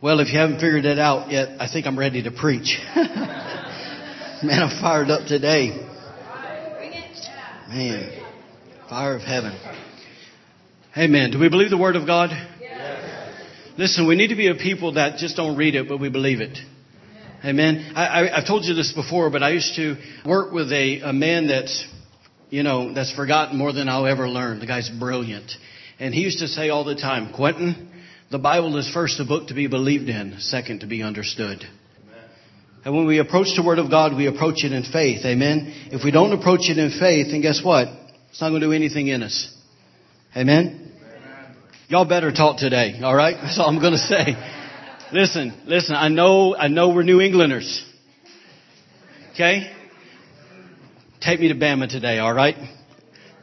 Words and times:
Well, 0.00 0.20
if 0.20 0.28
you 0.32 0.38
haven't 0.38 0.60
figured 0.60 0.84
it 0.84 1.00
out 1.00 1.32
yet, 1.32 1.60
I 1.60 1.66
think 1.66 1.84
I'm 1.84 1.98
ready 1.98 2.22
to 2.22 2.30
preach. 2.30 2.78
Man, 2.94 4.62
I'm 4.62 4.80
fired 4.80 5.10
up 5.10 5.26
today. 5.26 5.70
Man, 7.68 8.22
fire 8.88 9.16
of 9.16 9.22
heaven. 9.22 9.58
Amen. 10.96 11.32
do 11.32 11.40
we 11.40 11.48
believe 11.48 11.70
the 11.70 11.76
Word 11.76 11.96
of 11.96 12.06
God? 12.06 12.30
Yes. 12.60 13.34
Listen, 13.76 14.06
we 14.06 14.14
need 14.14 14.28
to 14.28 14.36
be 14.36 14.46
a 14.46 14.54
people 14.54 14.94
that 14.94 15.18
just 15.18 15.36
don't 15.36 15.56
read 15.56 15.74
it, 15.74 15.88
but 15.88 15.98
we 15.98 16.10
believe 16.10 16.40
it. 16.40 16.56
Amen. 17.44 17.92
I, 17.96 18.06
I, 18.06 18.38
I've 18.38 18.46
told 18.46 18.66
you 18.66 18.74
this 18.74 18.92
before, 18.92 19.30
but 19.30 19.42
I 19.42 19.50
used 19.50 19.74
to 19.74 19.96
work 20.24 20.52
with 20.52 20.70
a, 20.70 21.00
a 21.00 21.12
man 21.12 21.48
that's, 21.48 21.84
you 22.50 22.62
know, 22.62 22.94
that's 22.94 23.12
forgotten 23.12 23.58
more 23.58 23.72
than 23.72 23.88
I'll 23.88 24.06
ever 24.06 24.28
learn. 24.28 24.60
The 24.60 24.66
guy's 24.66 24.88
brilliant. 24.88 25.50
And 25.98 26.14
he 26.14 26.20
used 26.20 26.38
to 26.38 26.46
say 26.46 26.68
all 26.68 26.84
the 26.84 26.94
time, 26.94 27.32
Quinton, 27.34 27.90
the 28.30 28.38
Bible 28.38 28.76
is 28.76 28.90
first 28.92 29.18
a 29.20 29.24
book 29.24 29.48
to 29.48 29.54
be 29.54 29.68
believed 29.68 30.08
in, 30.08 30.36
second 30.38 30.80
to 30.80 30.86
be 30.86 31.02
understood. 31.02 31.64
And 32.84 32.94
when 32.94 33.06
we 33.06 33.18
approach 33.18 33.48
the 33.56 33.62
Word 33.62 33.78
of 33.78 33.90
God, 33.90 34.16
we 34.16 34.26
approach 34.26 34.64
it 34.64 34.72
in 34.72 34.82
faith. 34.82 35.24
Amen. 35.24 35.88
If 35.90 36.04
we 36.04 36.10
don't 36.10 36.32
approach 36.32 36.68
it 36.70 36.78
in 36.78 36.90
faith, 36.98 37.28
then 37.30 37.40
guess 37.40 37.60
what? 37.64 37.88
It's 38.30 38.40
not 38.40 38.50
going 38.50 38.60
to 38.60 38.66
do 38.66 38.72
anything 38.72 39.08
in 39.08 39.22
us. 39.22 39.54
Amen. 40.36 40.92
Y'all 41.88 42.08
better 42.08 42.30
talk 42.30 42.58
today. 42.58 43.00
All 43.02 43.14
right. 43.14 43.36
That's 43.42 43.58
all 43.58 43.68
I'm 43.68 43.80
going 43.80 43.92
to 43.92 43.98
say. 43.98 44.36
Listen, 45.12 45.62
listen. 45.66 45.96
I 45.96 46.08
know, 46.08 46.54
I 46.54 46.68
know 46.68 46.90
we're 46.90 47.02
New 47.02 47.20
Englanders. 47.20 47.84
Okay. 49.32 49.72
Take 51.20 51.40
me 51.40 51.48
to 51.48 51.54
Bama 51.54 51.88
today. 51.88 52.18
All 52.18 52.34
right. 52.34 52.56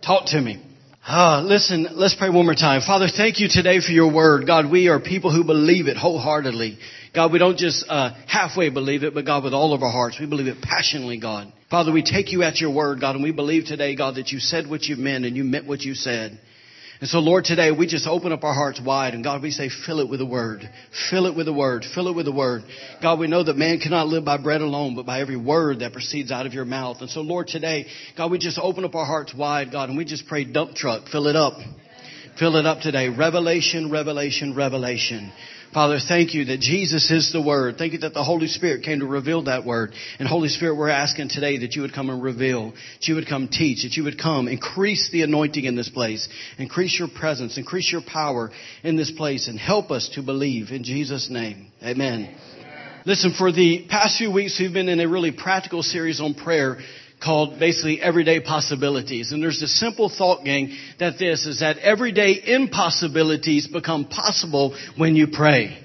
Talk 0.06 0.28
to 0.28 0.42
me. 0.42 0.64
Ah, 1.08 1.44
listen, 1.46 1.88
let's 1.92 2.16
pray 2.16 2.32
one 2.32 2.46
more 2.46 2.56
time. 2.56 2.82
Father, 2.82 3.06
thank 3.08 3.40
you 3.40 3.48
today 3.48 3.80
for 3.80 3.92
your 3.92 4.12
word. 4.12 4.48
God, 4.48 4.72
we 4.72 4.88
are 4.88 5.00
people 5.00 5.32
who 5.32 5.44
believe 5.44 5.86
it 5.86 5.98
wholeheartedly. 5.98 6.80
God, 7.14 7.32
we 7.32 7.38
don't 7.38 7.60
just 7.60 7.86
uh, 7.88 8.16
halfway 8.28 8.72
believe 8.72 9.04
it, 9.04 9.14
but 9.14 9.24
God, 9.24 9.44
with 9.44 9.54
all 9.54 9.76
of 9.76 9.84
our 9.84 9.92
hearts, 9.92 10.20
we 10.20 10.26
believe 10.26 10.48
it 10.48 10.64
passionately, 10.64 11.20
God. 11.20 11.54
Father, 11.70 11.92
we 11.92 12.02
take 12.02 12.32
you 12.32 12.42
at 12.42 12.60
your 12.60 12.74
word, 12.74 13.02
God, 13.02 13.14
and 13.14 13.24
we 13.24 13.32
believe 13.32 13.66
today, 13.66 13.96
God, 13.96 14.16
that 14.16 14.30
you 14.30 14.40
said 14.40 14.68
what 14.68 14.82
you 14.86 14.96
meant 14.96 15.26
and 15.26 15.38
you 15.38 15.44
meant 15.44 15.68
what 15.68 15.82
you 15.82 15.94
said. 15.94 16.40
And 17.02 17.10
so, 17.10 17.20
Lord, 17.20 17.44
today 17.44 17.72
we 17.72 17.88
just 17.88 18.08
open 18.08 18.32
up 18.32 18.44
our 18.44 18.54
hearts 18.54 18.80
wide 18.84 19.14
and 19.14 19.24
God, 19.24 19.42
we 19.42 19.52
say, 19.52 19.70
fill 19.86 20.00
it 20.00 20.10
with 20.10 20.20
the 20.20 20.26
word. 20.26 20.70
Fill 21.10 21.26
it 21.26 21.36
with 21.36 21.46
the 21.46 21.54
word. 21.54 21.86
Fill 21.94 22.08
it 22.08 22.16
with 22.16 22.26
the 22.26 22.32
word. 22.32 22.64
God, 23.02 23.20
we 23.20 23.28
know 23.28 23.44
that 23.44 23.58
man 23.58 23.80
cannot 23.80 24.08
live 24.08 24.24
by 24.24 24.38
bread 24.38 24.62
alone, 24.62 24.96
but 24.96 25.06
by 25.06 25.20
every 25.20 25.38
word 25.38 25.80
that 25.80 25.92
proceeds 25.92 26.32
out 26.32 26.46
of 26.46 26.54
your 26.54 26.66
mouth. 26.66 26.98
And 27.02 27.10
so, 27.10 27.22
Lord, 27.22 27.48
today, 27.48 27.88
God, 28.18 28.32
we 28.32 28.38
just 28.38 28.58
open 28.62 28.86
up 28.86 28.96
our 28.96 29.06
hearts 29.06 29.34
wide, 29.34 29.72
God, 29.72 29.90
and 29.90 29.98
we 29.98 30.06
just 30.06 30.28
pray 30.28 30.46
dump 30.46 30.76
truck, 30.76 31.10
fill 31.12 31.28
it 31.28 31.36
up. 31.36 31.54
Fill 32.40 32.58
it 32.58 32.66
up 32.66 32.82
today. 32.82 33.08
Revelation, 33.08 33.90
revelation, 33.90 34.56
revelation. 34.56 35.32
Father, 35.76 36.00
thank 36.00 36.34
you 36.34 36.46
that 36.46 36.62
Jesus 36.62 37.12
is 37.12 37.34
the 37.34 37.42
Word. 37.42 37.78
Thank 37.78 37.92
you 37.92 38.00
that 38.00 38.14
the 38.14 38.24
Holy 38.24 38.48
Spirit 38.48 38.84
came 38.84 39.02
to 39.02 39.06
reveal 39.06 39.44
that 39.44 39.66
Word. 39.66 39.92
And 40.20 40.26
Holy 40.26 40.48
Spirit, 40.48 40.76
we're 40.76 40.88
asking 40.88 41.28
today 41.28 41.58
that 41.58 41.76
you 41.76 41.82
would 41.82 41.92
come 41.92 42.10
and 42.10 42.24
reveal, 42.24 42.72
that 42.72 43.08
you 43.10 43.16
would 43.16 43.28
come 43.28 43.50
teach, 43.50 43.84
that 43.84 43.98
you 43.98 44.06
would 44.06 44.18
come 44.18 44.48
increase 44.48 45.10
the 45.12 45.24
anointing 45.24 45.66
in 45.66 45.76
this 45.76 45.90
place, 45.90 46.30
increase 46.58 46.98
your 46.98 47.10
presence, 47.10 47.58
increase 47.58 47.92
your 47.92 48.00
power 48.02 48.52
in 48.86 48.96
this 48.96 49.12
place, 49.12 49.50
and 49.50 49.60
help 49.60 49.92
us 49.92 50.10
to 50.16 50.22
believe 50.22 50.70
in 50.70 50.86
Jesus' 50.86 51.30
name. 51.30 51.68
Amen. 51.84 52.34
Listen, 53.06 53.34
for 53.38 53.52
the 53.52 53.86
past 53.90 54.18
few 54.18 54.32
weeks, 54.32 54.58
we've 54.58 54.72
been 54.72 54.88
in 54.88 55.02
a 55.02 55.10
really 55.10 55.34
practical 55.34 55.84
series 55.84 56.22
on 56.22 56.36
prayer 56.36 56.78
called 57.24 57.60
basically 57.60 58.02
everyday 58.02 58.40
possibilities. 58.40 59.32
And 59.32 59.42
there's 59.42 59.62
a 59.62 59.68
simple 59.68 60.10
thought 60.10 60.44
gang 60.44 60.76
that 61.00 61.18
this 61.18 61.46
is 61.46 61.60
that 61.60 61.78
everyday 61.80 62.42
impossibilities 62.46 63.68
become 63.68 64.06
possible 64.06 64.78
when 64.98 65.16
you 65.16 65.28
pray. 65.32 65.78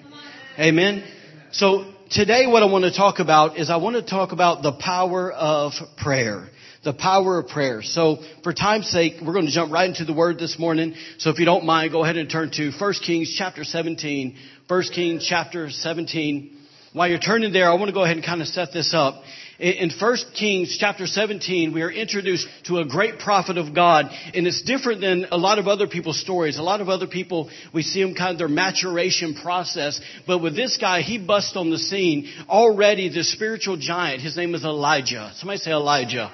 Amen. 0.59 1.05
So 1.53 1.93
today 2.11 2.47
what 2.47 2.63
I 2.63 2.67
want 2.67 2.85
to 2.85 2.93
talk 2.93 3.19
about 3.19 3.59
is 3.59 3.71
I 3.71 3.77
want 3.77 3.97
to 3.97 4.03
talk 4.03 4.33
about 4.33 4.63
the 4.63 4.73
power 4.73 5.33
of 5.33 5.73
prayer. 5.97 6.49
The 6.83 6.95
power 6.95 7.39
of 7.39 7.49
prayer. 7.49 7.83
So 7.83 8.19
for 8.43 8.55
time's 8.55 8.89
sake, 8.89 9.15
we're 9.21 9.35
going 9.35 9.45
to 9.47 9.53
jump 9.53 9.71
right 9.71 9.89
into 9.89 10.07
the 10.07 10.15
word 10.15 10.39
this 10.39 10.59
morning. 10.59 10.95
So 11.19 11.29
if 11.31 11.39
you 11.39 11.45
don't 11.45 11.67
mind, 11.67 11.93
go 11.93 12.03
ahead 12.03 12.17
and 12.17 12.31
turn 12.31 12.51
to 12.53 12.71
1 12.71 12.93
Kings 13.05 13.35
chapter 13.37 13.65
17. 13.65 14.37
1 14.67 14.83
Kings 14.95 15.27
chapter 15.29 15.69
17. 15.69 16.57
While 16.93 17.09
you're 17.09 17.19
turning 17.19 17.53
there, 17.53 17.71
I 17.71 17.75
want 17.75 17.89
to 17.89 17.93
go 17.93 18.03
ahead 18.03 18.17
and 18.17 18.25
kind 18.25 18.41
of 18.41 18.49
set 18.49 18.73
this 18.73 18.95
up. 18.95 19.23
In 19.61 19.91
1 19.91 20.17
Kings 20.39 20.79
chapter 20.81 21.07
17, 21.07 21.75
we 21.75 21.83
are 21.83 21.91
introduced 21.91 22.49
to 22.65 22.79
a 22.79 22.87
great 22.87 23.19
prophet 23.19 23.59
of 23.59 23.75
God, 23.75 24.07
and 24.33 24.47
it's 24.47 24.63
different 24.63 25.03
than 25.03 25.27
a 25.31 25.37
lot 25.37 25.59
of 25.59 25.69
other 25.69 25.87
people's 25.87 26.19
stories. 26.19 26.57
A 26.57 26.63
lot 26.63 26.81
of 26.81 26.89
other 26.89 27.07
people, 27.07 27.51
we 27.75 27.83
see 27.83 28.03
them 28.03 28.15
kind 28.15 28.33
of 28.33 28.39
their 28.39 28.49
maturation 28.49 29.35
process, 29.35 30.01
but 30.27 30.39
with 30.39 30.57
this 30.57 30.79
guy, 30.79 31.03
he 31.03 31.19
busts 31.19 31.59
on 31.59 31.69
the 31.69 31.77
scene 31.77 32.31
already 32.49 33.11
the 33.11 33.23
spiritual 33.23 33.77
giant. 33.77 34.23
His 34.23 34.35
name 34.35 34.55
is 34.55 34.65
Elijah. 34.65 35.31
Somebody 35.37 35.59
say 35.59 35.73
Elijah. 35.73 36.33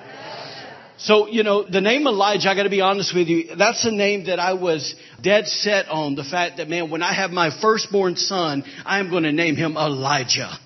So, 0.99 1.27
you 1.27 1.43
know, 1.43 1.69
the 1.69 1.81
name 1.81 2.07
Elijah, 2.07 2.49
I 2.49 2.55
gotta 2.55 2.71
be 2.71 2.81
honest 2.81 3.13
with 3.13 3.27
you, 3.27 3.57
that's 3.57 3.85
a 3.85 3.91
name 3.91 4.27
that 4.27 4.39
I 4.39 4.53
was 4.53 4.95
dead 5.21 5.49
set 5.49 5.89
on. 5.89 6.15
The 6.15 6.23
fact 6.23 6.59
that, 6.59 6.69
man, 6.69 6.91
when 6.91 7.03
I 7.03 7.13
have 7.13 7.33
my 7.33 7.51
firstborn 7.61 8.15
son, 8.15 8.63
I 8.85 9.01
am 9.01 9.11
gonna 9.11 9.33
name 9.33 9.57
him 9.57 9.77
Elijah. 9.77 10.61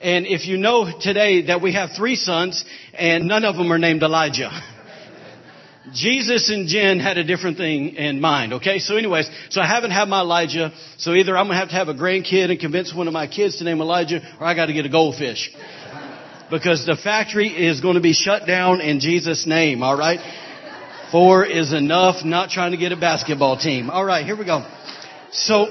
And 0.00 0.26
if 0.26 0.46
you 0.46 0.56
know 0.56 0.90
today 0.98 1.42
that 1.46 1.60
we 1.60 1.74
have 1.74 1.90
three 1.94 2.16
sons 2.16 2.64
and 2.94 3.26
none 3.26 3.44
of 3.44 3.56
them 3.56 3.70
are 3.70 3.78
named 3.78 4.02
Elijah. 4.02 4.50
Jesus 5.92 6.48
and 6.50 6.68
Jen 6.68 7.00
had 7.00 7.18
a 7.18 7.24
different 7.24 7.58
thing 7.58 7.96
in 7.96 8.20
mind, 8.20 8.54
okay? 8.54 8.78
So 8.78 8.96
anyways, 8.96 9.28
so 9.50 9.60
I 9.60 9.66
haven't 9.66 9.90
had 9.90 10.08
my 10.08 10.20
Elijah, 10.20 10.72
so 10.98 11.12
either 11.12 11.36
I'm 11.36 11.46
gonna 11.46 11.58
have 11.58 11.68
to 11.70 11.74
have 11.74 11.88
a 11.88 11.94
grandkid 11.94 12.50
and 12.50 12.58
convince 12.58 12.94
one 12.94 13.08
of 13.08 13.12
my 13.12 13.26
kids 13.26 13.58
to 13.58 13.64
name 13.64 13.80
Elijah, 13.80 14.20
or 14.40 14.46
I 14.46 14.54
gotta 14.54 14.72
get 14.72 14.86
a 14.86 14.88
goldfish. 14.88 15.50
Because 16.50 16.86
the 16.86 16.96
factory 16.96 17.48
is 17.48 17.80
gonna 17.80 18.00
be 18.00 18.12
shut 18.12 18.46
down 18.46 18.80
in 18.80 19.00
Jesus' 19.00 19.46
name, 19.46 19.82
alright? 19.82 20.20
Four 21.10 21.44
is 21.44 21.72
enough, 21.72 22.24
not 22.24 22.50
trying 22.50 22.70
to 22.70 22.76
get 22.76 22.92
a 22.92 22.96
basketball 22.96 23.58
team. 23.58 23.90
Alright, 23.90 24.24
here 24.24 24.36
we 24.36 24.44
go. 24.44 24.64
So, 25.32 25.66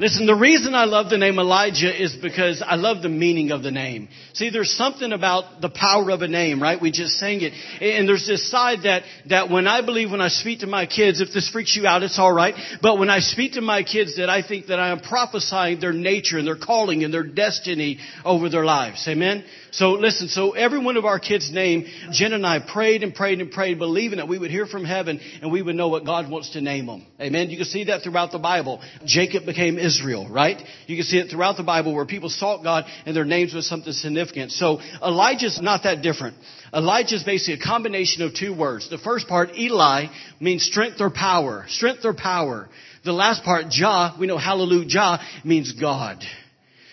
Listen, 0.00 0.26
the 0.26 0.34
reason 0.34 0.76
I 0.76 0.84
love 0.84 1.10
the 1.10 1.18
name 1.18 1.40
Elijah 1.40 1.90
is 1.90 2.14
because 2.14 2.62
I 2.64 2.76
love 2.76 3.02
the 3.02 3.08
meaning 3.08 3.50
of 3.50 3.64
the 3.64 3.72
name. 3.72 4.08
See, 4.32 4.48
there's 4.48 4.70
something 4.70 5.12
about 5.12 5.60
the 5.60 5.68
power 5.68 6.10
of 6.12 6.22
a 6.22 6.28
name, 6.28 6.62
right? 6.62 6.80
We 6.80 6.92
just 6.92 7.18
sang 7.18 7.40
it. 7.40 7.52
And 7.82 8.08
there's 8.08 8.24
this 8.24 8.48
side 8.48 8.84
that, 8.84 9.02
that 9.28 9.50
when 9.50 9.66
I 9.66 9.84
believe 9.84 10.12
when 10.12 10.20
I 10.20 10.28
speak 10.28 10.60
to 10.60 10.68
my 10.68 10.86
kids, 10.86 11.20
if 11.20 11.32
this 11.32 11.50
freaks 11.50 11.74
you 11.74 11.84
out, 11.88 12.04
it's 12.04 12.18
alright. 12.18 12.54
But 12.80 13.00
when 13.00 13.10
I 13.10 13.18
speak 13.18 13.54
to 13.54 13.60
my 13.60 13.82
kids 13.82 14.18
that 14.18 14.30
I 14.30 14.46
think 14.46 14.66
that 14.66 14.78
I 14.78 14.90
am 14.90 15.00
prophesying 15.00 15.80
their 15.80 15.92
nature 15.92 16.38
and 16.38 16.46
their 16.46 16.56
calling 16.56 17.02
and 17.02 17.12
their 17.12 17.24
destiny 17.24 17.98
over 18.24 18.48
their 18.48 18.64
lives. 18.64 19.04
Amen? 19.08 19.44
So 19.70 19.92
listen, 19.92 20.28
so 20.28 20.52
every 20.52 20.78
one 20.78 20.96
of 20.96 21.04
our 21.04 21.18
kids' 21.18 21.50
name, 21.52 21.86
Jen 22.10 22.32
and 22.32 22.46
I 22.46 22.58
prayed 22.60 23.02
and 23.02 23.14
prayed 23.14 23.40
and 23.40 23.50
prayed, 23.50 23.78
believing 23.78 24.18
that 24.18 24.28
we 24.28 24.38
would 24.38 24.50
hear 24.50 24.66
from 24.66 24.84
heaven 24.84 25.20
and 25.42 25.52
we 25.52 25.62
would 25.62 25.76
know 25.76 25.88
what 25.88 26.04
God 26.04 26.30
wants 26.30 26.50
to 26.50 26.60
name 26.60 26.86
them. 26.86 27.06
Amen. 27.20 27.50
You 27.50 27.56
can 27.56 27.66
see 27.66 27.84
that 27.84 28.02
throughout 28.02 28.32
the 28.32 28.38
Bible. 28.38 28.80
Jacob 29.04 29.44
became 29.46 29.78
Israel, 29.78 30.28
right? 30.28 30.60
You 30.86 30.96
can 30.96 31.04
see 31.04 31.18
it 31.18 31.30
throughout 31.30 31.56
the 31.56 31.62
Bible 31.62 31.94
where 31.94 32.06
people 32.06 32.28
sought 32.28 32.62
God 32.62 32.84
and 33.06 33.16
their 33.16 33.24
names 33.24 33.54
was 33.54 33.68
something 33.68 33.92
significant. 33.92 34.52
So 34.52 34.80
Elijah's 35.02 35.60
not 35.60 35.82
that 35.84 36.02
different. 36.02 36.36
Elijah 36.72 37.16
is 37.16 37.24
basically 37.24 37.54
a 37.54 37.64
combination 37.64 38.22
of 38.22 38.34
two 38.34 38.56
words. 38.56 38.90
The 38.90 38.98
first 38.98 39.28
part, 39.28 39.56
Eli, 39.56 40.06
means 40.40 40.64
strength 40.64 41.00
or 41.00 41.10
power. 41.10 41.64
Strength 41.68 42.04
or 42.04 42.14
power. 42.14 42.68
The 43.04 43.12
last 43.12 43.42
part, 43.42 43.70
Jah, 43.70 44.14
we 44.18 44.26
know 44.26 44.38
hallelujah, 44.38 45.18
means 45.44 45.72
God. 45.72 46.22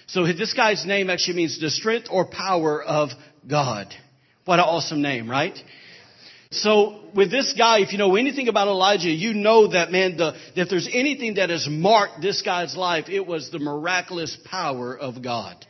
So 0.07 0.25
this 0.25 0.53
guy's 0.53 0.85
name 0.85 1.09
actually 1.09 1.38
means 1.38 1.59
the 1.59 1.69
strength 1.69 2.07
or 2.11 2.25
power 2.25 2.83
of 2.83 3.09
God. 3.47 3.93
What 4.45 4.59
an 4.59 4.66
awesome 4.66 5.01
name, 5.01 5.29
right? 5.29 5.57
So 6.51 7.01
with 7.13 7.31
this 7.31 7.53
guy, 7.57 7.79
if 7.79 7.91
you 7.91 7.97
know 7.97 8.15
anything 8.15 8.47
about 8.47 8.67
Elijah, 8.67 9.09
you 9.09 9.33
know 9.33 9.67
that 9.67 9.91
man, 9.91 10.17
the, 10.17 10.35
if 10.55 10.69
there's 10.69 10.88
anything 10.91 11.35
that 11.35 11.50
has 11.50 11.68
marked 11.68 12.21
this 12.21 12.41
guy's 12.41 12.75
life, 12.75 13.09
it 13.09 13.25
was 13.25 13.50
the 13.50 13.59
miraculous 13.59 14.38
power 14.45 14.97
of 14.97 15.21
God. 15.21 15.65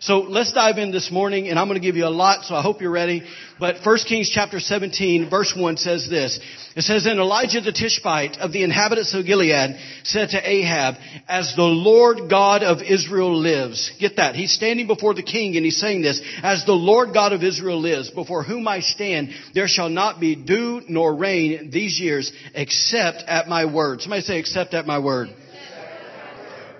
So 0.00 0.20
let's 0.20 0.52
dive 0.52 0.78
in 0.78 0.92
this 0.92 1.10
morning 1.10 1.48
and 1.48 1.58
I'm 1.58 1.66
going 1.66 1.80
to 1.80 1.84
give 1.84 1.96
you 1.96 2.06
a 2.06 2.08
lot, 2.08 2.44
so 2.44 2.54
I 2.54 2.62
hope 2.62 2.80
you're 2.80 2.90
ready. 2.90 3.24
But 3.58 3.84
1 3.84 3.98
Kings 4.08 4.30
chapter 4.32 4.60
17 4.60 5.28
verse 5.28 5.52
1 5.56 5.76
says 5.76 6.06
this. 6.08 6.38
It 6.76 6.82
says, 6.82 7.06
And 7.06 7.18
Elijah 7.18 7.60
the 7.60 7.72
Tishbite 7.72 8.38
of 8.38 8.52
the 8.52 8.62
inhabitants 8.62 9.12
of 9.12 9.26
Gilead 9.26 9.76
said 10.04 10.28
to 10.30 10.48
Ahab, 10.48 10.94
As 11.26 11.52
the 11.56 11.64
Lord 11.64 12.30
God 12.30 12.62
of 12.62 12.80
Israel 12.80 13.36
lives. 13.36 13.90
Get 13.98 14.16
that. 14.16 14.36
He's 14.36 14.52
standing 14.52 14.86
before 14.86 15.14
the 15.14 15.22
king 15.24 15.56
and 15.56 15.64
he's 15.64 15.80
saying 15.80 16.02
this. 16.02 16.22
As 16.44 16.64
the 16.64 16.72
Lord 16.72 17.12
God 17.12 17.32
of 17.32 17.42
Israel 17.42 17.80
lives, 17.80 18.08
before 18.10 18.44
whom 18.44 18.68
I 18.68 18.78
stand, 18.78 19.30
there 19.52 19.66
shall 19.66 19.88
not 19.88 20.20
be 20.20 20.36
dew 20.36 20.82
nor 20.88 21.16
rain 21.16 21.70
these 21.72 21.98
years 21.98 22.32
except 22.54 23.24
at 23.26 23.48
my 23.48 23.64
word. 23.64 24.02
Somebody 24.02 24.22
say 24.22 24.38
except 24.38 24.74
at 24.74 24.86
my 24.86 25.00
word. 25.00 25.30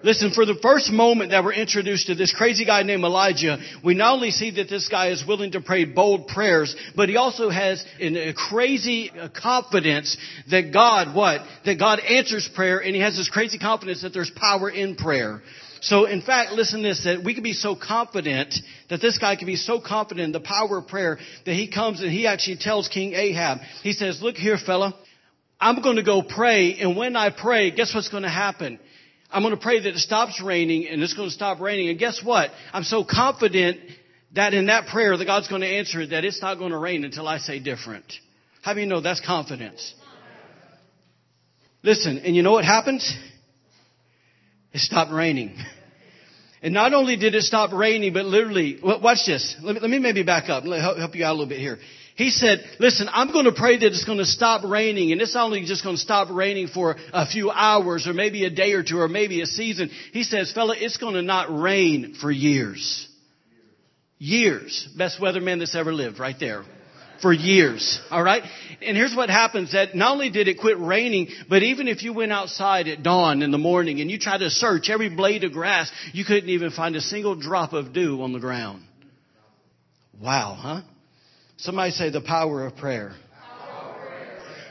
Listen, 0.09 0.31
for 0.31 0.47
the 0.47 0.55
first 0.63 0.91
moment 0.91 1.33
that 1.33 1.45
we're 1.45 1.53
introduced 1.53 2.07
to 2.07 2.15
this 2.15 2.33
crazy 2.33 2.65
guy 2.65 2.83
named 2.83 3.05
Elijah, 3.05 3.59
we 3.85 3.93
not 3.93 4.15
only 4.15 4.31
see 4.31 4.51
that 4.53 4.71
this 4.71 4.89
guy 4.89 5.09
is 5.11 5.23
willing 5.29 5.53
to 5.53 5.61
pray 5.61 5.85
bold 5.85 6.29
prayers, 6.29 6.75
but 6.97 7.11
he 7.11 7.17
also 7.17 7.51
has 7.51 7.85
a 8.01 8.33
crazy 8.33 9.11
uh, 9.11 9.29
confidence 9.29 10.17
that 10.51 10.73
God, 10.73 11.15
what? 11.15 11.43
That 11.67 11.79
God 11.79 12.01
answers 12.01 12.49
prayer 12.55 12.79
and 12.79 12.95
he 12.95 13.03
has 13.03 13.19
this 13.19 13.29
crazy 13.29 13.59
confidence 13.59 14.01
that 14.01 14.15
there's 14.15 14.31
power 14.35 14.71
in 14.71 14.97
prayer. 14.97 15.43
So 15.83 16.07
in 16.07 16.23
fact, 16.23 16.53
listen 16.53 16.81
to 16.81 16.89
this, 16.89 17.05
that 17.05 17.23
we 17.23 17.35
can 17.35 17.43
be 17.43 17.53
so 17.53 17.77
confident, 17.77 18.55
that 18.89 19.03
this 19.03 19.19
guy 19.19 19.37
can 19.37 19.47
be 19.47 19.57
so 19.57 19.79
confident 19.79 20.25
in 20.25 20.33
the 20.33 20.41
power 20.41 20.79
of 20.79 20.89
prayer, 20.89 21.19
that 21.45 21.53
he 21.53 21.71
comes 21.71 22.01
and 22.01 22.11
he 22.11 22.27
actually 22.27 22.57
tells 22.57 22.89
King 22.89 23.13
Ahab, 23.13 23.59
he 23.83 23.93
says, 23.93 24.23
look 24.23 24.37
here 24.37 24.57
fella, 24.57 24.95
I'm 25.61 25.83
going 25.83 25.97
to 25.97 26.03
go 26.03 26.23
pray, 26.23 26.77
and 26.81 26.97
when 26.97 27.15
I 27.15 27.29
pray, 27.29 27.73
guess 27.73 27.95
what's 27.95 28.09
going 28.09 28.23
to 28.23 28.31
happen? 28.31 28.79
I'm 29.31 29.43
going 29.43 29.55
to 29.55 29.61
pray 29.61 29.81
that 29.81 29.89
it 29.89 29.99
stops 29.99 30.41
raining, 30.43 30.89
and 30.89 31.03
it's 31.03 31.15
going 31.15 31.29
to 31.29 31.35
stop 31.35 31.61
raining, 31.61 31.91
and 31.91 31.99
guess 31.99 32.23
what? 32.25 32.51
I'm 32.73 32.85
so 32.85 33.05
confident 33.05 33.79
that 34.35 34.55
in 34.55 34.67
that 34.67 34.87
prayer 34.89 35.17
that 35.17 35.25
God's 35.25 35.49
going 35.49 35.63
to 35.63 35.69
answer 35.69 36.07
that 36.07 36.25
it's 36.25 36.41
not 36.41 36.59
going 36.59 36.73
to 36.73 36.79
rain 36.79 37.05
until 37.05 37.29
I 37.29 37.39
say 37.39 37.59
different. 37.59 38.05
How 38.63 38.75
do 38.75 38.81
you 38.81 38.87
know 38.87 39.01
that's 39.01 39.25
confidence? 39.25 39.95
Listen, 41.83 42.19
and 42.19 42.35
you 42.35 42.43
know 42.43 42.53
what 42.53 42.65
happens? 42.65 43.17
It 44.73 44.81
stopped 44.81 45.13
raining. 45.13 45.57
And 46.61 46.75
not 46.75 46.93
only 46.93 47.17
did 47.17 47.35
it 47.35 47.43
stop 47.43 47.73
raining, 47.73 48.13
but 48.13 48.25
literally, 48.25 48.79
watch 48.83 49.19
this. 49.27 49.57
Let 49.63 49.77
me, 49.77 49.81
let 49.81 49.91
me 49.91 49.99
maybe 49.99 50.25
back 50.25 50.49
up. 50.49 50.65
Let 50.65 50.79
me 50.79 51.01
help 51.01 51.15
you 51.15 51.25
out 51.25 51.31
a 51.31 51.35
little 51.35 51.47
bit 51.47 51.61
here. 51.61 51.79
He 52.19 52.31
said, 52.31 52.65
listen, 52.81 53.09
I'm 53.12 53.31
going 53.31 53.44
to 53.44 53.53
pray 53.53 53.79
that 53.79 53.87
it's 53.87 54.05
going 54.05 54.19
to 54.19 54.25
stop 54.25 54.65
raining 54.65 55.12
and 55.12 55.23
it's 55.23 55.37
only 55.37 55.65
just 55.65 55.85
going 55.85 55.94
to 55.94 56.03
stop 56.03 56.29
raining 56.32 56.67
for 56.67 56.97
a 57.12 57.25
few 57.25 57.49
hours 57.49 58.09
or 58.09 58.12
maybe 58.12 58.44
a 58.44 58.50
day 58.50 58.73
or 58.73 58.82
two 58.82 58.99
or 58.99 59.06
maybe 59.06 59.41
a 59.41 59.47
season. 59.47 59.88
He 60.12 60.25
says, 60.25 60.50
fella, 60.50 60.75
it's 60.76 60.97
going 60.97 61.15
to 61.15 61.23
not 61.23 61.47
rain 61.49 62.17
for 62.20 62.32
years. 62.32 63.06
Years. 64.19 64.88
Best 64.99 65.20
weatherman 65.20 65.61
that's 65.61 65.76
ever 65.76 65.94
lived 65.94 66.19
right 66.19 66.35
there 66.41 66.65
for 67.23 67.32
years. 67.32 68.00
All 68.11 68.25
right. 68.25 68.43
And 68.82 68.97
here's 68.97 69.14
what 69.14 69.31
happens 69.31 69.71
that 69.71 69.94
not 69.94 70.11
only 70.11 70.31
did 70.31 70.49
it 70.49 70.59
quit 70.59 70.81
raining, 70.81 71.29
but 71.49 71.62
even 71.62 71.87
if 71.87 72.03
you 72.03 72.12
went 72.12 72.32
outside 72.32 72.88
at 72.88 73.05
dawn 73.05 73.43
in 73.43 73.53
the 73.53 73.59
morning 73.59 74.00
and 74.00 74.11
you 74.11 74.19
tried 74.19 74.38
to 74.38 74.50
search 74.50 74.91
every 74.91 75.09
blade 75.09 75.44
of 75.44 75.53
grass, 75.53 75.88
you 76.12 76.25
couldn't 76.25 76.50
even 76.50 76.73
find 76.73 76.97
a 76.97 77.00
single 77.00 77.37
drop 77.37 77.73
of 77.75 77.93
dew 77.93 78.23
on 78.23 78.32
the 78.32 78.41
ground. 78.41 78.82
Wow, 80.21 80.59
huh? 80.59 80.81
Somebody 81.59 81.91
say 81.91 82.11
the 82.11 82.21
power 82.21 82.67
of 82.67 82.77
prayer. 82.77 83.15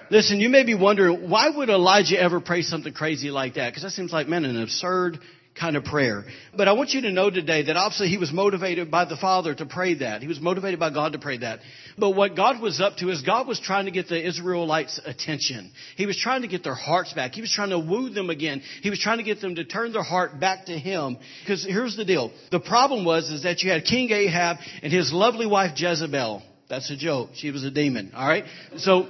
Listen, 0.10 0.40
you 0.40 0.48
may 0.48 0.64
be 0.64 0.74
wondering, 0.74 1.30
why 1.30 1.50
would 1.50 1.70
Elijah 1.70 2.18
ever 2.18 2.40
pray 2.40 2.62
something 2.62 2.94
crazy 2.94 3.30
like 3.30 3.56
that? 3.56 3.72
Because 3.72 3.84
that 3.84 3.92
seems 3.92 4.14
like, 4.14 4.30
man, 4.30 4.46
an 4.46 4.62
absurd 4.62 5.20
kind 5.60 5.76
of 5.76 5.84
prayer. 5.84 6.24
But 6.56 6.70
I 6.70 6.74
want 6.74 6.92
you 6.92 7.02
to 7.02 7.12
know 7.12 7.30
today 7.30 7.64
that 7.64 7.76
obviously 7.76 8.08
he 8.08 8.18
was 8.18 8.32
motivated 8.32 8.90
by 8.90 9.04
the 9.04 9.18
Father 9.18 9.54
to 9.56 9.66
pray 9.66 9.96
that. 9.96 10.22
He 10.22 10.30
was 10.30 10.40
motivated 10.40 10.80
by 10.80 10.92
God 10.92 11.12
to 11.12 11.20
pray 11.20 11.40
that. 11.40 11.60
But 11.98 12.12
what 12.12 12.38
God 12.38 12.62
was 12.62 12.80
up 12.80 12.96
to 12.98 13.10
is 13.10 13.22
God 13.22 13.48
was 13.48 13.60
trying 13.60 13.84
to 13.86 13.92
get 13.92 14.08
the 14.08 14.26
Israelites' 14.26 15.02
attention. 15.04 15.72
He 15.98 16.06
was 16.06 16.18
trying 16.18 16.44
to 16.44 16.48
get 16.48 16.64
their 16.64 16.76
hearts 16.76 17.12
back. 17.12 17.34
He 17.34 17.42
was 17.42 17.52
trying 17.52 17.72
to 17.72 17.80
woo 17.80 18.10
them 18.10 18.30
again. 18.30 18.62
He 18.82 18.90
was 18.90 19.00
trying 19.00 19.18
to 19.18 19.24
get 19.24 19.42
them 19.42 19.56
to 19.56 19.66
turn 19.66 19.92
their 19.92 20.04
heart 20.04 20.40
back 20.40 20.68
to 20.68 20.78
Him. 20.78 21.18
Because 21.42 21.66
here's 21.66 21.98
the 21.98 22.06
deal. 22.06 22.32
The 22.52 22.62
problem 22.62 23.04
was 23.04 23.30
is 23.30 23.44
that 23.44 23.62
you 23.62 23.72
had 23.72 23.84
King 23.84 24.12
Ahab 24.12 24.58
and 24.84 24.94
his 24.94 25.12
lovely 25.12 25.48
wife 25.48 25.72
Jezebel. 25.76 26.44
That's 26.70 26.90
a 26.92 26.98
joke. 26.98 27.30
She 27.36 27.52
was 27.52 27.64
a 27.64 27.72
demon. 27.72 28.12
All 28.16 28.28
right. 28.28 28.46
So 28.78 29.08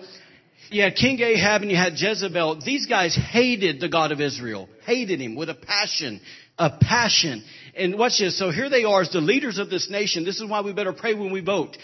you 0.69 0.83
had 0.83 0.95
King 0.95 1.19
Ahab 1.19 1.61
and 1.61 1.71
you 1.71 1.77
had 1.77 1.93
Jezebel. 1.95 2.61
These 2.63 2.85
guys 2.85 3.15
hated 3.15 3.79
the 3.79 3.89
God 3.89 4.11
of 4.11 4.21
Israel, 4.21 4.69
hated 4.85 5.19
him 5.19 5.35
with 5.35 5.49
a 5.49 5.55
passion, 5.55 6.21
a 6.57 6.71
passion. 6.79 7.43
And 7.75 7.97
watch 7.97 8.19
this. 8.19 8.37
So 8.37 8.51
here 8.51 8.69
they 8.69 8.83
are 8.83 9.01
as 9.01 9.11
the 9.11 9.21
leaders 9.21 9.57
of 9.57 9.69
this 9.69 9.89
nation. 9.89 10.23
This 10.25 10.39
is 10.39 10.49
why 10.49 10.61
we 10.61 10.73
better 10.73 10.93
pray 10.93 11.13
when 11.13 11.31
we 11.31 11.41
vote. 11.41 11.77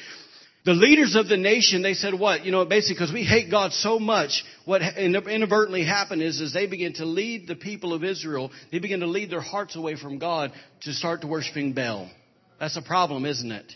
The 0.65 0.73
leaders 0.73 1.15
of 1.15 1.27
the 1.27 1.35
nation, 1.35 1.81
they 1.81 1.93
said 1.93 2.13
what? 2.13 2.45
You 2.45 2.51
know, 2.53 2.63
basically 2.63 2.95
because 2.95 3.13
we 3.13 3.25
hate 3.25 3.51
God 3.51 3.73
so 3.73 3.99
much, 3.99 4.45
what 4.63 4.81
inadvertently 4.81 5.83
happened 5.83 6.21
is, 6.21 6.39
is 6.39 6.53
they 6.53 6.67
begin 6.67 6.93
to 6.93 7.05
lead 7.05 7.47
the 7.47 7.55
people 7.55 7.93
of 7.93 8.05
Israel, 8.05 8.49
they 8.71 8.79
begin 8.79 9.01
to 9.01 9.07
lead 9.07 9.29
their 9.29 9.41
hearts 9.41 9.75
away 9.75 9.97
from 9.97 10.19
God 10.19 10.53
to 10.83 10.93
start 10.93 11.19
to 11.21 11.27
worshiping 11.27 11.73
Baal. 11.73 12.09
That's 12.61 12.77
a 12.77 12.81
problem, 12.81 13.25
isn't 13.25 13.51
it? 13.51 13.73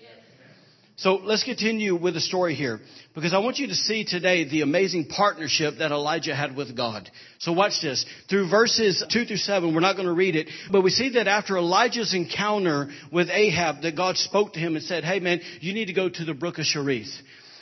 So 0.99 1.17
let's 1.17 1.44
continue 1.44 1.95
with 1.95 2.15
the 2.15 2.19
story 2.19 2.55
here 2.55 2.79
because 3.13 3.31
I 3.31 3.38
want 3.38 3.59
you 3.59 3.67
to 3.67 3.75
see 3.75 4.03
today 4.03 4.49
the 4.49 4.61
amazing 4.63 5.05
partnership 5.05 5.75
that 5.77 5.91
Elijah 5.91 6.35
had 6.35 6.55
with 6.55 6.75
God. 6.75 7.11
So 7.38 7.53
watch 7.53 7.73
this. 7.83 8.03
Through 8.31 8.49
verses 8.49 9.05
2 9.07 9.25
through 9.25 9.38
7, 9.38 9.75
we're 9.75 9.79
not 9.79 9.95
going 9.95 10.07
to 10.07 10.13
read 10.13 10.35
it, 10.35 10.49
but 10.71 10.81
we 10.81 10.89
see 10.89 11.09
that 11.09 11.27
after 11.27 11.55
Elijah's 11.55 12.15
encounter 12.15 12.89
with 13.11 13.29
Ahab, 13.29 13.83
that 13.83 13.95
God 13.95 14.17
spoke 14.17 14.53
to 14.53 14.59
him 14.59 14.75
and 14.75 14.83
said, 14.83 15.03
hey 15.03 15.19
man, 15.19 15.41
you 15.61 15.75
need 15.75 15.85
to 15.85 15.94
go 15.94 16.09
to 16.09 16.25
the 16.25 16.33
brook 16.33 16.57
of 16.57 16.65
Cherith. 16.65 17.13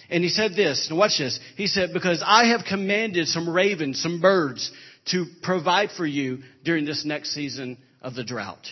And 0.09 0.23
he 0.23 0.29
said 0.29 0.51
this, 0.55 0.87
and 0.89 0.97
watch 0.97 1.17
this. 1.17 1.37
He 1.57 1.67
said, 1.67 1.89
because 1.91 2.23
I 2.25 2.45
have 2.45 2.61
commanded 2.63 3.27
some 3.27 3.49
ravens, 3.49 4.01
some 4.01 4.21
birds 4.21 4.71
to 5.07 5.25
provide 5.43 5.91
for 5.91 6.05
you 6.05 6.39
during 6.63 6.85
this 6.85 7.03
next 7.03 7.33
season 7.33 7.79
of 8.01 8.15
the 8.15 8.23
drought. 8.23 8.65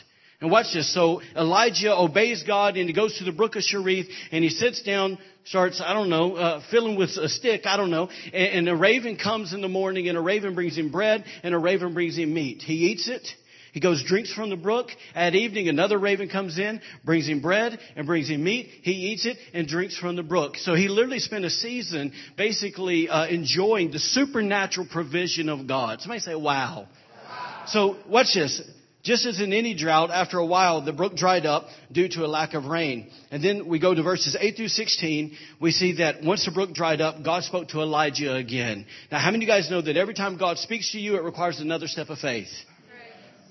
And 0.43 0.51
watch 0.51 0.73
this. 0.73 0.93
So 0.93 1.21
Elijah 1.37 1.95
obeys 1.95 2.43
God 2.43 2.75
and 2.75 2.89
he 2.89 2.93
goes 2.93 3.17
to 3.19 3.23
the 3.23 3.31
brook 3.31 3.55
of 3.55 3.63
Cherith 3.63 4.07
and 4.29 4.43
he 4.43 4.49
sits 4.49 4.81
down, 4.81 5.17
starts, 5.45 5.81
I 5.81 5.93
don't 5.93 6.09
know, 6.09 6.35
uh, 6.35 6.61
filling 6.69 6.97
with 6.97 7.11
a 7.11 7.29
stick, 7.29 7.61
I 7.65 7.77
don't 7.77 7.89
know. 7.89 8.09
And, 8.33 8.67
and 8.67 8.69
a 8.69 8.75
raven 8.75 9.15
comes 9.15 9.53
in 9.53 9.61
the 9.61 9.69
morning 9.69 10.09
and 10.09 10.17
a 10.17 10.21
raven 10.21 10.53
brings 10.53 10.77
him 10.77 10.91
bread 10.91 11.23
and 11.43 11.55
a 11.55 11.57
raven 11.57 11.93
brings 11.93 12.17
him 12.17 12.33
meat. 12.33 12.61
He 12.61 12.73
eats 12.91 13.07
it. 13.07 13.25
He 13.71 13.79
goes, 13.79 14.03
drinks 14.03 14.33
from 14.33 14.49
the 14.49 14.57
brook. 14.57 14.89
At 15.15 15.33
evening, 15.33 15.69
another 15.69 15.97
raven 15.97 16.27
comes 16.27 16.59
in, 16.59 16.81
brings 17.05 17.25
him 17.25 17.39
bread 17.39 17.79
and 17.95 18.05
brings 18.05 18.29
him 18.29 18.43
meat. 18.43 18.67
He 18.81 18.91
eats 19.13 19.25
it 19.25 19.37
and 19.53 19.65
drinks 19.65 19.97
from 19.97 20.17
the 20.17 20.23
brook. 20.23 20.57
So 20.57 20.75
he 20.75 20.89
literally 20.89 21.19
spent 21.19 21.45
a 21.45 21.49
season 21.49 22.11
basically 22.35 23.07
uh, 23.07 23.27
enjoying 23.27 23.91
the 23.91 23.99
supernatural 23.99 24.87
provision 24.91 25.47
of 25.47 25.67
God. 25.69 26.01
Somebody 26.01 26.19
say, 26.19 26.35
wow. 26.35 26.89
wow. 27.29 27.63
So 27.67 27.95
watch 28.09 28.33
this. 28.33 28.61
Just 29.03 29.25
as 29.25 29.41
in 29.41 29.51
any 29.51 29.73
drought, 29.73 30.11
after 30.11 30.39
a 30.39 30.45
while, 30.45 30.81
the 30.81 30.93
brook 30.93 31.15
dried 31.15 31.45
up 31.45 31.65
due 31.91 32.07
to 32.07 32.23
a 32.23 32.27
lack 32.27 32.53
of 32.53 32.65
rain. 32.65 33.09
And 33.31 33.43
then 33.43 33.67
we 33.67 33.77
go 33.77 33.93
to 33.93 34.01
verses 34.01 34.37
8 34.39 34.55
through 34.55 34.69
16. 34.69 35.35
We 35.59 35.71
see 35.71 35.97
that 35.97 36.23
once 36.23 36.45
the 36.45 36.51
brook 36.51 36.73
dried 36.73 37.01
up, 37.01 37.21
God 37.21 37.43
spoke 37.43 37.67
to 37.69 37.81
Elijah 37.81 38.33
again. 38.33 38.85
Now, 39.11 39.19
how 39.19 39.31
many 39.31 39.43
of 39.43 39.47
you 39.47 39.53
guys 39.53 39.69
know 39.69 39.81
that 39.81 39.97
every 39.97 40.13
time 40.13 40.37
God 40.37 40.57
speaks 40.57 40.93
to 40.93 40.99
you, 40.99 41.17
it 41.17 41.23
requires 41.23 41.59
another 41.59 41.87
step 41.87 42.09
of 42.09 42.19
faith? 42.19 42.47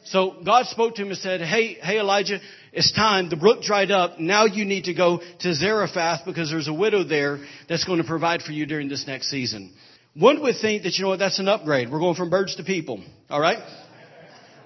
So 0.04 0.42
God 0.44 0.66
spoke 0.66 0.96
to 0.96 1.02
him 1.02 1.08
and 1.08 1.18
said, 1.18 1.42
Hey, 1.42 1.74
hey 1.74 1.98
Elijah, 1.98 2.40
it's 2.72 2.90
time. 2.90 3.28
The 3.28 3.36
brook 3.36 3.62
dried 3.62 3.90
up. 3.90 4.18
Now 4.18 4.46
you 4.46 4.64
need 4.64 4.84
to 4.84 4.94
go 4.94 5.20
to 5.40 5.54
Zarephath 5.54 6.24
because 6.24 6.50
there's 6.50 6.66
a 6.66 6.74
widow 6.74 7.04
there 7.04 7.40
that's 7.68 7.84
going 7.84 7.98
to 7.98 8.06
provide 8.06 8.42
for 8.42 8.52
you 8.52 8.66
during 8.66 8.88
this 8.88 9.06
next 9.06 9.30
season. 9.30 9.72
One 10.14 10.42
would 10.42 10.56
think 10.60 10.82
that, 10.82 10.94
you 10.94 11.04
know 11.04 11.10
what, 11.10 11.20
that's 11.20 11.38
an 11.38 11.48
upgrade. 11.48 11.90
We're 11.90 12.00
going 12.00 12.16
from 12.16 12.30
birds 12.30 12.56
to 12.56 12.64
people. 12.64 13.02
All 13.30 13.40
right? 13.40 13.58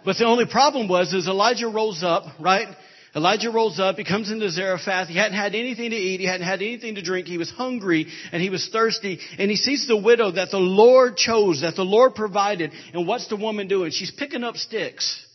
But 0.06 0.19
the 0.19 0.25
only 0.25 0.47
problem 0.47 0.86
was, 0.86 1.13
is 1.13 1.27
Elijah 1.27 1.67
rolls 1.67 2.05
up, 2.05 2.27
right? 2.39 2.69
Elijah 3.17 3.51
rolls 3.51 3.81
up, 3.81 3.96
he 3.96 4.05
comes 4.05 4.31
into 4.31 4.48
Zarephath, 4.51 5.08
he 5.08 5.19
hadn't 5.19 5.36
had 5.36 5.56
anything 5.56 5.91
to 5.91 5.96
eat, 5.96 6.20
he 6.20 6.27
hadn't 6.27 6.46
had 6.46 6.63
anything 6.63 6.94
to 6.94 7.03
drink, 7.03 7.27
he 7.27 7.39
was 7.39 7.51
hungry 7.51 8.06
and 8.31 8.41
he 8.41 8.48
was 8.48 8.69
thirsty, 8.70 9.19
and 9.36 9.51
he 9.51 9.56
sees 9.56 9.89
the 9.89 9.96
widow 9.96 10.31
that 10.31 10.53
the 10.53 10.58
Lord 10.58 11.17
chose, 11.17 11.63
that 11.63 11.75
the 11.75 11.82
Lord 11.82 12.15
provided, 12.15 12.70
and 12.94 13.06
what's 13.06 13.27
the 13.29 13.36
woman 13.36 13.67
doing? 13.67 13.91
She's 13.91 14.13
picking 14.13 14.44
up 14.44 14.56
sticks. 14.56 15.26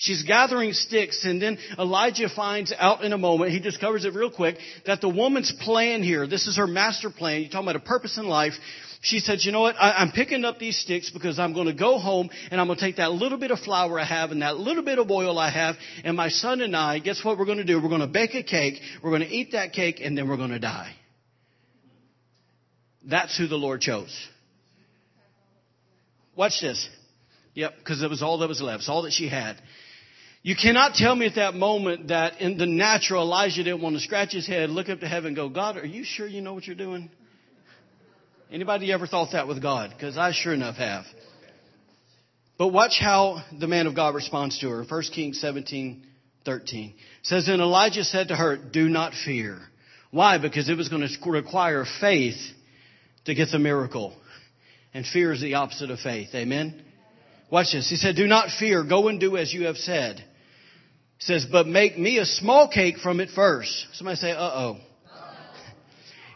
She's 0.00 0.22
gathering 0.22 0.72
sticks, 0.72 1.26
and 1.26 1.42
then 1.42 1.58
Elijah 1.78 2.30
finds 2.30 2.72
out 2.78 3.04
in 3.04 3.12
a 3.12 3.18
moment, 3.18 3.50
he 3.52 3.60
discovers 3.60 4.06
it 4.06 4.14
real 4.14 4.30
quick, 4.30 4.56
that 4.86 5.02
the 5.02 5.10
woman's 5.10 5.52
plan 5.60 6.02
here, 6.02 6.26
this 6.26 6.46
is 6.46 6.56
her 6.56 6.66
master 6.66 7.10
plan, 7.10 7.42
you're 7.42 7.50
talking 7.50 7.68
about 7.68 7.76
a 7.76 7.84
purpose 7.84 8.16
in 8.16 8.26
life, 8.26 8.54
she 9.02 9.18
said, 9.18 9.40
you 9.42 9.52
know 9.52 9.60
what? 9.60 9.76
I, 9.78 10.00
am 10.00 10.12
picking 10.12 10.46
up 10.46 10.58
these 10.58 10.78
sticks 10.78 11.10
because 11.10 11.38
I'm 11.38 11.52
going 11.52 11.66
to 11.66 11.74
go 11.74 11.98
home 11.98 12.30
and 12.50 12.58
I'm 12.58 12.66
going 12.66 12.78
to 12.78 12.84
take 12.84 12.96
that 12.96 13.12
little 13.12 13.36
bit 13.36 13.50
of 13.50 13.58
flour 13.58 14.00
I 14.00 14.04
have 14.06 14.30
and 14.30 14.40
that 14.40 14.56
little 14.56 14.82
bit 14.82 14.98
of 14.98 15.10
oil 15.10 15.38
I 15.38 15.50
have 15.50 15.76
and 16.02 16.16
my 16.16 16.28
son 16.28 16.62
and 16.62 16.74
I, 16.74 16.98
guess 16.98 17.22
what 17.22 17.38
we're 17.38 17.44
going 17.44 17.58
to 17.58 17.64
do? 17.64 17.80
We're 17.82 17.90
going 17.90 18.00
to 18.00 18.06
bake 18.06 18.34
a 18.34 18.42
cake. 18.42 18.80
We're 19.02 19.10
going 19.10 19.22
to 19.22 19.28
eat 19.28 19.52
that 19.52 19.74
cake 19.74 20.00
and 20.02 20.16
then 20.16 20.28
we're 20.28 20.38
going 20.38 20.50
to 20.50 20.58
die. 20.58 20.94
That's 23.04 23.36
who 23.36 23.48
the 23.48 23.56
Lord 23.56 23.82
chose. 23.82 24.14
Watch 26.36 26.60
this. 26.62 26.88
Yep, 27.54 27.74
because 27.78 28.02
it 28.02 28.08
was 28.08 28.22
all 28.22 28.38
that 28.38 28.48
was 28.48 28.62
left. 28.62 28.80
It's 28.80 28.88
all 28.88 29.02
that 29.02 29.12
she 29.12 29.28
had. 29.28 29.56
You 30.42 30.56
cannot 30.56 30.94
tell 30.94 31.14
me 31.14 31.26
at 31.26 31.34
that 31.34 31.54
moment 31.54 32.08
that 32.08 32.40
in 32.40 32.56
the 32.56 32.64
natural 32.64 33.22
Elijah 33.22 33.62
didn't 33.62 33.82
want 33.82 33.96
to 33.96 34.00
scratch 34.00 34.32
his 34.32 34.46
head, 34.46 34.70
look 34.70 34.88
up 34.88 35.00
to 35.00 35.08
heaven 35.08 35.34
go, 35.34 35.50
God, 35.50 35.76
are 35.76 35.84
you 35.84 36.02
sure 36.02 36.26
you 36.26 36.40
know 36.40 36.54
what 36.54 36.66
you're 36.66 36.76
doing? 36.76 37.10
Anybody 38.50 38.90
ever 38.90 39.06
thought 39.06 39.32
that 39.32 39.46
with 39.46 39.60
God? 39.60 39.90
Because 39.94 40.16
I 40.16 40.32
sure 40.32 40.54
enough 40.54 40.76
have. 40.76 41.04
But 42.56 42.68
watch 42.68 42.98
how 42.98 43.42
the 43.58 43.66
man 43.66 43.86
of 43.86 43.94
God 43.94 44.14
responds 44.14 44.58
to 44.60 44.68
her. 44.70 44.84
1 44.84 45.02
Kings 45.14 45.40
17, 45.40 46.04
13. 46.46 46.94
says, 47.22 47.48
And 47.48 47.60
Elijah 47.60 48.04
said 48.04 48.28
to 48.28 48.36
her, 48.36 48.56
Do 48.56 48.88
not 48.88 49.12
fear. 49.12 49.58
Why? 50.10 50.38
Because 50.38 50.68
it 50.68 50.76
was 50.76 50.88
going 50.88 51.06
to 51.06 51.30
require 51.30 51.84
faith 52.00 52.38
to 53.26 53.34
get 53.34 53.48
the 53.52 53.58
miracle. 53.58 54.16
And 54.94 55.06
fear 55.06 55.32
is 55.32 55.40
the 55.40 55.54
opposite 55.54 55.90
of 55.90 56.00
faith. 56.00 56.30
Amen? 56.34 56.82
Watch 57.50 57.72
this. 57.72 57.88
He 57.88 57.96
said, 57.96 58.16
Do 58.16 58.26
not 58.26 58.48
fear. 58.58 58.82
Go 58.84 59.08
and 59.08 59.20
do 59.20 59.36
as 59.36 59.52
you 59.52 59.66
have 59.66 59.76
said. 59.76 60.24
Says, 61.20 61.46
But 61.50 61.66
make 61.66 61.96
me 61.98 62.18
a 62.18 62.24
small 62.24 62.68
cake 62.68 62.98
from 62.98 63.20
it 63.20 63.30
first. 63.30 63.86
Somebody 63.92 64.16
say, 64.16 64.32
Uh 64.32 64.38
oh. 64.40 64.76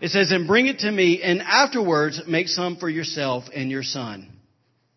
It 0.01 0.11
says, 0.11 0.33
and 0.33 0.47
bring 0.47 0.67
it 0.67 0.81
to 0.81 0.91
me, 0.91 1.23
and 1.23 1.41
afterwards 1.41 2.23
make 2.27 2.49
some 2.49 2.77
for 2.77 2.91
yourself 2.91 3.45
and 3.55 3.71
your 3.71 3.83
son. 3.83 4.29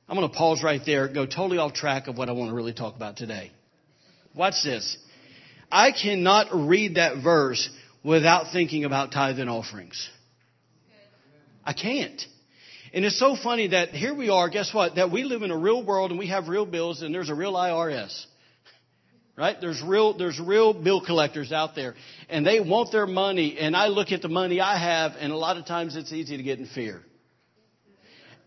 I'm 0.10 0.18
going 0.18 0.30
to 0.30 0.36
pause 0.36 0.62
right 0.64 0.82
there, 0.86 1.08
go 1.08 1.26
totally 1.26 1.58
off 1.58 1.74
track 1.74 2.08
of 2.08 2.18
what 2.18 2.30
I 2.30 2.34
want 2.34 2.50
to 2.50 2.56
really 2.56 2.74
talk 2.74 2.96
about 2.96 3.16
today. 3.16 3.52
Watch 4.36 4.56
this. 4.64 4.98
I 5.72 5.92
cannot 5.92 6.48
read 6.54 6.96
that 6.96 7.24
verse 7.24 7.70
without 8.04 8.52
thinking 8.52 8.86
about 8.86 9.12
tithe 9.12 9.40
and 9.40 9.50
offerings. 9.50 10.10
I 11.64 11.74
can't. 11.74 12.22
And 12.94 13.04
it's 13.06 13.20
so 13.20 13.36
funny 13.36 13.68
that 13.70 13.90
here 13.90 14.14
we 14.14 14.30
are, 14.30 14.50
guess 14.50 14.74
what? 14.74 14.96
That 14.96 15.12
we 15.12 15.24
live 15.24 15.42
in 15.42 15.52
a 15.52 15.58
real 15.58 15.86
world 15.86 16.12
and 16.12 16.20
we 16.20 16.28
have 16.28 16.48
real 16.48 16.66
bills 16.66 17.02
and 17.02 17.14
there's 17.14 17.30
a 17.30 17.36
real 17.36 17.54
IRS. 17.54 18.26
Right? 19.38 19.56
There's 19.62 19.82
real, 19.84 20.18
there's 20.18 20.40
real 20.40 20.74
bill 20.74 21.06
collectors 21.06 21.52
out 21.52 21.76
there 21.76 21.94
and 22.28 22.46
they 22.46 22.60
want 22.60 22.92
their 22.92 23.06
money 23.06 23.58
and 23.60 23.76
I 23.76 23.88
look 23.88 24.12
at 24.12 24.24
the 24.24 24.30
money 24.30 24.60
I 24.60 24.80
have 24.80 25.12
and 25.20 25.32
a 25.32 25.38
lot 25.38 25.58
of 25.58 25.68
times 25.68 25.96
it's 25.96 26.12
easy 26.12 26.38
to 26.38 26.44
get 26.44 26.58
in 26.58 26.66
fear. 26.66 27.02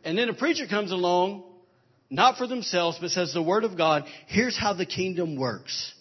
And 0.03 0.19
then 0.19 0.29
a 0.29 0.35
preacher 0.35 0.67
comes 0.67 0.91
along, 0.91 1.45
not 2.11 2.39
for 2.39 2.49
themselves, 2.49 2.99
but 3.01 3.11
says 3.11 3.33
the 3.33 3.43
word 3.43 3.63
of 3.63 3.77
God, 3.77 4.05
here's 4.27 4.59
how 4.59 4.73
the 4.73 4.87
kingdom 4.87 5.37
works 5.37 5.95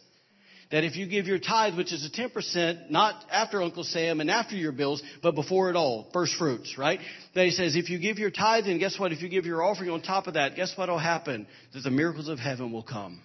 that 0.71 0.83
if 0.83 0.95
you 0.95 1.07
give 1.07 1.25
your 1.25 1.39
tithe, 1.39 1.75
which 1.75 1.91
is 1.91 2.05
a 2.05 2.11
10%, 2.11 2.91
not 2.91 3.25
after 3.31 3.61
Uncle 3.61 3.83
Sam 3.83 4.21
and 4.21 4.29
after 4.29 4.55
your 4.55 4.71
bills, 4.71 5.01
but 5.23 5.33
before 5.33 5.69
it 5.71 5.75
all, 5.75 6.07
first 6.13 6.35
fruits, 6.35 6.77
right? 6.77 6.99
That 7.33 7.45
he 7.45 7.51
says, 7.51 7.75
if 7.75 7.89
you 7.89 7.97
give 7.97 8.19
your 8.19 8.29
tithe, 8.29 8.65
and 8.65 8.79
guess 8.79 8.99
what? 8.99 9.11
If 9.11 9.21
you 9.23 9.29
give 9.29 9.45
your 9.45 9.63
offering 9.63 9.89
on 9.89 10.01
top 10.01 10.27
of 10.27 10.35
that, 10.35 10.55
guess 10.55 10.73
what 10.77 10.89
will 10.89 10.99
happen? 10.99 11.47
That 11.73 11.81
the 11.81 11.89
miracles 11.89 12.27
of 12.27 12.37
heaven 12.37 12.71
will 12.71 12.83
come. 12.83 13.19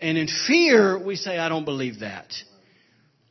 And 0.00 0.18
in 0.18 0.28
fear, 0.46 0.98
we 0.98 1.16
say, 1.16 1.38
I 1.38 1.48
don't 1.48 1.64
believe 1.64 2.00
that. 2.00 2.32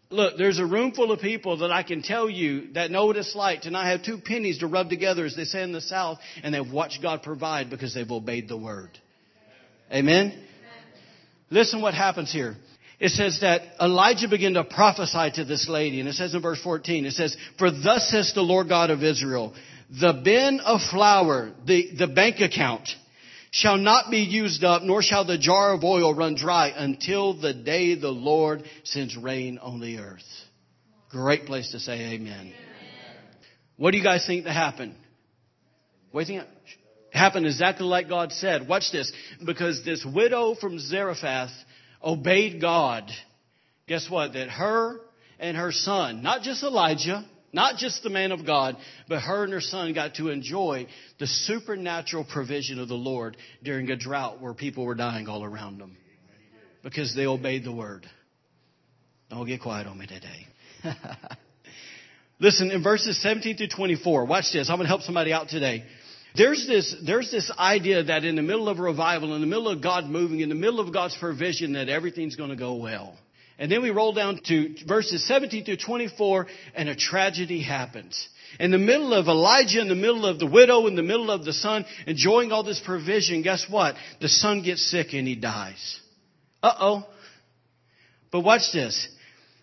Look, 0.10 0.38
there's 0.38 0.60
a 0.60 0.66
room 0.66 0.94
full 0.94 1.12
of 1.12 1.20
people 1.20 1.58
that 1.58 1.72
I 1.72 1.84
can 1.84 2.02
tell 2.02 2.30
you 2.30 2.74
that 2.74 2.92
know 2.92 3.08
what 3.08 3.18
it's 3.18 3.36
like 3.36 3.62
to 3.62 3.72
not 3.72 3.86
have 3.86 4.04
two 4.04 4.20
pennies 4.20 4.60
to 4.60 4.68
rub 4.68 4.90
together, 4.90 5.26
as 5.26 5.36
they 5.36 5.44
say 5.46 5.64
in 5.64 5.72
the 5.72 5.82
South, 5.82 6.20
and 6.44 6.54
they've 6.54 6.72
watched 6.72 7.02
God 7.02 7.24
provide 7.24 7.70
because 7.70 7.94
they've 7.94 8.10
obeyed 8.10 8.48
the 8.48 8.58
word. 8.58 8.92
Amen? 9.92 10.44
Listen 11.50 11.82
what 11.82 11.94
happens 11.94 12.32
here 12.32 12.56
it 13.00 13.10
says 13.10 13.40
that 13.42 13.62
Elijah 13.82 14.30
began 14.30 14.54
to 14.54 14.64
prophesy 14.64 15.32
to 15.36 15.46
this 15.46 15.68
lady. 15.68 16.00
And 16.00 16.08
it 16.08 16.14
says 16.14 16.34
in 16.34 16.42
verse 16.42 16.62
14, 16.62 17.06
it 17.06 17.12
says, 17.12 17.36
For 17.58 17.70
thus 17.70 18.10
says 18.10 18.34
the 18.34 18.42
Lord 18.42 18.70
God 18.70 18.90
of 18.90 19.04
Israel, 19.04 19.54
the 19.90 20.22
bin 20.24 20.60
of 20.62 20.82
flour, 20.82 21.52
the, 21.66 21.92
the 21.98 22.08
bank 22.08 22.40
account, 22.40 22.90
shall 23.56 23.78
not 23.78 24.12
be 24.12 24.20
used 24.20 24.66
up, 24.66 24.84
nor 24.84 25.02
shall 25.02 25.24
the 25.24 25.38
jar 25.38 25.74
of 25.74 25.84
oil 25.86 26.14
run 26.14 26.36
dry 26.36 26.74
until 26.76 27.40
the 27.40 27.54
day 27.54 27.96
the 27.96 28.10
Lord 28.10 28.64
sends 28.84 29.16
rain 29.16 29.60
on 29.60 29.80
the 29.80 30.00
earth. 30.00 30.28
Great 31.10 31.46
place 31.46 31.72
to 31.72 31.80
say 31.80 32.16
amen. 32.16 32.38
amen. 32.38 32.54
What 33.78 33.92
do 33.92 33.98
you 33.98 34.04
guys 34.04 34.28
think 34.28 34.44
that 34.44 34.52
happened? 34.52 34.96
What 36.12 36.28
do 36.28 36.34
you 36.34 36.40
think 36.42 36.52
happened 37.14 37.46
exactly 37.46 37.86
like 37.86 38.10
God 38.10 38.34
said? 38.34 38.68
Watch 38.68 38.92
this. 38.92 39.12
Because 39.46 39.86
this 39.86 40.06
widow 40.06 40.56
from 40.56 40.78
Zarephath 40.78 41.52
obeyed 42.04 42.60
God, 42.60 43.10
guess 43.88 44.10
what? 44.10 44.34
That 44.34 44.50
her 44.50 45.00
and 45.40 45.56
her 45.56 45.72
son, 45.72 46.24
not 46.24 46.42
just 46.42 46.62
Elijah, 46.62 47.26
not 47.56 47.78
just 47.78 48.04
the 48.04 48.10
man 48.10 48.34
of 48.34 48.46
God, 48.46 48.76
but 49.08 49.22
her 49.22 49.46
and 49.46 49.54
her 49.54 49.62
son 49.62 49.94
got 49.94 50.16
to 50.16 50.28
enjoy 50.28 50.88
the 51.20 51.26
supernatural 51.26 52.26
provision 52.26 52.80
of 52.80 52.90
the 52.90 52.96
Lord 52.96 53.38
during 53.64 53.90
a 53.90 53.96
drought 53.96 54.42
where 54.42 54.54
people 54.54 54.86
were 54.86 54.94
dying 54.94 55.30
all 55.30 55.44
around 55.44 55.80
them 55.80 55.96
because 56.84 57.16
they 57.16 57.26
obeyed 57.26 57.64
the 57.64 57.72
word. 57.72 58.06
Don't 59.30 59.48
get 59.48 59.62
quiet 59.62 59.88
on 59.88 59.98
me 59.98 60.06
today. 60.06 60.46
Listen, 62.40 62.72
in 62.72 62.84
verses 62.84 63.20
17 63.22 63.56
through 63.56 63.70
24, 63.70 64.26
watch 64.26 64.52
this. 64.52 64.70
I'm 64.70 64.76
going 64.76 64.84
to 64.86 64.90
help 64.90 65.02
somebody 65.02 65.32
out 65.32 65.48
today. 65.48 65.86
There's 66.36 66.68
this, 66.68 66.94
there's 67.06 67.32
this 67.32 67.50
idea 67.58 68.04
that 68.04 68.26
in 68.26 68.36
the 68.36 68.42
middle 68.42 68.68
of 68.68 68.80
revival, 68.80 69.34
in 69.34 69.40
the 69.40 69.48
middle 69.48 69.70
of 69.70 69.82
God 69.82 70.06
moving, 70.06 70.42
in 70.42 70.50
the 70.50 70.56
middle 70.56 70.82
of 70.82 70.94
God's 70.94 71.16
provision, 71.18 71.74
that 71.74 71.88
everything's 71.88 72.36
going 72.36 72.50
to 72.50 72.58
go 72.58 72.76
well. 72.76 73.18
And 73.58 73.72
then 73.72 73.82
we 73.82 73.90
roll 73.90 74.14
down 74.14 74.40
to 74.46 74.76
verses 74.86 75.26
17 75.28 75.66
through 75.66 75.78
24, 75.78 76.48
and 76.76 76.90
a 76.90 76.96
tragedy 76.96 77.62
happens. 77.62 78.28
In 78.60 78.72
the 78.72 78.78
middle 78.78 79.14
of 79.14 79.28
Elijah, 79.28 79.82
in 79.82 79.88
the 79.88 79.96
middle 79.96 80.26
of 80.26 80.40
the 80.40 80.46
widow, 80.46 80.88
in 80.88 80.96
the 80.96 81.04
middle 81.04 81.32
of 81.32 81.46
the 81.46 81.54
son, 81.54 81.86
enjoying 82.06 82.52
all 82.52 82.64
this 82.64 82.82
provision, 82.86 83.42
guess 83.42 83.66
what? 83.70 83.96
The 84.22 84.30
son 84.30 84.62
gets 84.62 84.90
sick 84.90 85.14
and 85.14 85.28
he 85.28 85.36
dies. 85.36 86.00
Uh 86.62 86.74
oh. 86.80 87.08
But 88.32 88.42
watch 88.42 88.72
this. 88.74 89.08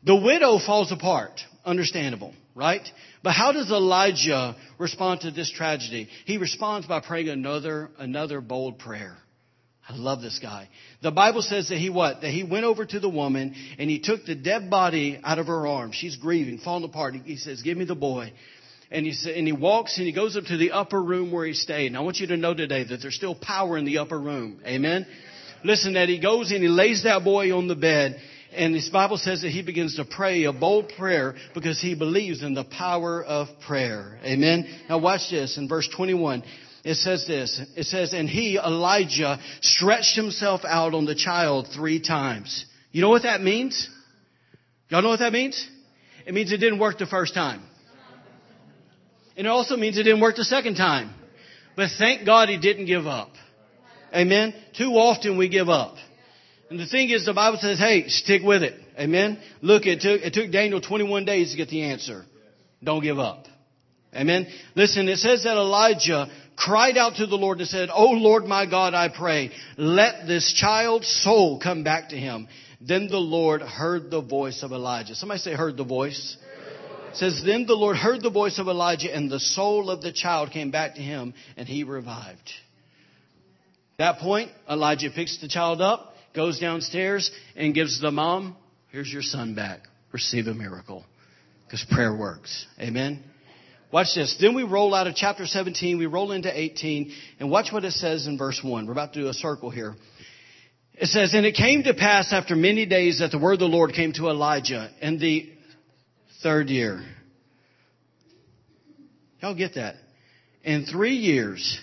The 0.05 0.17
widow 0.17 0.59
falls 0.59 0.93
apart. 0.93 1.41
Understandable, 1.65 2.35
right? 2.55 2.87
But 3.23 3.33
how 3.33 3.53
does 3.53 3.71
Elijah 3.71 4.57
respond 4.79 5.21
to 5.21 5.31
this 5.31 5.51
tragedy? 5.51 6.09
He 6.25 6.39
responds 6.39 6.87
by 6.87 7.01
praying 7.01 7.29
another, 7.29 7.91
another 7.99 8.41
bold 8.41 8.79
prayer. 8.79 9.17
I 9.89 9.97
love 9.97 10.23
this 10.23 10.39
guy. 10.41 10.69
The 11.03 11.11
Bible 11.11 11.43
says 11.43 11.69
that 11.71 11.79
he 11.79 11.91
what? 11.91 12.21
That 12.21 12.31
he 12.31 12.45
went 12.45 12.65
over 12.65 12.87
to 12.87 13.01
the 13.01 13.09
woman 13.09 13.55
and 13.79 13.91
he 13.91 13.99
took 13.99 14.25
the 14.25 14.35
dead 14.35 14.71
body 14.71 15.21
out 15.23 15.39
of 15.39 15.49
her 15.49 15.67
arms. 15.67 15.97
She's 15.97 16.17
grieving, 16.17 16.59
falling 16.59 16.85
apart. 16.85 17.15
He 17.25 17.37
says, 17.37 17.63
give 17.63 17.77
me 17.77 17.85
the 17.85 17.97
boy. 17.97 18.33
And 18.91 19.07
he, 19.07 19.33
and 19.33 19.47
he 19.47 19.53
walks 19.53 19.97
and 19.99 20.07
he 20.07 20.13
goes 20.13 20.37
up 20.37 20.45
to 20.45 20.57
the 20.57 20.73
upper 20.73 21.03
room 21.03 21.33
where 21.33 21.47
he 21.47 21.55
stayed. 21.55 21.87
And 21.87 21.97
I 21.97 22.01
want 22.01 22.19
you 22.19 22.29
to 22.29 22.37
know 22.37 22.55
today 22.55 22.85
that 22.85 22.99
there's 23.03 23.17
still 23.17 23.35
power 23.35 23.77
in 23.77 23.85
the 23.85 23.99
upper 23.99 24.19
room. 24.19 24.61
Amen? 24.65 25.07
Listen, 25.65 25.95
that 25.95 26.09
he 26.09 26.21
goes 26.21 26.53
and 26.53 26.63
he 26.63 26.69
lays 26.69 27.05
that 27.05 27.25
boy 27.25 27.57
on 27.57 27.69
the 27.69 27.77
bed 27.77 28.21
and 28.55 28.75
this 28.75 28.89
Bible 28.89 29.17
says 29.17 29.43
that 29.43 29.49
he 29.49 29.63
begins 29.63 29.97
to 29.97 30.05
pray 30.05 30.45
a 30.45 30.53
bold 30.53 30.93
prayer 30.99 31.35
because 31.55 31.81
he 31.81 31.95
believes 31.95 32.43
in 32.43 32.53
the 32.55 32.65
power 32.65 33.25
of 33.25 33.49
prayer. 33.67 34.19
Amen. 34.25 34.69
Now 34.89 34.99
watch 34.99 35.31
this 35.31 35.57
in 35.57 35.69
verse 35.69 35.89
21. 35.97 36.43
It 36.85 36.97
says 36.97 37.27
this. 37.27 37.61
It 37.77 37.85
says, 37.85 38.13
and 38.13 38.29
he, 38.29 38.59
Elijah, 38.59 39.39
stretched 39.61 40.17
himself 40.17 40.63
out 40.65 40.95
on 40.95 41.05
the 41.05 41.15
child 41.15 41.69
three 41.73 42.01
times. 42.01 42.67
You 42.91 43.03
know 43.03 43.09
what 43.09 43.23
that 43.23 43.41
means? 43.41 43.89
Y'all 44.89 45.03
know 45.03 45.09
what 45.09 45.21
that 45.21 45.33
means? 45.33 45.69
It 46.27 46.35
means 46.35 46.53
it 46.53 46.59
didn't 46.59 46.79
work 46.79 46.99
the 46.99 47.07
first 47.07 47.35
time. 47.35 47.63
And 49.37 49.47
it 49.47 49.51
also 49.51 49.77
means 49.77 49.97
it 49.97 50.03
didn't 50.03 50.21
work 50.21 50.37
the 50.37 50.45
second 50.45 50.75
time. 50.75 51.15
But 51.77 51.91
thank 51.99 52.27
God 52.27 52.49
he 52.49 52.59
didn't 52.59 52.87
give 52.87 53.07
up. 53.07 53.31
Amen. 54.15 54.53
Too 54.77 54.91
often 54.91 55.39
we 55.39 55.49
give 55.49 55.69
up. 55.69 55.95
And 56.69 56.79
the 56.79 56.87
thing 56.87 57.11
is, 57.11 57.25
the 57.25 57.33
Bible 57.33 57.59
says, 57.61 57.79
hey, 57.79 58.09
stick 58.09 58.43
with 58.43 58.63
it. 58.63 58.75
Amen. 58.99 59.39
Look, 59.63 59.87
it 59.87 60.01
took, 60.01 60.21
it 60.21 60.35
took 60.35 60.51
Daniel 60.51 60.81
21 60.81 61.25
days 61.25 61.53
to 61.53 61.57
get 61.57 61.69
the 61.69 61.83
answer. 61.83 62.25
Don't 62.83 63.03
give 63.03 63.19
up. 63.19 63.47
Amen. 64.15 64.47
Listen, 64.75 65.09
it 65.09 65.19
says 65.19 65.45
that 65.45 65.57
Elijah 65.57 66.31
cried 66.65 66.97
out 66.97 67.17
to 67.17 67.27
the 67.27 67.37
Lord 67.37 67.59
and 67.59 67.69
said, 67.69 67.89
Oh 67.93 68.11
Lord 68.11 68.45
my 68.45 68.67
God, 68.67 68.95
I 68.95 69.09
pray, 69.09 69.51
let 69.77 70.27
this 70.27 70.53
child's 70.53 71.09
soul 71.09 71.59
come 71.61 71.83
back 71.83 72.11
to 72.11 72.17
him. 72.17 72.47
Then 72.81 73.09
the 73.09 73.19
Lord 73.19 73.63
heard 73.63 74.11
the 74.11 74.23
voice 74.23 74.63
of 74.63 74.73
Elijah. 74.73 75.15
Somebody 75.15 75.41
say 75.41 75.55
heard 75.55 75.77
the 75.77 75.85
voice. 75.85 76.37
It 77.11 77.17
says, 77.17 77.43
then 77.45 77.67
the 77.67 77.75
Lord 77.75 77.97
heard 77.97 78.23
the 78.23 78.31
voice 78.31 78.59
of 78.59 78.69
Elijah 78.69 79.15
and 79.15 79.31
the 79.31 79.41
soul 79.41 79.91
of 79.91 80.03
the 80.03 80.13
child 80.13 80.51
came 80.51 80.71
back 80.71 80.95
to 80.95 81.03
him 81.03 81.35
and 81.57 81.69
he 81.69 81.85
revived. 81.85 82.51
At 83.99 83.99
that 83.99 84.19
point, 84.19 84.51
Elijah 84.69 85.11
picks 85.15 85.39
the 85.41 85.49
child 85.49 85.83
up, 85.83 86.15
goes 86.35 86.59
downstairs 86.59 87.31
and 87.55 87.75
gives 87.75 88.01
the 88.01 88.11
mom, 88.11 88.57
here's 88.91 89.13
your 89.13 89.23
son 89.23 89.55
back. 89.55 89.81
Receive 90.13 90.47
a 90.47 90.55
miracle. 90.55 91.05
Because 91.67 91.85
prayer 91.91 92.17
works. 92.17 92.67
Amen. 92.81 93.23
Watch 93.93 94.15
this. 94.15 94.37
Then 94.41 94.55
we 94.55 94.63
roll 94.63 94.95
out 94.95 95.07
of 95.07 95.15
chapter 95.15 95.47
17, 95.47 95.99
we 95.99 96.07
roll 96.07 96.33
into 96.33 96.51
18, 96.51 97.13
and 97.39 97.51
watch 97.51 97.71
what 97.73 97.85
it 97.85 97.93
says 97.93 98.27
in 98.27 98.39
verse 98.39 98.59
1. 98.65 98.87
We're 98.87 98.93
about 98.93 99.13
to 99.13 99.21
do 99.21 99.29
a 99.29 99.35
circle 99.35 99.69
here. 99.69 99.95
It 100.95 101.07
says, 101.07 101.35
And 101.35 101.45
it 101.45 101.55
came 101.55 101.83
to 101.83 101.93
pass 101.93 102.33
after 102.33 102.57
many 102.57 102.87
days 102.87 103.19
that 103.19 103.33
the 103.33 103.39
word 103.39 103.55
of 103.55 103.59
the 103.59 103.67
Lord 103.67 103.93
came 103.93 104.15
to 104.15 104.29
Elijah 104.29 104.91
in 105.03 105.19
the 105.19 105.53
third 106.43 106.71
year. 106.71 107.05
Y'all 109.43 109.55
get 109.55 109.75
that? 109.75 109.97
In 110.65 110.87
three 110.87 111.17
years, 111.17 111.79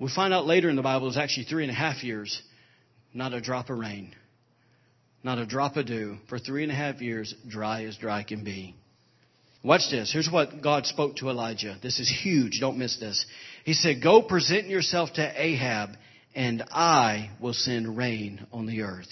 we 0.00 0.10
find 0.10 0.34
out 0.34 0.46
later 0.46 0.68
in 0.68 0.76
the 0.76 0.82
Bible 0.82 1.06
it's 1.06 1.16
actually 1.16 1.44
three 1.44 1.62
and 1.62 1.70
a 1.70 1.74
half 1.74 2.02
years. 2.02 2.42
Not 3.14 3.32
a 3.32 3.40
drop 3.40 3.70
of 3.70 3.78
rain. 3.78 4.14
Not 5.22 5.38
a 5.38 5.46
drop 5.46 5.76
of 5.76 5.86
dew. 5.86 6.16
For 6.28 6.38
three 6.38 6.62
and 6.64 6.72
a 6.72 6.74
half 6.74 7.00
years, 7.00 7.34
dry 7.46 7.84
as 7.84 7.96
dry 7.96 8.24
can 8.24 8.42
be. 8.42 8.74
Watch 9.62 9.90
this. 9.90 10.10
Here's 10.10 10.30
what 10.30 10.62
God 10.62 10.86
spoke 10.86 11.16
to 11.16 11.28
Elijah. 11.28 11.76
This 11.82 12.00
is 12.00 12.08
huge. 12.08 12.60
Don't 12.60 12.78
miss 12.78 12.98
this. 12.98 13.26
He 13.64 13.74
said, 13.74 14.02
Go 14.02 14.22
present 14.22 14.68
yourself 14.68 15.12
to 15.14 15.32
Ahab, 15.36 15.90
and 16.34 16.62
I 16.70 17.30
will 17.40 17.52
send 17.52 17.94
rain 17.94 18.46
on 18.54 18.64
the 18.64 18.82
earth. 18.82 19.08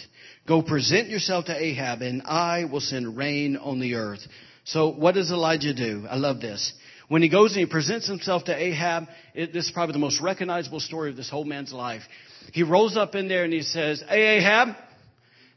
Go 0.47 0.63
present 0.63 1.09
yourself 1.09 1.47
to 1.47 1.63
Ahab, 1.63 2.01
and 2.01 2.23
I 2.23 2.65
will 2.65 2.81
send 2.81 3.15
rain 3.15 3.59
on 3.59 3.79
the 3.79 3.97
earth. 3.97 4.21
So 4.65 4.89
what 4.89 5.15
does 5.15 5.31
Elijah 5.31 5.75
do? 5.75 6.07
I 6.09 6.17
love 6.17 6.41
this. 6.41 6.73
When 7.09 7.21
he 7.21 7.29
goes 7.29 7.53
and 7.53 7.61
he 7.61 7.67
presents 7.67 8.07
himself 8.07 8.45
to 8.45 8.57
Ahab, 8.57 9.05
it, 9.35 9.53
this 9.53 9.67
is 9.67 9.71
probably 9.71 9.95
the 9.95 9.99
most 9.99 10.21
recognizable 10.21 10.81
story 10.81 11.11
of 11.11 11.17
this 11.17 11.29
whole 11.29 11.45
man's 11.45 11.73
life. 11.75 12.03
He 12.55 12.63
rolls 12.63 12.97
up 12.97 13.15
in 13.15 13.29
there 13.29 13.45
and 13.45 13.53
he 13.53 13.63
says, 13.63 14.03
Hey, 14.09 14.39
Ahab. 14.39 14.69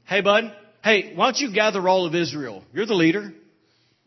Hey, 0.05 0.19
bud. 0.19 0.53
Hey, 0.83 1.13
why 1.15 1.27
don't 1.27 1.37
you 1.37 1.53
gather 1.53 1.87
all 1.87 2.05
of 2.05 2.13
Israel? 2.13 2.63
You're 2.73 2.85
the 2.85 2.93
leader. 2.93 3.33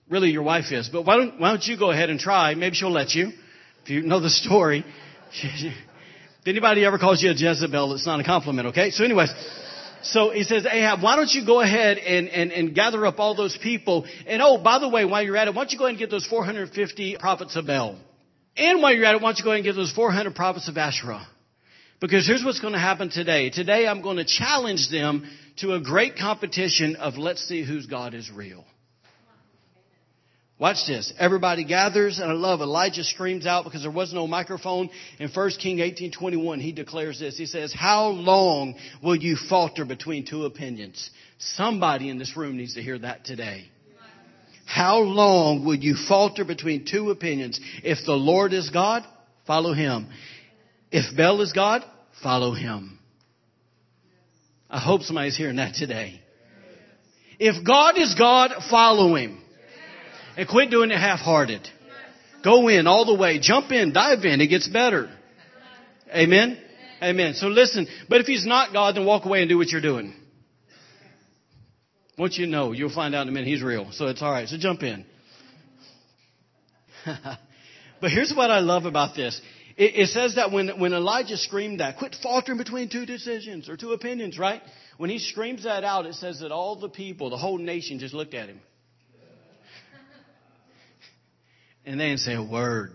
Really, 0.08 0.30
your 0.30 0.42
wife 0.42 0.70
is. 0.70 0.88
But 0.88 1.06
why 1.06 1.16
don't, 1.16 1.40
why 1.40 1.50
don't 1.50 1.64
you 1.64 1.78
go 1.78 1.90
ahead 1.90 2.11
and 2.11 2.20
try? 2.20 2.54
Maybe 2.54 2.76
she'll 2.76 2.92
let 2.92 3.14
you. 3.14 3.32
If 3.82 3.90
you 3.90 4.02
know 4.02 4.20
the 4.20 4.30
story. 4.30 4.84
if 5.42 5.75
anybody 6.46 6.84
ever 6.84 6.99
calls 6.99 7.23
you 7.23 7.30
a 7.30 7.34
Jezebel, 7.34 7.94
it's 7.94 8.06
not 8.06 8.20
a 8.20 8.25
compliment, 8.25 8.68
okay? 8.68 8.90
So 8.90 9.04
anyways, 9.04 9.30
So 10.04 10.30
he 10.30 10.42
says, 10.42 10.66
Ahab, 10.70 11.02
why 11.02 11.16
don't 11.16 11.30
you 11.30 11.46
go 11.46 11.61
ahead 11.61 11.96
and, 11.96 12.28
and, 12.28 12.52
and 12.52 12.75
gather 12.75 13.06
up 13.06 13.18
all 13.18 13.34
those 13.34 13.56
people? 13.56 14.04
And 14.26 14.42
oh, 14.42 14.58
by 14.58 14.78
the 14.78 14.88
way, 14.88 15.06
while 15.06 15.23
you're 15.23 15.37
at 15.37 15.49
it, 15.49 15.54
why 15.54 15.62
don't 15.62 15.73
you 15.73 15.78
go 15.78 15.84
ahead 15.84 15.92
and 15.92 15.99
get 15.99 16.11
those 16.11 16.26
450 16.26 17.16
prophets 17.18 17.56
of 17.56 17.66
Baal? 17.66 17.99
And 18.56 18.82
while 18.82 18.94
you're 18.94 19.06
at 19.06 19.14
it, 19.14 19.23
why 19.23 19.30
don't 19.30 19.38
you 19.38 19.44
go 19.44 19.50
ahead 19.50 19.64
and 19.64 19.64
get 19.64 19.76
those 19.76 19.92
400 19.92 20.34
prophets 20.34 20.68
of 20.68 20.76
Asherah? 20.76 21.26
Because 22.00 22.26
here's 22.26 22.44
what's 22.44 22.61
going 22.61 22.75
to 22.75 22.78
happen 22.78 23.08
today. 23.08 23.49
Today 23.49 23.87
I'm 23.87 24.02
going 24.02 24.18
to 24.18 24.26
challenge 24.26 24.90
them 24.90 25.25
to 25.58 25.73
a 25.73 25.80
great 25.80 26.16
competition 26.18 26.96
of 26.96 27.16
let's 27.16 27.49
see 27.49 27.64
whose 27.64 27.87
God 27.87 28.12
is 28.12 28.30
real. 28.30 28.64
Watch 30.56 30.87
this. 30.87 31.12
Everybody 31.18 31.64
gathers, 31.64 32.20
and 32.20 32.30
I 32.30 32.34
love 32.34 32.61
Elijah 32.61 33.02
screams 33.02 33.44
out 33.44 33.64
because 33.64 33.82
there 33.82 33.90
was 33.90 34.12
no 34.12 34.28
microphone. 34.28 34.88
In 35.18 35.28
1 35.28 35.50
King 35.58 35.80
18:21, 35.80 36.61
he 36.61 36.70
declares 36.70 37.18
this. 37.18 37.37
He 37.37 37.46
says, 37.46 37.73
"How 37.73 38.08
long 38.08 38.76
will 39.02 39.16
you 39.16 39.37
falter 39.37 39.84
between 39.84 40.25
two 40.25 40.44
opinions?" 40.44 41.11
Somebody 41.38 42.08
in 42.08 42.18
this 42.18 42.37
room 42.37 42.56
needs 42.56 42.75
to 42.75 42.82
hear 42.82 42.99
that 42.99 43.25
today. 43.25 43.64
How 44.64 45.00
long 45.00 45.64
will 45.64 45.75
you 45.75 45.96
falter 45.96 46.44
between 46.44 46.84
two 46.84 47.11
opinions? 47.11 47.61
If 47.82 48.04
the 48.06 48.16
Lord 48.16 48.52
is 48.52 48.70
God, 48.70 49.04
follow 49.46 49.73
him. 49.73 50.06
If 50.92 51.16
Baal 51.16 51.40
is 51.40 51.52
God, 51.52 51.84
follow 52.23 52.52
him. 52.52 52.99
I 54.70 54.78
hope 54.78 55.02
somebody's 55.02 55.37
hearing 55.37 55.56
that 55.56 55.75
today. 55.75 56.20
If 57.38 57.64
God 57.64 57.99
is 57.99 58.14
God, 58.14 58.52
follow 58.70 59.16
him. 59.16 59.43
And 60.36 60.48
quit 60.48 60.70
doing 60.70 60.90
it 60.90 60.98
half-hearted. 60.98 61.68
Go 62.42 62.68
in 62.68 62.86
all 62.86 63.06
the 63.06 63.14
way. 63.14 63.38
Jump 63.38 63.70
in. 63.72 63.92
Dive 63.92 64.24
in. 64.24 64.40
It 64.40 64.48
gets 64.48 64.68
better. 64.68 65.10
Amen? 66.14 66.58
Amen. 67.02 67.34
So 67.34 67.48
listen, 67.48 67.86
but 68.08 68.20
if 68.20 68.26
he's 68.26 68.46
not 68.46 68.72
God, 68.72 68.96
then 68.96 69.04
walk 69.04 69.24
away 69.24 69.40
and 69.40 69.48
do 69.48 69.58
what 69.58 69.68
you're 69.68 69.80
doing. 69.80 70.14
Once 72.16 72.38
you 72.38 72.46
know, 72.46 72.72
you'll 72.72 72.94
find 72.94 73.14
out 73.14 73.22
in 73.22 73.28
a 73.28 73.32
minute 73.32 73.48
he's 73.48 73.62
real. 73.62 73.90
So 73.92 74.06
it's 74.06 74.22
alright. 74.22 74.48
So 74.48 74.56
jump 74.58 74.82
in. 74.82 75.04
but 77.04 78.10
here's 78.10 78.32
what 78.32 78.50
I 78.50 78.60
love 78.60 78.84
about 78.84 79.16
this. 79.16 79.40
It, 79.76 79.96
it, 79.96 80.08
says 80.08 80.36
that 80.36 80.52
when, 80.52 80.78
when 80.78 80.92
Elijah 80.92 81.36
screamed 81.36 81.80
that, 81.80 81.98
quit 81.98 82.16
faltering 82.22 82.58
between 82.58 82.88
two 82.88 83.06
decisions 83.06 83.68
or 83.68 83.76
two 83.76 83.92
opinions, 83.92 84.38
right? 84.38 84.62
When 84.98 85.10
he 85.10 85.18
screams 85.18 85.64
that 85.64 85.82
out, 85.82 86.06
it 86.06 86.14
says 86.14 86.40
that 86.40 86.52
all 86.52 86.78
the 86.78 86.88
people, 86.88 87.30
the 87.30 87.36
whole 87.36 87.58
nation 87.58 87.98
just 87.98 88.14
looked 88.14 88.34
at 88.34 88.48
him. 88.48 88.60
And 91.84 92.00
they 92.00 92.08
didn't 92.08 92.20
say 92.20 92.34
a 92.34 92.42
word. 92.42 92.92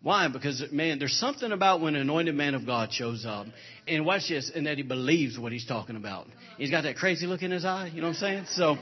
Why? 0.00 0.28
Because, 0.28 0.64
man, 0.70 0.98
there's 0.98 1.18
something 1.18 1.50
about 1.50 1.80
when 1.80 1.96
an 1.96 2.02
anointed 2.02 2.34
man 2.34 2.54
of 2.54 2.64
God 2.64 2.92
shows 2.92 3.26
up. 3.26 3.46
And 3.88 4.06
watch 4.06 4.28
this, 4.28 4.50
and 4.54 4.66
that 4.66 4.76
he 4.76 4.82
believes 4.82 5.38
what 5.38 5.50
he's 5.50 5.66
talking 5.66 5.96
about. 5.96 6.28
He's 6.56 6.70
got 6.70 6.82
that 6.82 6.96
crazy 6.96 7.26
look 7.26 7.42
in 7.42 7.50
his 7.50 7.64
eye, 7.64 7.90
you 7.92 8.00
know 8.00 8.08
what 8.08 8.16
I'm 8.16 8.20
saying? 8.20 8.44
So, 8.50 8.76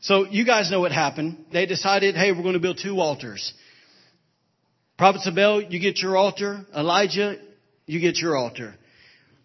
so 0.00 0.26
you 0.26 0.46
guys 0.46 0.70
know 0.70 0.80
what 0.80 0.92
happened. 0.92 1.44
They 1.52 1.66
decided, 1.66 2.14
hey, 2.14 2.32
we're 2.32 2.42
going 2.42 2.54
to 2.54 2.60
build 2.60 2.80
two 2.82 2.98
altars. 2.98 3.52
Prophets 4.96 5.26
of 5.26 5.34
Baal, 5.34 5.62
you 5.62 5.80
get 5.80 5.98
your 5.98 6.16
altar. 6.16 6.64
Elijah, 6.74 7.36
you 7.86 8.00
get 8.00 8.16
your 8.16 8.36
altar. 8.36 8.74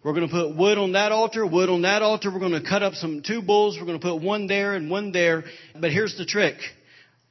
We're 0.06 0.14
going 0.14 0.28
to 0.28 0.32
put 0.32 0.54
wood 0.56 0.78
on 0.78 0.92
that 0.92 1.10
altar, 1.10 1.44
wood 1.44 1.68
on 1.68 1.82
that 1.82 2.00
altar. 2.00 2.30
We're 2.32 2.38
going 2.38 2.52
to 2.52 2.62
cut 2.62 2.80
up 2.84 2.94
some 2.94 3.22
two 3.26 3.42
bulls. 3.42 3.76
We're 3.76 3.86
going 3.86 3.98
to 3.98 4.06
put 4.06 4.22
one 4.22 4.46
there 4.46 4.74
and 4.74 4.88
one 4.88 5.10
there. 5.10 5.42
But 5.74 5.90
here's 5.90 6.16
the 6.16 6.24
trick. 6.24 6.54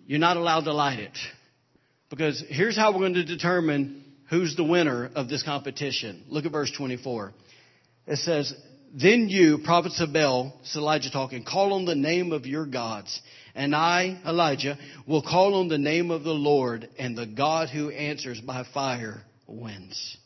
You're 0.06 0.20
not 0.20 0.36
allowed 0.36 0.66
to 0.66 0.74
light 0.74 1.00
it. 1.00 1.18
Because 2.10 2.44
here's 2.50 2.76
how 2.76 2.92
we're 2.92 3.00
going 3.00 3.14
to 3.14 3.24
determine 3.24 4.04
who's 4.30 4.58
the 4.58 4.66
winner 4.66 5.10
of 5.16 5.30
this 5.30 5.42
competition. 5.42 6.26
Look 6.28 6.44
at 6.44 6.52
verse 6.52 6.70
24. 6.78 7.32
It 8.08 8.18
says, 8.18 8.54
Then 8.94 9.30
you, 9.30 9.60
prophets 9.64 10.02
of 10.02 10.12
Baal, 10.12 10.60
it's 10.60 10.76
Elijah 10.76 11.10
talking, 11.10 11.46
call 11.46 11.72
on 11.72 11.86
the 11.86 11.96
name 11.96 12.34
of 12.34 12.46
your 12.46 12.66
gods. 12.66 13.22
And 13.56 13.74
I, 13.74 14.20
Elijah, 14.26 14.78
will 15.08 15.22
call 15.22 15.62
on 15.62 15.70
the 15.70 15.78
name 15.78 16.12
of 16.12 16.26
the 16.26 16.34
Lord, 16.34 16.90
and 17.00 17.18
the 17.18 17.26
God 17.26 17.70
who 17.70 17.90
answers 17.90 18.42
by 18.42 18.66
fire 18.74 19.22
wins. 19.48 20.18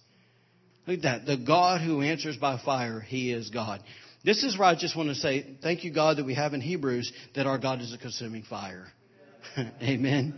Look 0.89 0.97
at 0.97 1.03
that. 1.03 1.25
The 1.27 1.37
God 1.37 1.81
who 1.81 2.01
answers 2.01 2.35
by 2.35 2.57
fire, 2.57 2.99
He 2.99 3.31
is 3.31 3.51
God. 3.51 3.83
This 4.25 4.43
is 4.43 4.57
where 4.57 4.67
I 4.67 4.73
just 4.73 4.97
want 4.97 5.09
to 5.09 5.15
say, 5.15 5.55
thank 5.61 5.83
you, 5.83 5.93
God, 5.93 6.17
that 6.17 6.25
we 6.25 6.33
have 6.33 6.55
in 6.55 6.61
Hebrews 6.61 7.13
that 7.35 7.45
our 7.45 7.59
God 7.59 7.79
is 7.79 7.93
a 7.93 7.97
consuming 7.99 8.41
fire. 8.41 8.87
Amen. 9.83 10.33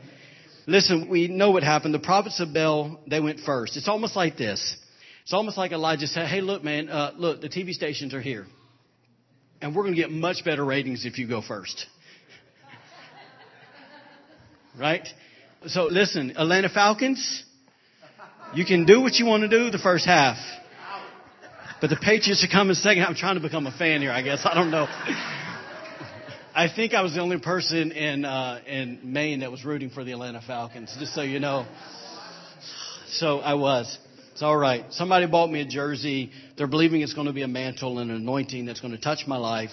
Listen, 0.67 1.07
we 1.09 1.29
know 1.29 1.51
what 1.51 1.63
happened. 1.63 1.93
The 1.93 1.99
prophets 1.99 2.41
of 2.41 2.53
Baal, 2.53 2.99
they 3.07 3.21
went 3.21 3.39
first. 3.39 3.77
It's 3.77 3.87
almost 3.87 4.17
like 4.17 4.35
this. 4.35 4.75
It's 5.23 5.31
almost 5.31 5.57
like 5.57 5.71
Elijah 5.71 6.05
said, 6.05 6.27
hey, 6.27 6.41
look, 6.41 6.65
man, 6.65 6.89
uh, 6.89 7.13
look, 7.15 7.39
the 7.39 7.47
TV 7.47 7.71
stations 7.71 8.13
are 8.13 8.21
here. 8.21 8.45
And 9.61 9.73
we're 9.73 9.83
going 9.83 9.95
to 9.95 10.01
get 10.01 10.11
much 10.11 10.43
better 10.43 10.65
ratings 10.65 11.05
if 11.05 11.17
you 11.17 11.29
go 11.29 11.41
first. 11.41 11.85
right? 14.77 15.07
So 15.67 15.85
listen, 15.85 16.31
Atlanta 16.35 16.67
Falcons, 16.67 17.45
you 18.53 18.65
can 18.65 18.85
do 18.85 19.01
what 19.01 19.15
you 19.15 19.25
want 19.25 19.43
to 19.43 19.49
do 19.49 19.69
the 19.69 19.77
first 19.77 20.05
half. 20.05 20.37
But 21.79 21.89
the 21.89 21.95
Patriots 21.95 22.43
are 22.43 22.51
coming 22.51 22.75
second. 22.75 23.03
I'm 23.03 23.15
trying 23.15 23.35
to 23.35 23.41
become 23.41 23.65
a 23.65 23.71
fan 23.71 24.01
here, 24.01 24.11
I 24.11 24.21
guess. 24.21 24.41
I 24.45 24.53
don't 24.53 24.69
know. 24.69 24.87
I 26.53 26.67
think 26.73 26.93
I 26.93 27.01
was 27.01 27.13
the 27.13 27.21
only 27.21 27.39
person 27.39 27.91
in 27.91 28.25
uh, 28.25 28.59
in 28.67 28.99
Maine 29.03 29.39
that 29.39 29.51
was 29.51 29.63
rooting 29.63 29.89
for 29.89 30.03
the 30.03 30.11
Atlanta 30.11 30.41
Falcons, 30.45 30.95
just 30.99 31.15
so 31.15 31.21
you 31.21 31.39
know. 31.39 31.65
So 33.07 33.39
I 33.39 33.55
was. 33.55 33.97
It's 34.33 34.41
all 34.41 34.57
right. 34.57 34.85
Somebody 34.91 35.27
bought 35.27 35.49
me 35.49 35.61
a 35.61 35.65
jersey. 35.65 36.31
They're 36.57 36.67
believing 36.67 37.01
it's 37.01 37.13
going 37.13 37.27
to 37.27 37.33
be 37.33 37.41
a 37.41 37.47
mantle 37.47 37.99
and 37.99 38.11
an 38.11 38.17
anointing 38.17 38.65
that's 38.65 38.79
going 38.79 38.93
to 38.93 38.99
touch 38.99 39.25
my 39.27 39.37
life. 39.37 39.71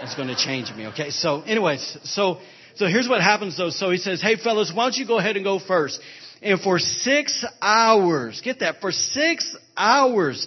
It's 0.00 0.14
going 0.14 0.28
to 0.28 0.36
change 0.36 0.72
me. 0.74 0.86
Okay. 0.88 1.10
So, 1.10 1.42
anyways, 1.42 1.98
so 2.04 2.38
so 2.74 2.86
here's 2.86 3.08
what 3.08 3.20
happens 3.20 3.56
though. 3.56 3.70
So 3.70 3.90
he 3.90 3.98
says, 3.98 4.20
"Hey 4.20 4.36
fellas, 4.36 4.72
why 4.74 4.84
don't 4.84 4.96
you 4.96 5.06
go 5.06 5.18
ahead 5.18 5.36
and 5.36 5.44
go 5.44 5.58
first? 5.58 6.00
And 6.42 6.60
for 6.60 6.78
six 6.78 7.44
hours, 7.62 8.40
get 8.42 8.60
that, 8.60 8.80
for 8.80 8.92
six 8.92 9.56
hours, 9.76 10.46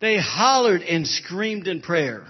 they 0.00 0.18
hollered 0.18 0.82
and 0.82 1.06
screamed 1.06 1.68
in 1.68 1.80
prayer. 1.80 2.26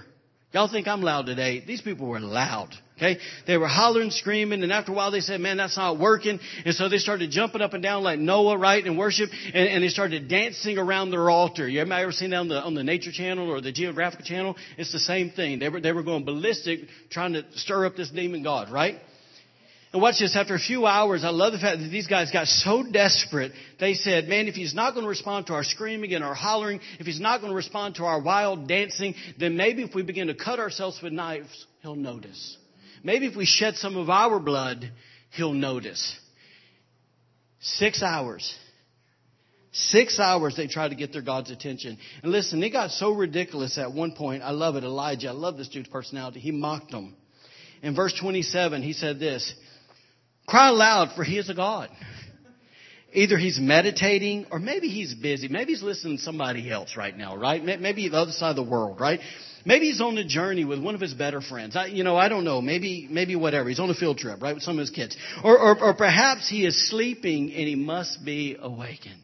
Y'all 0.53 0.67
think 0.67 0.87
I'm 0.87 1.01
loud 1.01 1.25
today? 1.25 1.63
These 1.65 1.81
people 1.81 2.07
were 2.07 2.19
loud. 2.19 2.69
Okay? 2.97 3.17
They 3.47 3.57
were 3.57 3.67
hollering, 3.67 4.11
screaming, 4.11 4.61
and 4.61 4.73
after 4.73 4.91
a 4.91 4.95
while 4.95 5.09
they 5.09 5.21
said, 5.21 5.39
man, 5.39 5.57
that's 5.57 5.77
not 5.77 5.97
working. 5.99 6.39
And 6.65 6.75
so 6.75 6.89
they 6.89 6.97
started 6.97 7.31
jumping 7.31 7.61
up 7.61 7.73
and 7.73 7.81
down 7.81 8.03
like 8.03 8.19
Noah, 8.19 8.57
right, 8.57 8.85
in 8.85 8.97
worship, 8.97 9.29
and, 9.53 9.69
and 9.69 9.83
they 9.83 9.87
started 9.87 10.27
dancing 10.27 10.77
around 10.77 11.11
their 11.11 11.29
altar. 11.29 11.67
You 11.67 11.79
ever, 11.79 11.93
ever 11.93 12.11
seen 12.11 12.31
that 12.31 12.37
on 12.37 12.49
the, 12.49 12.61
on 12.61 12.73
the 12.73 12.83
Nature 12.83 13.11
Channel 13.11 13.49
or 13.49 13.61
the 13.61 13.71
Geographic 13.71 14.25
Channel? 14.25 14.57
It's 14.77 14.91
the 14.91 14.99
same 14.99 15.29
thing. 15.29 15.59
They 15.59 15.69
were, 15.69 15.79
they 15.79 15.93
were 15.93 16.03
going 16.03 16.25
ballistic 16.25 16.81
trying 17.09 17.33
to 17.33 17.45
stir 17.53 17.85
up 17.85 17.95
this 17.95 18.09
demon 18.09 18.43
God, 18.43 18.69
right? 18.69 18.99
And 19.91 20.01
watch 20.03 20.19
this, 20.19 20.35
after 20.35 20.53
a 20.53 20.59
few 20.59 20.85
hours, 20.85 21.23
I 21.23 21.29
love 21.29 21.51
the 21.51 21.57
fact 21.57 21.79
that 21.79 21.89
these 21.89 22.05
guys 22.05 22.29
got 22.31 22.47
so 22.47 22.83
desperate, 22.83 23.53
they 23.79 23.95
said, 23.95 24.27
man, 24.27 24.47
if 24.47 24.53
he's 24.53 24.75
not 24.75 24.93
going 24.93 25.03
to 25.03 25.09
respond 25.09 25.47
to 25.47 25.53
our 25.53 25.63
screaming 25.63 26.13
and 26.13 26.23
our 26.23 26.35
hollering, 26.35 26.79
if 26.99 27.07
he's 27.07 27.19
not 27.19 27.41
going 27.41 27.49
to 27.51 27.55
respond 27.55 27.95
to 27.95 28.03
our 28.03 28.21
wild 28.21 28.67
dancing, 28.67 29.15
then 29.39 29.57
maybe 29.57 29.81
if 29.81 29.95
we 29.95 30.03
begin 30.03 30.27
to 30.27 30.35
cut 30.35 30.59
ourselves 30.59 30.99
with 31.01 31.11
knives, 31.11 31.65
he'll 31.81 31.95
notice. 31.95 32.57
Maybe 33.03 33.25
if 33.25 33.35
we 33.35 33.45
shed 33.45 33.77
some 33.77 33.97
of 33.97 34.11
our 34.11 34.39
blood, 34.39 34.91
he'll 35.31 35.53
notice. 35.53 36.19
Six 37.59 38.03
hours. 38.03 38.55
Six 39.71 40.19
hours 40.19 40.55
they 40.55 40.67
tried 40.67 40.89
to 40.89 40.95
get 40.95 41.13
their 41.13 41.23
God's 41.23 41.49
attention. 41.49 41.97
And 42.21 42.31
listen, 42.31 42.61
it 42.61 42.69
got 42.69 42.91
so 42.91 43.11
ridiculous 43.11 43.79
at 43.79 43.91
one 43.91 44.13
point. 44.13 44.43
I 44.43 44.51
love 44.51 44.75
it. 44.75 44.83
Elijah, 44.83 45.29
I 45.29 45.31
love 45.31 45.57
this 45.57 45.69
dude's 45.69 45.89
personality. 45.89 46.39
He 46.39 46.51
mocked 46.51 46.91
them. 46.91 47.15
In 47.81 47.95
verse 47.95 48.13
27, 48.19 48.83
he 48.83 48.93
said 48.93 49.19
this. 49.19 49.51
Cry 50.49 50.69
aloud, 50.69 51.11
for 51.15 51.23
he 51.23 51.37
is 51.37 51.49
a 51.49 51.53
God. 51.53 51.89
Either 53.13 53.37
he's 53.37 53.59
meditating 53.59 54.47
or 54.51 54.59
maybe 54.59 54.87
he's 54.87 55.13
busy. 55.13 55.47
Maybe 55.47 55.73
he's 55.73 55.81
listening 55.81 56.17
to 56.17 56.23
somebody 56.23 56.69
else 56.69 56.95
right 56.95 57.15
now, 57.15 57.35
right? 57.35 57.63
Maybe 57.63 58.09
the 58.09 58.17
other 58.17 58.31
side 58.31 58.51
of 58.51 58.55
the 58.55 58.69
world, 58.69 58.99
right? 58.99 59.19
Maybe 59.65 59.87
he's 59.87 60.01
on 60.01 60.17
a 60.17 60.23
journey 60.23 60.65
with 60.65 60.81
one 60.81 60.95
of 60.95 61.01
his 61.01 61.13
better 61.13 61.41
friends. 61.41 61.75
I, 61.75 61.87
you 61.87 62.03
know, 62.03 62.15
I 62.15 62.29
don't 62.29 62.43
know. 62.43 62.61
Maybe, 62.61 63.07
maybe 63.09 63.35
whatever. 63.35 63.69
He's 63.69 63.79
on 63.79 63.89
a 63.89 63.95
field 63.95 64.17
trip, 64.17 64.41
right, 64.41 64.53
with 64.53 64.63
some 64.63 64.75
of 64.75 64.79
his 64.79 64.89
kids. 64.89 65.17
Or, 65.43 65.57
or, 65.57 65.83
or 65.83 65.93
perhaps 65.95 66.49
he 66.49 66.65
is 66.65 66.89
sleeping 66.89 67.51
and 67.51 67.67
he 67.67 67.75
must 67.75 68.23
be 68.23 68.57
awakened. 68.59 69.21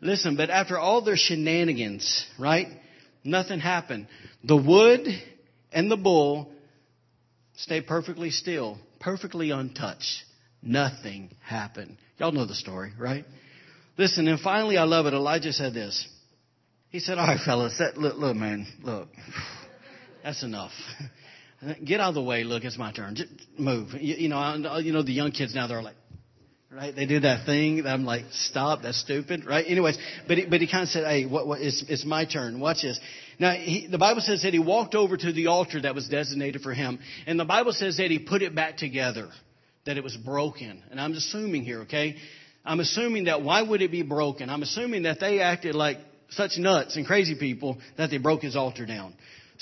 Listen, 0.00 0.36
but 0.36 0.50
after 0.50 0.78
all 0.78 1.02
their 1.02 1.16
shenanigans, 1.16 2.26
right, 2.38 2.66
nothing 3.24 3.60
happened. 3.60 4.08
The 4.42 4.56
wood 4.56 5.06
and 5.70 5.90
the 5.90 5.96
bull 5.96 6.51
stay 7.62 7.80
perfectly 7.80 8.30
still, 8.30 8.78
perfectly 9.00 9.50
untouched. 9.50 10.24
Nothing 10.62 11.30
happened. 11.44 11.96
Y'all 12.18 12.32
know 12.32 12.46
the 12.46 12.54
story, 12.54 12.92
right? 12.98 13.24
Listen, 13.98 14.28
and 14.28 14.40
finally, 14.40 14.76
I 14.76 14.84
love 14.84 15.06
it. 15.06 15.14
Elijah 15.14 15.52
said 15.52 15.74
this. 15.74 16.06
He 16.90 17.00
said, 17.00 17.18
"All 17.18 17.26
right, 17.26 17.40
fellas, 17.40 17.76
that, 17.78 17.96
look, 17.96 18.16
look, 18.16 18.36
man, 18.36 18.66
look, 18.82 19.08
that's 20.22 20.42
enough. 20.42 20.72
Get 21.84 22.00
out 22.00 22.10
of 22.10 22.14
the 22.14 22.22
way. 22.22 22.44
Look, 22.44 22.64
it's 22.64 22.78
my 22.78 22.92
turn. 22.92 23.14
Just 23.14 23.30
move. 23.56 23.90
You, 23.94 24.16
you 24.16 24.28
know, 24.28 24.78
you 24.78 24.92
know 24.92 25.02
the 25.02 25.12
young 25.12 25.30
kids 25.30 25.54
now. 25.54 25.68
They're 25.68 25.82
like, 25.82 25.94
right? 26.70 26.94
They 26.94 27.06
do 27.06 27.20
that 27.20 27.46
thing. 27.46 27.86
I'm 27.86 28.04
like, 28.04 28.24
stop, 28.32 28.82
that's 28.82 29.00
stupid, 29.00 29.44
right? 29.46 29.64
Anyways, 29.66 29.96
but 30.26 30.38
he, 30.38 30.46
but 30.46 30.60
he 30.60 30.70
kind 30.70 30.82
of 30.82 30.88
said, 30.88 31.04
hey, 31.04 31.26
what, 31.26 31.46
what, 31.46 31.60
it's, 31.60 31.84
it's 31.88 32.04
my 32.04 32.24
turn. 32.24 32.58
Watch 32.60 32.82
this. 32.82 32.98
Now, 33.38 33.52
he, 33.52 33.86
the 33.86 33.98
Bible 33.98 34.20
says 34.20 34.42
that 34.42 34.52
he 34.52 34.58
walked 34.58 34.94
over 34.94 35.16
to 35.16 35.32
the 35.32 35.46
altar 35.46 35.80
that 35.80 35.94
was 35.94 36.08
designated 36.08 36.62
for 36.62 36.74
him, 36.74 36.98
and 37.26 37.38
the 37.38 37.44
Bible 37.44 37.72
says 37.72 37.96
that 37.96 38.10
he 38.10 38.18
put 38.18 38.42
it 38.42 38.54
back 38.54 38.76
together, 38.76 39.28
that 39.86 39.96
it 39.96 40.04
was 40.04 40.16
broken. 40.16 40.82
And 40.90 41.00
I'm 41.00 41.12
assuming 41.12 41.64
here, 41.64 41.80
okay? 41.82 42.16
I'm 42.64 42.80
assuming 42.80 43.24
that 43.24 43.42
why 43.42 43.62
would 43.62 43.82
it 43.82 43.90
be 43.90 44.02
broken? 44.02 44.50
I'm 44.50 44.62
assuming 44.62 45.02
that 45.02 45.20
they 45.20 45.40
acted 45.40 45.74
like 45.74 45.98
such 46.30 46.58
nuts 46.58 46.96
and 46.96 47.06
crazy 47.06 47.34
people 47.34 47.78
that 47.96 48.10
they 48.10 48.18
broke 48.18 48.42
his 48.42 48.56
altar 48.56 48.86
down. 48.86 49.14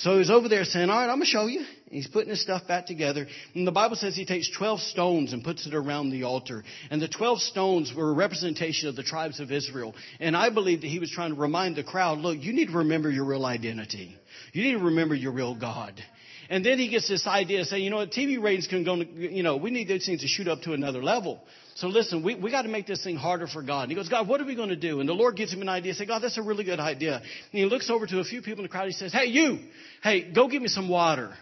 So 0.02 0.16
he's 0.16 0.30
over 0.30 0.48
there 0.48 0.64
saying, 0.64 0.88
all 0.88 0.96
right, 0.96 1.02
I'm 1.02 1.18
going 1.18 1.20
to 1.20 1.26
show 1.26 1.46
you. 1.46 1.62
He's 1.90 2.06
putting 2.06 2.30
his 2.30 2.40
stuff 2.40 2.66
back 2.66 2.86
together. 2.86 3.26
And 3.54 3.66
the 3.66 3.72
Bible 3.72 3.96
says 3.96 4.16
he 4.16 4.24
takes 4.24 4.50
12 4.56 4.80
stones 4.80 5.34
and 5.34 5.44
puts 5.44 5.66
it 5.66 5.74
around 5.74 6.08
the 6.08 6.22
altar. 6.22 6.64
And 6.90 7.02
the 7.02 7.08
12 7.08 7.40
stones 7.42 7.92
were 7.94 8.08
a 8.08 8.14
representation 8.14 8.88
of 8.88 8.96
the 8.96 9.02
tribes 9.02 9.40
of 9.40 9.52
Israel. 9.52 9.94
And 10.18 10.34
I 10.34 10.48
believe 10.48 10.80
that 10.80 10.86
he 10.86 11.00
was 11.00 11.10
trying 11.10 11.34
to 11.34 11.40
remind 11.40 11.76
the 11.76 11.84
crowd, 11.84 12.18
look, 12.18 12.38
you 12.40 12.54
need 12.54 12.68
to 12.68 12.78
remember 12.78 13.10
your 13.10 13.26
real 13.26 13.44
identity. 13.44 14.16
You 14.54 14.62
need 14.62 14.78
to 14.78 14.84
remember 14.86 15.14
your 15.14 15.32
real 15.32 15.54
God. 15.54 16.02
And 16.50 16.66
then 16.66 16.80
he 16.80 16.88
gets 16.88 17.08
this 17.08 17.28
idea 17.28 17.64
saying, 17.64 17.84
you 17.84 17.90
know 17.90 17.98
what, 17.98 18.10
TV 18.10 18.42
ratings 18.42 18.66
can 18.66 18.82
go, 18.82 18.96
you 18.96 19.44
know, 19.44 19.56
we 19.56 19.70
need 19.70 19.86
those 19.86 20.04
things 20.04 20.22
to 20.22 20.26
shoot 20.26 20.48
up 20.48 20.62
to 20.62 20.72
another 20.72 21.00
level. 21.00 21.40
So 21.76 21.86
listen, 21.86 22.24
we, 22.24 22.34
we 22.34 22.50
got 22.50 22.62
to 22.62 22.68
make 22.68 22.88
this 22.88 23.04
thing 23.04 23.14
harder 23.14 23.46
for 23.46 23.62
God. 23.62 23.82
And 23.82 23.92
he 23.92 23.94
goes, 23.94 24.08
God, 24.08 24.26
what 24.26 24.40
are 24.40 24.44
we 24.44 24.56
going 24.56 24.70
to 24.70 24.76
do? 24.76 24.98
And 24.98 25.08
the 25.08 25.12
Lord 25.12 25.36
gives 25.36 25.52
him 25.52 25.62
an 25.62 25.68
idea. 25.68 25.94
Say, 25.94 26.06
God, 26.06 26.24
that's 26.24 26.38
a 26.38 26.42
really 26.42 26.64
good 26.64 26.80
idea. 26.80 27.18
And 27.18 27.24
he 27.52 27.64
looks 27.66 27.88
over 27.88 28.04
to 28.04 28.18
a 28.18 28.24
few 28.24 28.42
people 28.42 28.58
in 28.58 28.62
the 28.64 28.68
crowd. 28.68 28.86
He 28.86 28.92
says, 28.92 29.12
hey, 29.12 29.26
you, 29.26 29.60
hey, 30.02 30.32
go 30.32 30.48
get 30.48 30.60
me 30.60 30.66
some 30.66 30.88
water. 30.88 31.32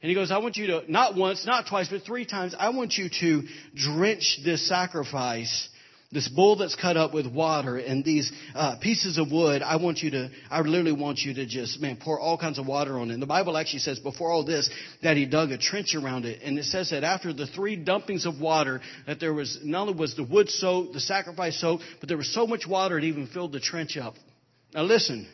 And 0.00 0.08
he 0.08 0.14
goes, 0.14 0.30
I 0.30 0.38
want 0.38 0.56
you 0.56 0.66
to, 0.68 0.90
not 0.90 1.14
once, 1.14 1.44
not 1.44 1.66
twice, 1.68 1.88
but 1.90 2.02
three 2.02 2.24
times, 2.24 2.54
I 2.58 2.70
want 2.70 2.94
you 2.94 3.10
to 3.20 3.42
drench 3.74 4.40
this 4.46 4.66
sacrifice 4.66 5.68
this 6.12 6.28
bull 6.28 6.56
that's 6.56 6.76
cut 6.76 6.96
up 6.96 7.12
with 7.12 7.26
water 7.26 7.78
and 7.78 8.04
these 8.04 8.30
uh, 8.54 8.76
pieces 8.80 9.18
of 9.18 9.32
wood, 9.32 9.60
I 9.60 9.76
want 9.76 9.98
you 9.98 10.10
to, 10.12 10.30
I 10.50 10.60
literally 10.60 10.92
want 10.92 11.18
you 11.18 11.34
to 11.34 11.46
just, 11.46 11.80
man, 11.80 11.98
pour 12.00 12.20
all 12.20 12.38
kinds 12.38 12.58
of 12.58 12.66
water 12.66 12.98
on 12.98 13.10
it. 13.10 13.14
And 13.14 13.22
the 13.22 13.26
Bible 13.26 13.56
actually 13.56 13.80
says 13.80 13.98
before 13.98 14.30
all 14.30 14.44
this 14.44 14.70
that 15.02 15.16
he 15.16 15.26
dug 15.26 15.50
a 15.50 15.58
trench 15.58 15.94
around 15.96 16.24
it. 16.24 16.42
And 16.42 16.58
it 16.58 16.64
says 16.64 16.90
that 16.90 17.02
after 17.02 17.32
the 17.32 17.46
three 17.46 17.76
dumpings 17.76 18.24
of 18.24 18.40
water, 18.40 18.80
that 19.06 19.18
there 19.18 19.34
was, 19.34 19.58
not 19.64 19.88
only 19.88 19.94
was 19.94 20.14
the 20.14 20.22
wood 20.22 20.48
soaked, 20.48 20.92
the 20.92 21.00
sacrifice 21.00 21.60
soaked, 21.60 21.82
but 21.98 22.08
there 22.08 22.18
was 22.18 22.32
so 22.32 22.46
much 22.46 22.66
water 22.68 22.98
it 22.98 23.04
even 23.04 23.26
filled 23.26 23.52
the 23.52 23.60
trench 23.60 23.96
up. 23.96 24.14
Now 24.74 24.82
listen, 24.82 25.26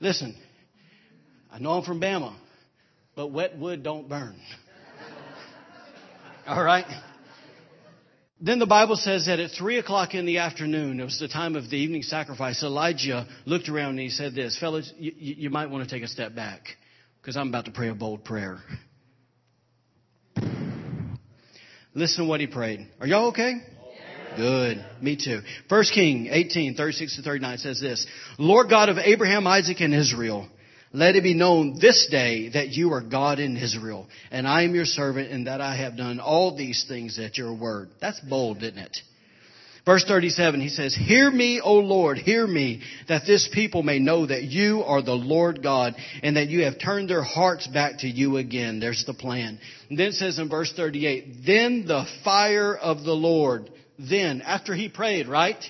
listen. 0.00 0.34
I 1.52 1.58
know 1.58 1.72
I'm 1.72 1.84
from 1.84 2.00
Bama, 2.00 2.34
but 3.14 3.30
wet 3.30 3.58
wood 3.58 3.82
don't 3.82 4.08
burn. 4.08 4.34
all 6.46 6.64
right? 6.64 6.86
Then 8.44 8.58
the 8.58 8.66
Bible 8.66 8.96
says 8.96 9.26
that 9.26 9.38
at 9.38 9.52
three 9.52 9.78
o'clock 9.78 10.14
in 10.14 10.26
the 10.26 10.38
afternoon, 10.38 10.98
it 10.98 11.04
was 11.04 11.20
the 11.20 11.28
time 11.28 11.54
of 11.54 11.70
the 11.70 11.76
evening 11.76 12.02
sacrifice, 12.02 12.60
Elijah 12.64 13.24
looked 13.46 13.68
around 13.68 13.90
and 13.90 14.00
he 14.00 14.08
said 14.08 14.34
this, 14.34 14.58
fellas, 14.58 14.92
you, 14.98 15.12
you 15.14 15.48
might 15.48 15.70
want 15.70 15.88
to 15.88 15.94
take 15.94 16.02
a 16.02 16.08
step 16.08 16.34
back 16.34 16.66
because 17.20 17.36
I'm 17.36 17.50
about 17.50 17.66
to 17.66 17.70
pray 17.70 17.88
a 17.88 17.94
bold 17.94 18.24
prayer. 18.24 18.58
Listen 21.94 22.24
to 22.24 22.28
what 22.28 22.40
he 22.40 22.48
prayed. 22.48 22.88
Are 23.00 23.06
y'all 23.06 23.28
okay? 23.28 23.54
Good. 24.36 24.84
Me 25.00 25.16
too. 25.16 25.42
First 25.68 25.94
King 25.94 26.26
18, 26.28 26.74
36 26.74 27.16
to 27.16 27.22
39 27.22 27.58
says 27.58 27.80
this, 27.80 28.04
Lord 28.38 28.68
God 28.68 28.88
of 28.88 28.98
Abraham, 28.98 29.46
Isaac, 29.46 29.80
and 29.80 29.94
Israel, 29.94 30.48
let 30.92 31.16
it 31.16 31.22
be 31.22 31.34
known 31.34 31.78
this 31.80 32.08
day 32.10 32.50
that 32.50 32.68
you 32.68 32.92
are 32.92 33.00
God 33.00 33.38
in 33.38 33.56
Israel, 33.56 34.08
and 34.30 34.46
I 34.46 34.62
am 34.62 34.74
your 34.74 34.84
servant, 34.84 35.30
and 35.30 35.46
that 35.46 35.60
I 35.60 35.76
have 35.76 35.96
done 35.96 36.20
all 36.20 36.56
these 36.56 36.84
things 36.86 37.18
at 37.18 37.38
your 37.38 37.54
word. 37.54 37.88
That's 38.00 38.20
bold, 38.20 38.62
isn't 38.62 38.78
it? 38.78 38.98
Verse 39.84 40.04
37, 40.06 40.60
he 40.60 40.68
says, 40.68 40.94
Hear 40.94 41.28
me, 41.28 41.60
O 41.60 41.74
Lord, 41.74 42.16
hear 42.16 42.46
me, 42.46 42.82
that 43.08 43.26
this 43.26 43.48
people 43.52 43.82
may 43.82 43.98
know 43.98 44.26
that 44.26 44.44
you 44.44 44.82
are 44.84 45.02
the 45.02 45.12
Lord 45.12 45.60
God, 45.60 45.96
and 46.22 46.36
that 46.36 46.48
you 46.48 46.64
have 46.64 46.78
turned 46.78 47.10
their 47.10 47.24
hearts 47.24 47.66
back 47.66 47.98
to 48.00 48.06
you 48.06 48.36
again. 48.36 48.78
There's 48.78 49.04
the 49.06 49.14
plan. 49.14 49.58
And 49.90 49.98
then 49.98 50.08
it 50.08 50.14
says 50.14 50.38
in 50.38 50.48
verse 50.48 50.72
38, 50.76 51.44
Then 51.44 51.84
the 51.86 52.06
fire 52.22 52.76
of 52.76 53.02
the 53.02 53.12
Lord, 53.12 53.70
then, 53.98 54.40
after 54.42 54.72
he 54.72 54.88
prayed, 54.88 55.26
right? 55.26 55.62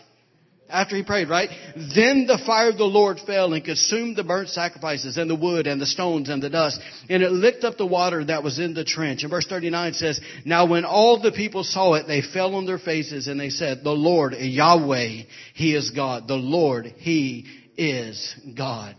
After 0.72 0.96
he 0.96 1.02
prayed, 1.02 1.28
right? 1.28 1.50
Then 1.94 2.26
the 2.26 2.42
fire 2.44 2.70
of 2.70 2.78
the 2.78 2.85
Lord 2.85 3.20
fell 3.20 3.52
and 3.52 3.64
consumed 3.64 4.16
the 4.16 4.24
burnt 4.24 4.48
sacrifices 4.48 5.18
and 5.18 5.30
the 5.30 5.37
wood 5.37 5.66
and 5.66 5.80
the 5.80 5.87
stones 5.87 6.30
and 6.30 6.42
the 6.42 6.50
dust. 6.50 6.80
And 7.11 7.22
it 7.22 7.30
licked 7.30 7.62
up 7.62 7.76
the 7.76 7.87
water 7.87 8.24
that 8.24 8.42
was 8.42 8.58
in 8.58 8.74
the 8.74 8.85
trench. 8.85 9.22
And 9.22 9.30
verse 9.30 9.46
39 9.46 9.92
says, 9.94 10.20
Now 10.44 10.66
when 10.66 10.85
all 10.85 11.20
the 11.20 11.32
people 11.32 11.62
saw 11.62 11.94
it, 11.94 12.06
they 12.06 12.22
fell 12.22 12.54
on 12.54 12.66
their 12.66 12.78
faces 12.78 13.28
and 13.28 13.38
they 13.38 13.50
said, 13.50 13.85
The 13.85 13.90
Lord, 13.90 14.32
Yahweh, 14.32 15.22
He 15.54 15.76
is 15.76 15.90
God. 15.90 16.26
The 16.26 16.35
Lord, 16.35 16.87
He 16.96 17.46
is 17.76 18.35
God. 18.56 18.96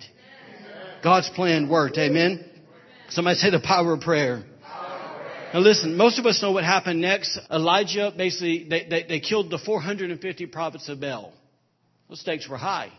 God's 1.03 1.29
plan 1.31 1.67
worked. 1.67 1.97
Amen. 1.97 2.45
Somebody 3.09 3.35
say 3.37 3.49
the 3.49 3.59
power 3.59 3.93
of 3.93 4.01
prayer. 4.01 4.43
Now 5.53 5.59
listen, 5.59 5.95
most 5.97 6.17
of 6.17 6.25
us 6.25 6.41
know 6.41 6.51
what 6.51 6.63
happened 6.63 6.99
next. 6.99 7.37
Elijah 7.51 8.11
basically, 8.15 8.67
they, 8.67 8.87
they, 8.89 9.03
they 9.03 9.19
killed 9.19 9.51
the 9.51 9.59
450 9.59 10.47
prophets 10.47 10.89
of 10.89 10.99
Baal. 10.99 11.31
The 12.13 12.17
stakes 12.17 12.47
were 12.47 12.57
high. 12.57 12.91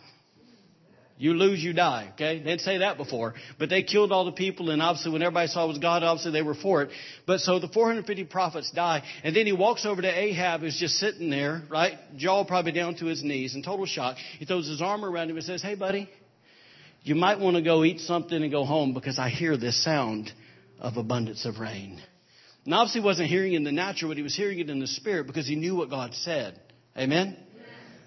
You 1.17 1.35
lose, 1.35 1.63
you 1.63 1.73
die. 1.73 2.11
Okay? 2.15 2.39
They 2.39 2.45
didn't 2.45 2.63
say 2.63 2.79
that 2.79 2.97
before. 2.97 3.35
But 3.61 3.71
they 3.71 3.85
killed 3.85 4.11
all 4.11 4.25
the 4.25 4.33
people, 4.33 4.71
and 4.71 4.83
obviously 4.83 5.13
when 5.13 5.23
everybody 5.23 5.47
saw 5.47 5.67
it 5.67 5.69
was 5.69 5.79
God, 5.79 6.03
obviously 6.03 6.33
they 6.33 6.43
were 6.43 6.57
for 6.57 6.83
it. 6.83 6.91
But 7.25 7.39
so 7.39 7.61
the 7.61 7.69
450 7.69 8.25
prophets 8.25 8.73
die, 8.73 9.05
and 9.23 9.37
then 9.37 9.47
he 9.47 9.53
walks 9.53 9.87
over 9.87 10.03
to 10.03 10.09
Ahab, 10.09 10.63
who's 10.63 10.77
just 10.77 10.97
sitting 10.97 11.31
there, 11.31 11.63
right? 11.71 11.93
Jaw 12.17 12.45
probably 12.45 12.73
down 12.73 12.97
to 12.97 13.07
his 13.07 13.23
knees 13.23 13.55
in 13.55 13.63
total 13.63 13.87
shock. 13.87 14.17
He 14.41 14.47
throws 14.47 14.67
his 14.67 14.83
arm 14.83 15.05
around 15.05 15.31
him 15.31 15.37
and 15.37 15.45
says, 15.45 15.63
Hey 15.63 15.77
buddy, 15.77 16.11
you 17.05 17.15
might 17.15 17.39
want 17.39 17.55
to 17.55 17.63
go 17.63 17.85
eat 17.85 18.01
something 18.01 18.43
and 18.43 18.51
go 18.51 18.65
home 18.65 18.95
because 18.95 19.21
I 19.21 19.29
hear 19.29 19.57
this 19.57 19.81
sound 19.85 20.33
of 20.81 20.97
abundance 20.97 21.47
of 21.47 21.61
rain. 21.61 22.03
And 22.65 22.75
obviously 22.75 23.03
he 23.03 23.05
wasn't 23.05 23.29
hearing 23.29 23.53
in 23.53 23.63
the 23.63 23.71
natural, 23.71 24.11
but 24.11 24.17
he 24.17 24.25
was 24.25 24.35
hearing 24.35 24.59
it 24.59 24.71
in 24.71 24.81
the 24.81 24.89
spirit 24.89 25.29
because 25.29 25.47
he 25.47 25.55
knew 25.55 25.77
what 25.77 25.89
God 25.89 26.15
said. 26.15 26.61
Amen? 26.99 27.37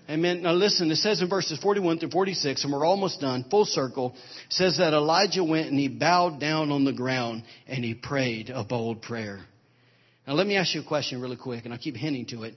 Amen. 0.10 0.44
Now 0.44 0.54
listen, 0.54 0.90
it 0.90 0.98
says 0.98 1.22
in 1.22 1.28
verses 1.28 1.60
41 1.60 2.00
through 2.00 2.12
46, 2.12 2.64
and 2.64 2.72
we're 2.72 2.86
almost 2.86 3.20
done, 3.20 3.46
full 3.52 3.66
circle, 3.66 4.16
says 4.50 4.78
that 4.78 4.94
Elijah 4.94 5.44
went 5.44 5.68
and 5.68 5.78
he 5.78 5.90
bowed 5.90 6.40
down 6.40 6.72
on 6.72 6.86
the 6.86 6.94
ground 6.94 7.44
and 7.68 7.84
he 7.84 7.94
prayed 7.94 8.50
a 8.50 8.64
bold 8.64 9.02
prayer. 9.02 9.42
Now 10.26 10.34
let 10.34 10.48
me 10.48 10.56
ask 10.56 10.74
you 10.74 10.82
a 10.82 10.86
question 10.86 11.22
really 11.22 11.36
quick, 11.36 11.66
and 11.66 11.74
I 11.74 11.78
keep 11.78 11.98
hinting 11.98 12.28
to 12.28 12.44
it. 12.44 12.56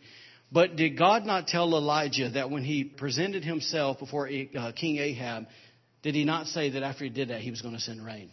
But 0.52 0.76
did 0.76 0.96
God 0.96 1.24
not 1.24 1.48
tell 1.48 1.66
Elijah 1.74 2.30
that 2.30 2.50
when 2.50 2.62
he 2.62 2.84
presented 2.84 3.44
himself 3.44 3.98
before 3.98 4.28
uh, 4.28 4.72
King 4.72 4.98
Ahab, 4.98 5.46
did 6.02 6.14
he 6.14 6.24
not 6.24 6.46
say 6.46 6.70
that 6.70 6.82
after 6.84 7.04
he 7.04 7.10
did 7.10 7.28
that, 7.28 7.40
he 7.40 7.50
was 7.50 7.62
going 7.62 7.74
to 7.74 7.80
send 7.80 8.04
rain? 8.04 8.30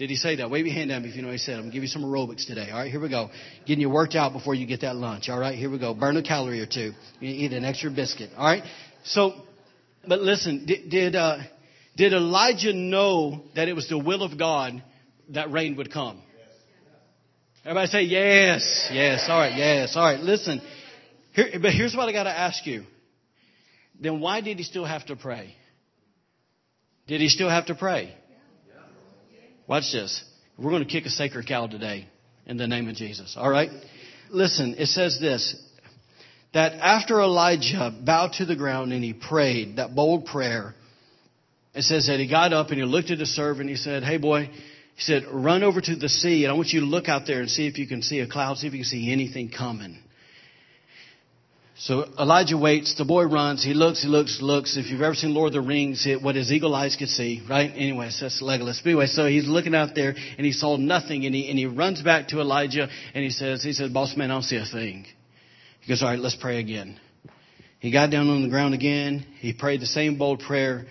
Did 0.00 0.08
he 0.08 0.16
say 0.16 0.36
that? 0.36 0.50
Wave 0.50 0.64
your 0.64 0.74
hand 0.74 0.90
at 0.90 1.02
me 1.02 1.10
if 1.10 1.14
you 1.14 1.20
know 1.20 1.28
what 1.28 1.32
he 1.32 1.38
said. 1.38 1.56
I'm 1.56 1.60
going 1.60 1.72
to 1.72 1.74
give 1.74 1.82
you 1.82 1.88
some 1.88 2.04
aerobics 2.04 2.46
today. 2.46 2.70
All 2.70 2.78
right, 2.78 2.90
here 2.90 3.00
we 3.00 3.10
go. 3.10 3.28
Getting 3.66 3.82
you 3.82 3.90
worked 3.90 4.14
out 4.14 4.32
before 4.32 4.54
you 4.54 4.66
get 4.66 4.80
that 4.80 4.96
lunch. 4.96 5.28
All 5.28 5.38
right, 5.38 5.54
here 5.54 5.68
we 5.68 5.78
go. 5.78 5.92
Burn 5.92 6.16
a 6.16 6.22
calorie 6.22 6.60
or 6.60 6.64
two. 6.64 6.92
You 7.20 7.28
eat 7.28 7.52
an 7.52 7.66
extra 7.66 7.90
biscuit. 7.90 8.30
All 8.34 8.46
right. 8.46 8.62
So, 9.04 9.34
but 10.08 10.20
listen, 10.20 10.64
did, 10.64 10.88
did, 10.88 11.16
uh, 11.16 11.40
did 11.98 12.14
Elijah 12.14 12.72
know 12.72 13.42
that 13.54 13.68
it 13.68 13.74
was 13.74 13.90
the 13.90 13.98
will 13.98 14.22
of 14.22 14.38
God 14.38 14.82
that 15.34 15.52
rain 15.52 15.76
would 15.76 15.92
come? 15.92 16.22
Everybody 17.66 17.88
say 17.88 18.02
yes, 18.04 18.88
yes. 18.90 19.26
All 19.28 19.38
right, 19.38 19.54
yes. 19.54 19.96
All 19.96 20.02
right. 20.02 20.18
Listen, 20.18 20.62
here, 21.34 21.50
but 21.60 21.74
here's 21.74 21.94
what 21.94 22.08
I 22.08 22.12
got 22.12 22.24
to 22.24 22.30
ask 22.30 22.64
you. 22.64 22.84
Then 24.00 24.20
why 24.20 24.40
did 24.40 24.56
he 24.56 24.62
still 24.62 24.86
have 24.86 25.04
to 25.08 25.16
pray? 25.16 25.54
Did 27.06 27.20
he 27.20 27.28
still 27.28 27.50
have 27.50 27.66
to 27.66 27.74
pray? 27.74 28.16
Watch 29.70 29.92
this. 29.92 30.24
We're 30.58 30.72
going 30.72 30.84
to 30.84 30.90
kick 30.90 31.06
a 31.06 31.10
sacred 31.10 31.46
cow 31.46 31.68
today 31.68 32.08
in 32.44 32.56
the 32.56 32.66
name 32.66 32.88
of 32.88 32.96
Jesus. 32.96 33.36
All 33.38 33.48
right? 33.48 33.70
Listen, 34.28 34.74
it 34.76 34.86
says 34.86 35.20
this 35.20 35.54
that 36.52 36.72
after 36.72 37.20
Elijah 37.20 37.96
bowed 38.04 38.32
to 38.38 38.44
the 38.44 38.56
ground 38.56 38.92
and 38.92 39.04
he 39.04 39.12
prayed 39.12 39.76
that 39.76 39.94
bold 39.94 40.26
prayer, 40.26 40.74
it 41.72 41.82
says 41.82 42.08
that 42.08 42.18
he 42.18 42.28
got 42.28 42.52
up 42.52 42.70
and 42.70 42.78
he 42.78 42.84
looked 42.84 43.12
at 43.12 43.20
his 43.20 43.32
servant. 43.32 43.70
He 43.70 43.76
said, 43.76 44.02
Hey 44.02 44.16
boy, 44.16 44.46
he 44.96 45.02
said, 45.02 45.22
run 45.30 45.62
over 45.62 45.80
to 45.80 45.94
the 45.94 46.08
sea 46.08 46.42
and 46.42 46.52
I 46.52 46.56
want 46.56 46.70
you 46.70 46.80
to 46.80 46.86
look 46.86 47.08
out 47.08 47.28
there 47.28 47.38
and 47.38 47.48
see 47.48 47.68
if 47.68 47.78
you 47.78 47.86
can 47.86 48.02
see 48.02 48.18
a 48.18 48.26
cloud, 48.26 48.58
see 48.58 48.66
if 48.66 48.72
you 48.72 48.80
can 48.80 48.86
see 48.86 49.12
anything 49.12 49.52
coming. 49.56 49.96
So 51.80 52.04
Elijah 52.18 52.58
waits. 52.58 52.94
The 52.96 53.06
boy 53.06 53.24
runs. 53.24 53.64
He 53.64 53.72
looks, 53.72 54.02
he 54.02 54.08
looks, 54.08 54.42
looks. 54.42 54.76
If 54.76 54.90
you've 54.90 55.00
ever 55.00 55.14
seen 55.14 55.32
Lord 55.32 55.48
of 55.48 55.52
the 55.54 55.66
Rings, 55.66 56.06
it, 56.06 56.20
what 56.20 56.34
his 56.34 56.52
eagle 56.52 56.74
eyes 56.74 56.94
could 56.94 57.08
see, 57.08 57.42
right? 57.48 57.70
Anyways, 57.74 58.20
that's 58.20 58.42
Legolas. 58.42 58.80
But 58.84 58.90
anyway, 58.90 59.06
so 59.06 59.26
he's 59.26 59.48
looking 59.48 59.74
out 59.74 59.94
there 59.94 60.14
and 60.36 60.44
he 60.44 60.52
saw 60.52 60.76
nothing 60.76 61.24
and 61.24 61.34
he, 61.34 61.48
and 61.48 61.58
he 61.58 61.64
runs 61.64 62.02
back 62.02 62.28
to 62.28 62.40
Elijah 62.40 62.86
and 63.14 63.24
he 63.24 63.30
says, 63.30 63.62
he 63.62 63.72
says, 63.72 63.90
boss 63.90 64.14
man, 64.14 64.30
I 64.30 64.34
don't 64.34 64.42
see 64.42 64.58
a 64.58 64.66
thing. 64.66 65.06
He 65.80 65.88
goes, 65.88 66.02
all 66.02 66.10
right, 66.10 66.18
let's 66.18 66.36
pray 66.36 66.58
again. 66.58 67.00
He 67.78 67.90
got 67.90 68.10
down 68.10 68.28
on 68.28 68.42
the 68.42 68.50
ground 68.50 68.74
again. 68.74 69.24
He 69.38 69.54
prayed 69.54 69.80
the 69.80 69.86
same 69.86 70.18
bold 70.18 70.40
prayer. 70.40 70.84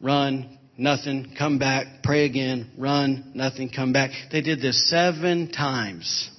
Run, 0.00 0.60
nothing, 0.78 1.34
come 1.36 1.58
back, 1.58 2.04
pray 2.04 2.24
again, 2.24 2.70
run, 2.78 3.32
nothing, 3.34 3.68
come 3.68 3.92
back. 3.92 4.12
They 4.30 4.42
did 4.42 4.62
this 4.62 4.88
seven 4.88 5.50
times. 5.50 6.30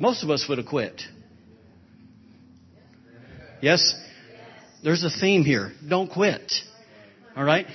Most 0.00 0.24
of 0.24 0.30
us 0.30 0.44
would 0.48 0.58
have 0.58 0.66
quit. 0.66 1.00
Yes? 3.62 3.94
There's 4.84 5.04
a 5.04 5.10
theme 5.10 5.44
here. 5.44 5.72
Don't 5.88 6.10
quit. 6.10 6.52
All 7.34 7.44
right? 7.44 7.66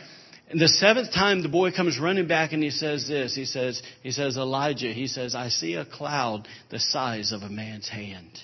And 0.49 0.61
the 0.61 0.67
seventh 0.67 1.11
time 1.11 1.41
the 1.41 1.49
boy 1.49 1.71
comes 1.71 1.99
running 1.99 2.27
back 2.27 2.51
and 2.53 2.61
he 2.61 2.69
says 2.69 3.07
this. 3.07 3.33
He 3.33 3.45
says, 3.45 3.81
he 4.03 4.11
says, 4.11 4.37
Elijah, 4.37 4.93
he 4.93 5.07
says, 5.07 5.33
I 5.33 5.49
see 5.49 5.73
a 5.73 5.85
cloud 5.85 6.47
the 6.69 6.79
size 6.79 7.31
of 7.31 7.41
a 7.41 7.49
man's 7.49 7.89
hand. 7.89 8.37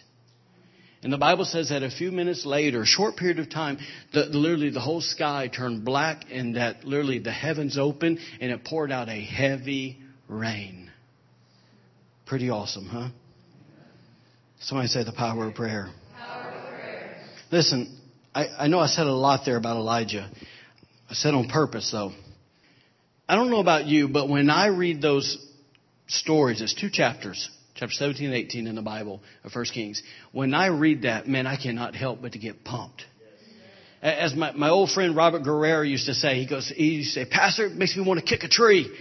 And 1.02 1.12
the 1.12 1.18
Bible 1.18 1.44
says 1.44 1.70
that 1.70 1.84
a 1.84 1.90
few 1.90 2.12
minutes 2.12 2.46
later, 2.46 2.84
a 2.84 2.86
short 2.86 3.18
period 3.18 3.40
of 3.40 3.50
time, 3.50 3.78
the, 4.14 4.26
literally 4.26 4.70
the 4.70 4.80
whole 4.80 5.02
sky 5.02 5.50
turned 5.54 5.84
black 5.84 6.26
and 6.32 6.56
that 6.56 6.86
literally 6.86 7.20
the 7.20 7.32
heavens 7.32 7.78
opened 7.78 8.20
and 8.40 8.52
it 8.52 8.64
poured 8.64 8.92
out 8.92 9.10
a 9.10 9.22
heavy 9.22 9.98
rain. 10.30 10.90
Pretty 12.26 12.50
awesome, 12.50 12.88
huh? 12.88 13.10
Somebody 14.62 14.88
say 14.88 15.04
the 15.04 15.12
power 15.12 15.48
of 15.50 15.56
prayer. 15.56 15.90
Listen, 17.54 17.96
I, 18.34 18.48
I 18.48 18.68
know 18.68 18.80
I 18.80 18.88
said 18.88 19.06
a 19.06 19.14
lot 19.14 19.42
there 19.46 19.58
about 19.58 19.78
Elijah. 19.78 20.28
I 21.08 21.14
said 21.14 21.36
on 21.36 21.50
purpose 21.50 21.92
though. 21.92 22.12
I 23.30 23.36
don't 23.36 23.52
know 23.52 23.60
about 23.60 23.86
you, 23.86 24.08
but 24.08 24.28
when 24.28 24.50
I 24.50 24.70
read 24.70 25.04
those 25.04 25.38
stories, 26.08 26.64
it's 26.64 26.74
two 26.74 26.90
chapters 26.90 27.48
chapter 27.76 27.94
17 27.94 28.26
and 28.26 28.36
18 28.36 28.66
in 28.66 28.74
the 28.74 28.82
Bible 28.82 29.22
of 29.44 29.52
First 29.52 29.72
Kings. 29.72 30.02
When 30.32 30.56
I 30.56 30.68
read 30.68 31.04
that, 31.04 31.28
man, 31.28 31.46
I 31.46 31.56
cannot 31.56 31.94
help 31.94 32.24
but 32.24 32.32
to 32.32 32.40
get 32.40 32.64
pumped. 32.64 33.04
As 34.02 34.34
my, 34.34 34.52
my 34.54 34.70
old 34.70 34.90
friend 34.90 35.16
Robert 35.16 35.44
Guerrero 35.44 35.84
used 35.84 36.08
to 36.08 36.16
say, 36.16 36.40
he 36.40 36.48
goes, 36.48 36.74
he 36.76 36.86
used 36.86 37.14
to 37.14 37.24
say, 37.24 37.30
Pastor, 37.30 37.68
it 37.68 37.74
makes 37.74 37.96
me 37.96 38.04
want 38.04 38.20
to 38.20 38.26
kick 38.26 38.44
a 38.44 38.50
tree. 38.50 38.92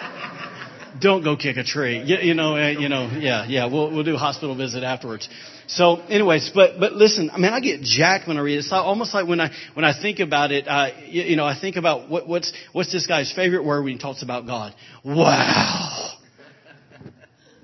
Don't 1.02 1.22
go 1.22 1.36
kick 1.36 1.58
a 1.58 1.64
tree. 1.64 2.02
You, 2.02 2.16
you 2.16 2.34
know, 2.34 2.56
uh, 2.56 2.70
you 2.70 2.88
know, 2.88 3.10
yeah, 3.20 3.44
yeah. 3.46 3.66
We'll 3.66 3.92
we'll 3.92 4.04
do 4.04 4.14
a 4.14 4.18
hospital 4.18 4.56
visit 4.56 4.82
afterwards. 4.82 5.28
So, 5.68 5.96
anyways, 5.96 6.50
but 6.54 6.80
but 6.80 6.94
listen, 6.94 7.30
I 7.30 7.38
mean, 7.38 7.52
I 7.52 7.60
get 7.60 7.82
jacked 7.82 8.26
when 8.26 8.36
I 8.36 8.40
read 8.40 8.56
it. 8.56 8.58
It's 8.58 8.72
almost 8.72 9.14
like 9.14 9.28
when 9.28 9.40
I 9.40 9.50
when 9.74 9.84
I 9.84 9.92
think 10.00 10.18
about 10.18 10.50
it, 10.50 10.66
uh, 10.66 10.88
you, 11.06 11.22
you 11.22 11.36
know, 11.36 11.44
I 11.44 11.58
think 11.58 11.76
about 11.76 12.08
what 12.08 12.26
what's 12.26 12.52
what's 12.72 12.92
this 12.92 13.06
guy's 13.06 13.32
favorite 13.32 13.64
word 13.64 13.84
when 13.84 13.92
he 13.92 13.98
talks 13.98 14.22
about 14.22 14.46
God. 14.46 14.74
Wow 15.04 16.08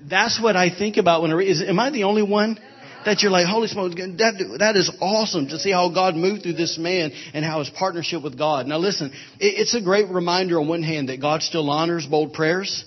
that's 0.09 0.41
what 0.41 0.55
I 0.55 0.75
think 0.75 0.97
about 0.97 1.21
when 1.21 1.31
I 1.31 1.35
read. 1.35 1.49
Is, 1.49 1.61
am 1.61 1.79
I 1.79 1.89
the 1.89 2.03
only 2.03 2.23
one? 2.23 2.59
That 3.05 3.21
you're 3.21 3.31
like, 3.31 3.45
holy 3.45 3.67
smokes, 3.67 3.93
that, 3.93 4.55
that 4.57 4.75
is 4.75 4.91
awesome 4.99 5.47
to 5.49 5.59
see 5.59 5.71
how 5.71 5.93
God 5.93 6.15
moved 6.15 6.41
through 6.41 6.53
this 6.53 6.79
man 6.79 7.11
and 7.35 7.45
how 7.45 7.59
his 7.59 7.69
partnership 7.69 8.23
with 8.23 8.35
God. 8.35 8.65
Now 8.65 8.79
listen, 8.79 9.11
it, 9.39 9.59
it's 9.59 9.75
a 9.75 9.81
great 9.81 10.09
reminder 10.09 10.59
on 10.59 10.67
one 10.67 10.81
hand 10.81 11.09
that 11.09 11.21
God 11.21 11.43
still 11.43 11.69
honors 11.69 12.07
bold 12.07 12.33
prayers 12.33 12.83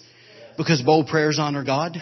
because 0.57 0.83
bold 0.83 1.07
prayers 1.07 1.39
honor 1.39 1.63
God. 1.63 1.99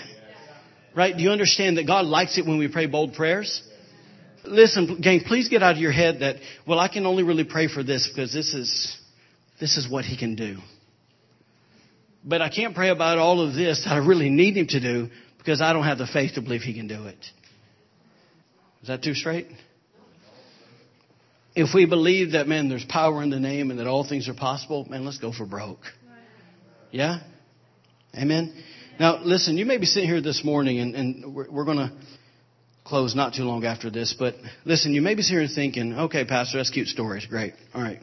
Right? 0.96 1.14
Do 1.14 1.22
you 1.22 1.30
understand 1.30 1.76
that 1.76 1.86
God 1.86 2.06
likes 2.06 2.38
it 2.38 2.46
when 2.46 2.58
we 2.58 2.68
pray 2.68 2.86
bold 2.86 3.12
prayers? 3.12 3.62
Listen, 4.44 4.98
gang, 5.02 5.20
please 5.26 5.48
get 5.48 5.62
out 5.62 5.74
of 5.74 5.80
your 5.80 5.92
head 5.92 6.20
that, 6.20 6.36
well, 6.66 6.78
I 6.78 6.88
can 6.88 7.04
only 7.04 7.22
really 7.22 7.44
pray 7.44 7.68
for 7.68 7.82
this 7.82 8.08
because 8.08 8.32
this 8.32 8.54
is, 8.54 8.96
this 9.60 9.76
is 9.76 9.90
what 9.90 10.06
he 10.06 10.16
can 10.16 10.36
do. 10.36 10.56
But 12.24 12.40
I 12.40 12.48
can't 12.48 12.74
pray 12.74 12.88
about 12.88 13.18
all 13.18 13.46
of 13.46 13.54
this 13.54 13.84
that 13.84 13.92
I 13.92 13.98
really 13.98 14.30
need 14.30 14.56
Him 14.56 14.66
to 14.68 14.80
do 14.80 15.10
because 15.38 15.60
I 15.60 15.72
don't 15.72 15.84
have 15.84 15.98
the 15.98 16.06
faith 16.06 16.34
to 16.34 16.40
believe 16.40 16.62
He 16.62 16.74
can 16.74 16.88
do 16.88 17.06
it. 17.06 17.18
Is 18.82 18.88
that 18.88 19.02
too 19.02 19.14
straight? 19.14 19.48
If 21.54 21.74
we 21.74 21.86
believe 21.86 22.32
that, 22.32 22.48
man, 22.48 22.68
there's 22.68 22.84
power 22.84 23.22
in 23.22 23.30
the 23.30 23.38
name 23.38 23.70
and 23.70 23.78
that 23.78 23.86
all 23.86 24.06
things 24.06 24.28
are 24.28 24.34
possible, 24.34 24.86
man, 24.88 25.04
let's 25.04 25.18
go 25.18 25.32
for 25.32 25.46
broke. 25.46 25.84
Yeah? 26.90 27.20
Amen? 28.14 28.54
Now, 28.98 29.22
listen, 29.22 29.58
you 29.58 29.66
may 29.66 29.76
be 29.76 29.84
sitting 29.84 30.08
here 30.08 30.22
this 30.22 30.42
morning 30.42 30.78
and, 30.78 30.94
and 30.94 31.34
we're, 31.34 31.50
we're 31.50 31.64
going 31.66 31.76
to 31.76 31.92
close 32.82 33.14
not 33.14 33.34
too 33.34 33.42
long 33.42 33.64
after 33.64 33.90
this, 33.90 34.14
but 34.18 34.34
listen, 34.64 34.94
you 34.94 35.02
may 35.02 35.14
be 35.14 35.20
sitting 35.20 35.40
here 35.40 35.48
thinking, 35.54 35.92
okay, 35.92 36.24
Pastor, 36.24 36.56
that's 36.58 36.70
cute 36.70 36.88
stories. 36.88 37.26
Great. 37.26 37.52
All 37.74 37.82
right. 37.82 38.00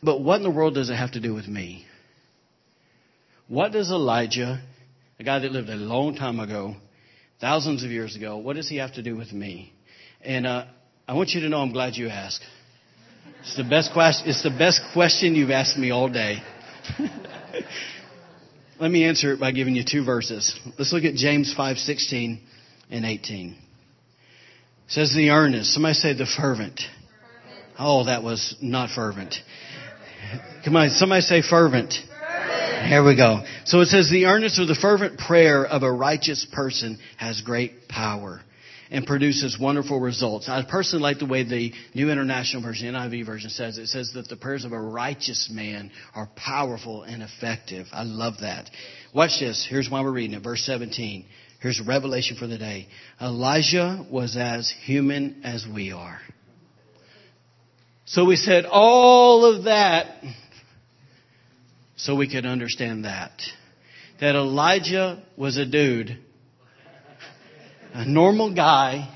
But 0.00 0.20
what 0.20 0.36
in 0.36 0.44
the 0.44 0.50
world 0.50 0.74
does 0.74 0.88
it 0.88 0.94
have 0.94 1.12
to 1.12 1.20
do 1.20 1.34
with 1.34 1.48
me? 1.48 1.84
What 3.48 3.72
does 3.72 3.90
Elijah, 3.90 4.62
a 5.18 5.24
guy 5.24 5.40
that 5.40 5.50
lived 5.50 5.68
a 5.68 5.74
long 5.74 6.14
time 6.14 6.38
ago, 6.38 6.76
thousands 7.40 7.82
of 7.82 7.90
years 7.90 8.14
ago, 8.14 8.36
what 8.36 8.54
does 8.54 8.68
he 8.68 8.76
have 8.76 8.94
to 8.94 9.02
do 9.02 9.16
with 9.16 9.32
me? 9.32 9.72
And 10.20 10.46
uh, 10.46 10.66
I 11.08 11.14
want 11.14 11.30
you 11.30 11.40
to 11.40 11.48
know 11.48 11.58
I'm 11.58 11.72
glad 11.72 11.96
you 11.96 12.08
asked. 12.08 12.44
It's 13.40 13.56
the 13.56 13.64
best 13.64 13.92
question. 13.92 14.28
It's 14.28 14.44
the 14.44 14.56
best 14.56 14.80
question 14.92 15.34
you've 15.34 15.50
asked 15.50 15.76
me 15.76 15.90
all 15.90 16.08
day. 16.08 16.40
Let 18.82 18.90
me 18.90 19.04
answer 19.04 19.32
it 19.32 19.38
by 19.38 19.52
giving 19.52 19.76
you 19.76 19.84
two 19.88 20.04
verses. 20.04 20.58
Let's 20.76 20.92
look 20.92 21.04
at 21.04 21.14
James 21.14 21.54
5:16 21.54 22.40
and 22.90 23.04
18. 23.04 23.50
It 23.50 23.56
says 24.88 25.14
the 25.14 25.30
earnest. 25.30 25.72
Somebody 25.72 25.94
say 25.94 26.14
the 26.14 26.26
fervent. 26.26 26.80
Oh, 27.78 28.02
that 28.06 28.24
was 28.24 28.56
not 28.60 28.90
fervent. 28.90 29.40
Come 30.64 30.74
on, 30.74 30.90
somebody 30.90 31.22
say 31.22 31.42
fervent. 31.42 31.94
Here 32.88 33.04
we 33.04 33.14
go. 33.14 33.44
So 33.66 33.82
it 33.82 33.86
says, 33.86 34.10
the 34.10 34.26
earnest 34.26 34.58
or 34.58 34.66
the 34.66 34.74
fervent 34.74 35.16
prayer 35.16 35.64
of 35.64 35.84
a 35.84 35.92
righteous 35.92 36.44
person 36.44 36.98
has 37.18 37.40
great 37.40 37.86
power 37.86 38.42
and 38.92 39.06
produces 39.06 39.58
wonderful 39.58 39.98
results. 39.98 40.50
I 40.50 40.62
personally 40.70 41.02
like 41.02 41.18
the 41.18 41.26
way 41.26 41.44
the 41.44 41.72
New 41.94 42.10
International 42.10 42.62
Version, 42.62 42.92
NIV 42.92 43.24
version 43.24 43.48
says 43.48 43.78
it. 43.78 43.88
says 43.88 44.12
that 44.14 44.28
the 44.28 44.36
prayers 44.36 44.66
of 44.66 44.72
a 44.72 44.78
righteous 44.78 45.50
man 45.50 45.90
are 46.14 46.28
powerful 46.36 47.02
and 47.02 47.22
effective. 47.22 47.86
I 47.90 48.02
love 48.02 48.34
that. 48.42 48.68
Watch 49.14 49.40
this. 49.40 49.66
Here's 49.68 49.88
why 49.88 50.02
we're 50.02 50.12
reading 50.12 50.36
it. 50.36 50.44
Verse 50.44 50.62
17. 50.66 51.24
Here's 51.62 51.80
a 51.80 51.84
revelation 51.84 52.36
for 52.36 52.46
the 52.46 52.58
day. 52.58 52.86
Elijah 53.18 54.04
was 54.10 54.36
as 54.36 54.70
human 54.84 55.40
as 55.42 55.66
we 55.66 55.92
are. 55.92 56.20
So 58.04 58.26
we 58.26 58.36
said 58.36 58.66
all 58.66 59.46
of 59.46 59.64
that 59.64 60.22
so 61.96 62.14
we 62.14 62.30
could 62.30 62.44
understand 62.44 63.06
that. 63.06 63.32
That 64.20 64.34
Elijah 64.34 65.22
was 65.38 65.56
a 65.56 65.64
dude, 65.64 66.18
a 67.92 68.04
normal 68.04 68.54
guy, 68.54 69.08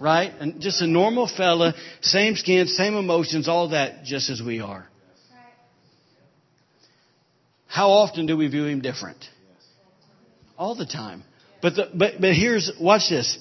right? 0.00 0.32
And 0.40 0.60
just 0.60 0.80
a 0.82 0.86
normal 0.86 1.26
fella, 1.28 1.74
same 2.00 2.36
skin, 2.36 2.66
same 2.66 2.94
emotions, 2.94 3.48
all 3.48 3.70
that, 3.70 4.04
just 4.04 4.30
as 4.30 4.42
we 4.42 4.60
are. 4.60 4.86
How 7.66 7.90
often 7.90 8.26
do 8.26 8.36
we 8.36 8.48
view 8.48 8.64
him 8.64 8.80
different? 8.80 9.24
All 10.56 10.74
the 10.74 10.86
time. 10.86 11.22
But 11.60 11.76
the, 11.76 11.90
but 11.94 12.20
but 12.20 12.32
here's 12.34 12.72
watch 12.80 13.08
this. 13.10 13.38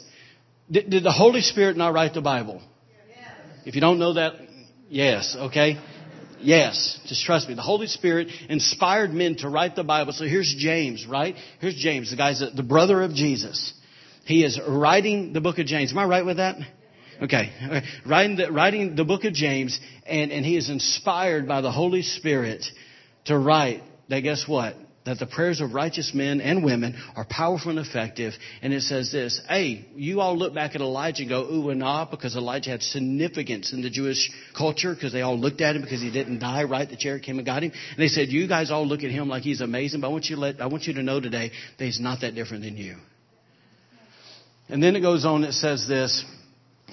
Did, 0.69 0.89
did 0.89 1.03
the 1.03 1.12
Holy 1.12 1.41
Spirit 1.41 1.77
not 1.77 1.93
write 1.93 2.13
the 2.13 2.21
Bible? 2.21 2.62
If 3.65 3.75
you 3.75 3.81
don't 3.81 3.99
know 3.99 4.13
that, 4.13 4.33
yes, 4.89 5.36
okay. 5.38 5.77
Yes, 6.39 6.99
just 7.07 7.25
trust 7.25 7.49
me. 7.49 7.55
The 7.55 7.62
Holy 7.62 7.88
Spirit 7.88 8.27
inspired 8.47 9.12
men 9.12 9.36
to 9.38 9.49
write 9.49 9.75
the 9.75 9.83
Bible. 9.83 10.13
So 10.13 10.25
here's 10.25 10.53
James, 10.57 11.05
right? 11.07 11.36
Here's 11.60 11.75
James, 11.75 12.12
the 12.12 12.17
guy's 12.17 12.39
the 12.39 12.63
brother 12.63 13.01
of 13.01 13.13
Jesus. 13.13 13.73
He 14.27 14.43
is 14.43 14.59
writing 14.67 15.33
the 15.33 15.41
book 15.41 15.57
of 15.57 15.65
James. 15.65 15.91
Am 15.91 15.97
I 15.97 16.05
right 16.05 16.25
with 16.25 16.37
that? 16.37 16.57
Okay. 17.23 17.81
Writing 18.05 18.35
the, 18.35 18.51
writing 18.51 18.95
the 18.95 19.05
book 19.05 19.23
of 19.23 19.33
James, 19.33 19.79
and, 20.05 20.31
and 20.31 20.45
he 20.45 20.55
is 20.55 20.69
inspired 20.69 21.47
by 21.47 21.61
the 21.61 21.71
Holy 21.71 22.03
Spirit 22.03 22.63
to 23.25 23.39
write 23.39 23.81
that 24.09 24.19
guess 24.19 24.45
what? 24.47 24.75
that 25.05 25.19
the 25.19 25.25
prayers 25.25 25.61
of 25.61 25.73
righteous 25.73 26.11
men 26.13 26.41
and 26.41 26.65
women 26.65 27.01
are 27.15 27.25
powerful 27.29 27.69
and 27.69 27.79
effective. 27.79 28.33
And 28.61 28.73
it 28.73 28.81
says 28.81 29.09
this, 29.09 29.39
hey, 29.47 29.85
you 29.95 30.19
all 30.19 30.37
look 30.37 30.53
back 30.53 30.75
at 30.75 30.81
Elijah 30.81 31.21
and 31.21 31.29
go, 31.29 31.49
ooh 31.49 31.69
and 31.69 31.81
ah, 31.81 32.05
because 32.11 32.35
Elijah 32.35 32.71
had 32.71 32.83
significance 32.83 33.71
in 33.71 33.81
the 33.81 33.89
Jewish 33.89 34.29
culture 34.55 34.93
because 34.93 35.13
they 35.13 35.21
all 35.21 35.39
looked 35.39 35.61
at 35.61 35.77
him 35.77 35.81
because 35.81 36.01
he 36.01 36.11
didn't 36.11 36.39
die, 36.39 36.65
right? 36.65 36.89
The 36.89 36.97
chariot 36.97 37.23
came 37.23 37.37
and 37.37 37.45
got 37.45 37.63
him. 37.63 37.71
And 37.71 37.99
they 37.99 38.09
said, 38.09 38.27
you 38.27 38.49
guys 38.49 38.69
all 38.69 38.85
look 38.85 39.03
at 39.03 39.11
him 39.11 39.29
like 39.29 39.43
he's 39.43 39.61
amazing, 39.61 40.01
but 40.01 40.07
I 40.07 40.09
want 40.11 40.25
you 40.25 40.35
to 40.35 40.41
let, 40.41 40.59
I 40.59 40.65
want 40.65 40.83
you 40.83 40.93
to 40.95 41.03
know 41.03 41.21
today 41.21 41.53
that 41.77 41.85
he's 41.85 42.01
not 42.01 42.19
that 42.19 42.35
different 42.35 42.63
than 42.63 42.75
you. 42.75 42.97
And 44.69 44.84
then 44.84 44.95
it 44.95 45.01
goes 45.01 45.25
on, 45.25 45.43
it 45.43 45.53
says 45.53 45.88
this, 45.88 46.25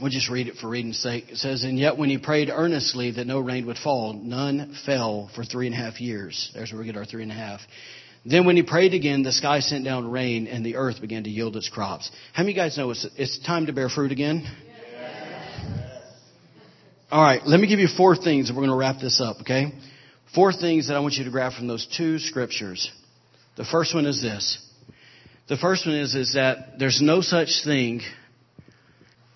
We'll 0.01 0.11
just 0.11 0.29
read 0.29 0.49
it 0.49 0.57
for 0.57 0.69
reading's 0.69 0.99
sake. 0.99 1.27
It 1.29 1.37
says, 1.37 1.63
And 1.63 1.79
yet 1.79 1.97
when 1.97 2.11
he 2.11 2.19
prayed 2.19 2.51
earnestly 2.53 3.13
that 3.13 3.29
no 3.29 3.39
rain 3.39 3.67
would 3.67 3.77
fall, 3.79 4.13
none 4.13 4.77
fell 4.85 5.31
for 5.37 5.45
three 5.45 5.67
and 5.67 5.75
a 5.75 5.79
half 5.79 6.01
years. 6.01 6.51
There's 6.53 6.73
where 6.73 6.81
we 6.81 6.87
get 6.87 6.97
our 6.97 7.05
three 7.05 7.23
and 7.23 7.31
a 7.31 7.35
half. 7.35 7.61
Then 8.27 8.45
when 8.45 8.57
he 8.57 8.63
prayed 8.63 8.93
again, 8.95 9.23
the 9.23 9.31
sky 9.31 9.61
sent 9.61 9.85
down 9.85 10.11
rain 10.11 10.49
and 10.49 10.67
the 10.67 10.77
earth 10.77 11.01
began 11.01 11.25
to 11.25 11.31
yield 11.31 11.57
its 11.57 11.69
crops. 11.69 12.11
How 12.33 12.43
many 12.43 12.53
of 12.53 12.57
you 12.57 12.63
guys 12.63 12.77
know 12.77 12.91
it's, 12.91 13.07
it's 13.17 13.39
time 13.47 13.67
to 13.67 13.73
bear 13.73 13.89
fruit 13.89 14.11
again? 14.11 14.45
All 17.11 17.23
right, 17.23 17.43
let 17.47 17.61
me 17.61 17.69
give 17.69 17.79
you 17.79 17.87
four 17.87 18.17
things 18.17 18.49
and 18.49 18.57
we're 18.57 18.63
going 18.63 18.77
to 18.77 18.77
wrap 18.77 19.01
this 19.01 19.21
up, 19.21 19.43
okay? 19.43 19.67
Four 20.35 20.53
things 20.53 20.89
that 20.89 20.97
I 20.97 21.01
want 21.01 21.15
you 21.15 21.25
to 21.25 21.31
grab 21.31 21.53
from 21.53 21.69
those 21.69 21.87
two 21.97 22.19
scriptures. 22.19 22.91
The 23.57 23.65
first 23.65 23.95
one 23.95 24.07
is 24.07 24.21
this. 24.21 24.59
The 25.47 25.57
first 25.59 25.87
one 25.87 25.97
is, 25.97 26.15
is 26.15 26.35
that 26.35 26.79
there's 26.79 27.01
no 27.03 27.21
such 27.21 27.65
thing 27.65 28.01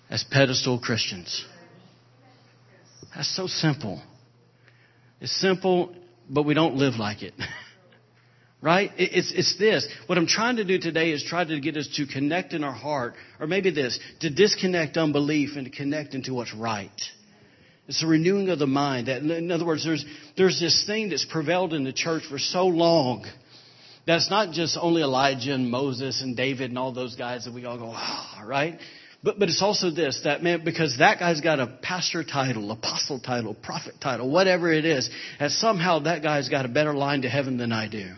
as 0.09 0.23
pedestal 0.23 0.79
Christians. 0.79 1.45
That's 3.15 3.35
so 3.35 3.45
simple. 3.45 4.01
It's 5.21 5.39
simple, 5.39 5.93
but 6.29 6.43
we 6.43 6.53
don't 6.53 6.75
live 6.75 6.95
like 6.95 7.23
it. 7.23 7.33
Right? 8.61 8.91
It's, 8.97 9.31
it's 9.33 9.57
this. 9.57 9.87
What 10.07 10.17
I'm 10.17 10.27
trying 10.27 10.57
to 10.57 10.65
do 10.65 10.79
today 10.79 11.11
is 11.11 11.23
try 11.23 11.45
to 11.45 11.61
get 11.61 11.77
us 11.77 11.87
to 11.95 12.05
connect 12.05 12.51
in 12.51 12.65
our 12.65 12.73
heart, 12.73 13.13
or 13.39 13.47
maybe 13.47 13.71
this, 13.71 13.97
to 14.19 14.29
disconnect 14.29 14.97
unbelief 14.97 15.51
and 15.55 15.63
to 15.63 15.71
connect 15.71 16.13
into 16.13 16.33
what's 16.33 16.53
right. 16.53 16.91
It's 17.87 18.03
a 18.03 18.07
renewing 18.07 18.49
of 18.49 18.59
the 18.59 18.67
mind. 18.67 19.07
That, 19.07 19.21
in 19.21 19.49
other 19.49 19.65
words, 19.65 19.85
there's, 19.85 20.03
there's 20.35 20.59
this 20.59 20.85
thing 20.85 21.07
that's 21.07 21.23
prevailed 21.23 21.73
in 21.73 21.85
the 21.85 21.93
church 21.93 22.23
for 22.29 22.37
so 22.37 22.65
long 22.65 23.25
that's 24.09 24.29
not 24.29 24.51
just 24.51 24.75
only 24.81 25.03
Elijah 25.03 25.53
and 25.53 25.69
Moses 25.69 26.21
and 26.21 26.35
David 26.35 26.71
and 26.71 26.79
all 26.79 26.91
those 26.91 27.15
guys 27.15 27.45
that 27.45 27.53
we 27.53 27.65
all 27.65 27.77
go, 27.77 27.91
ah, 27.95 28.41
right? 28.43 28.79
But, 29.21 29.37
but 29.37 29.49
it's 29.49 29.61
also 29.61 29.91
this, 29.91 30.21
that 30.23 30.41
man, 30.41 30.63
because 30.63 30.97
that 30.97 31.19
guy's 31.19 31.41
got 31.41 31.59
a 31.59 31.67
pastor 31.81 32.23
title, 32.23 32.71
apostle 32.71 33.19
title, 33.19 33.53
prophet 33.53 33.95
title, 34.01 34.31
whatever 34.31 34.71
it 34.73 34.83
is, 34.83 35.09
and 35.39 35.51
somehow 35.51 35.99
that 35.99 36.23
guy's 36.23 36.49
got 36.49 36.65
a 36.65 36.69
better 36.69 36.93
line 36.93 37.21
to 37.21 37.29
heaven 37.29 37.57
than 37.57 37.71
I 37.71 37.87
do. 37.87 38.13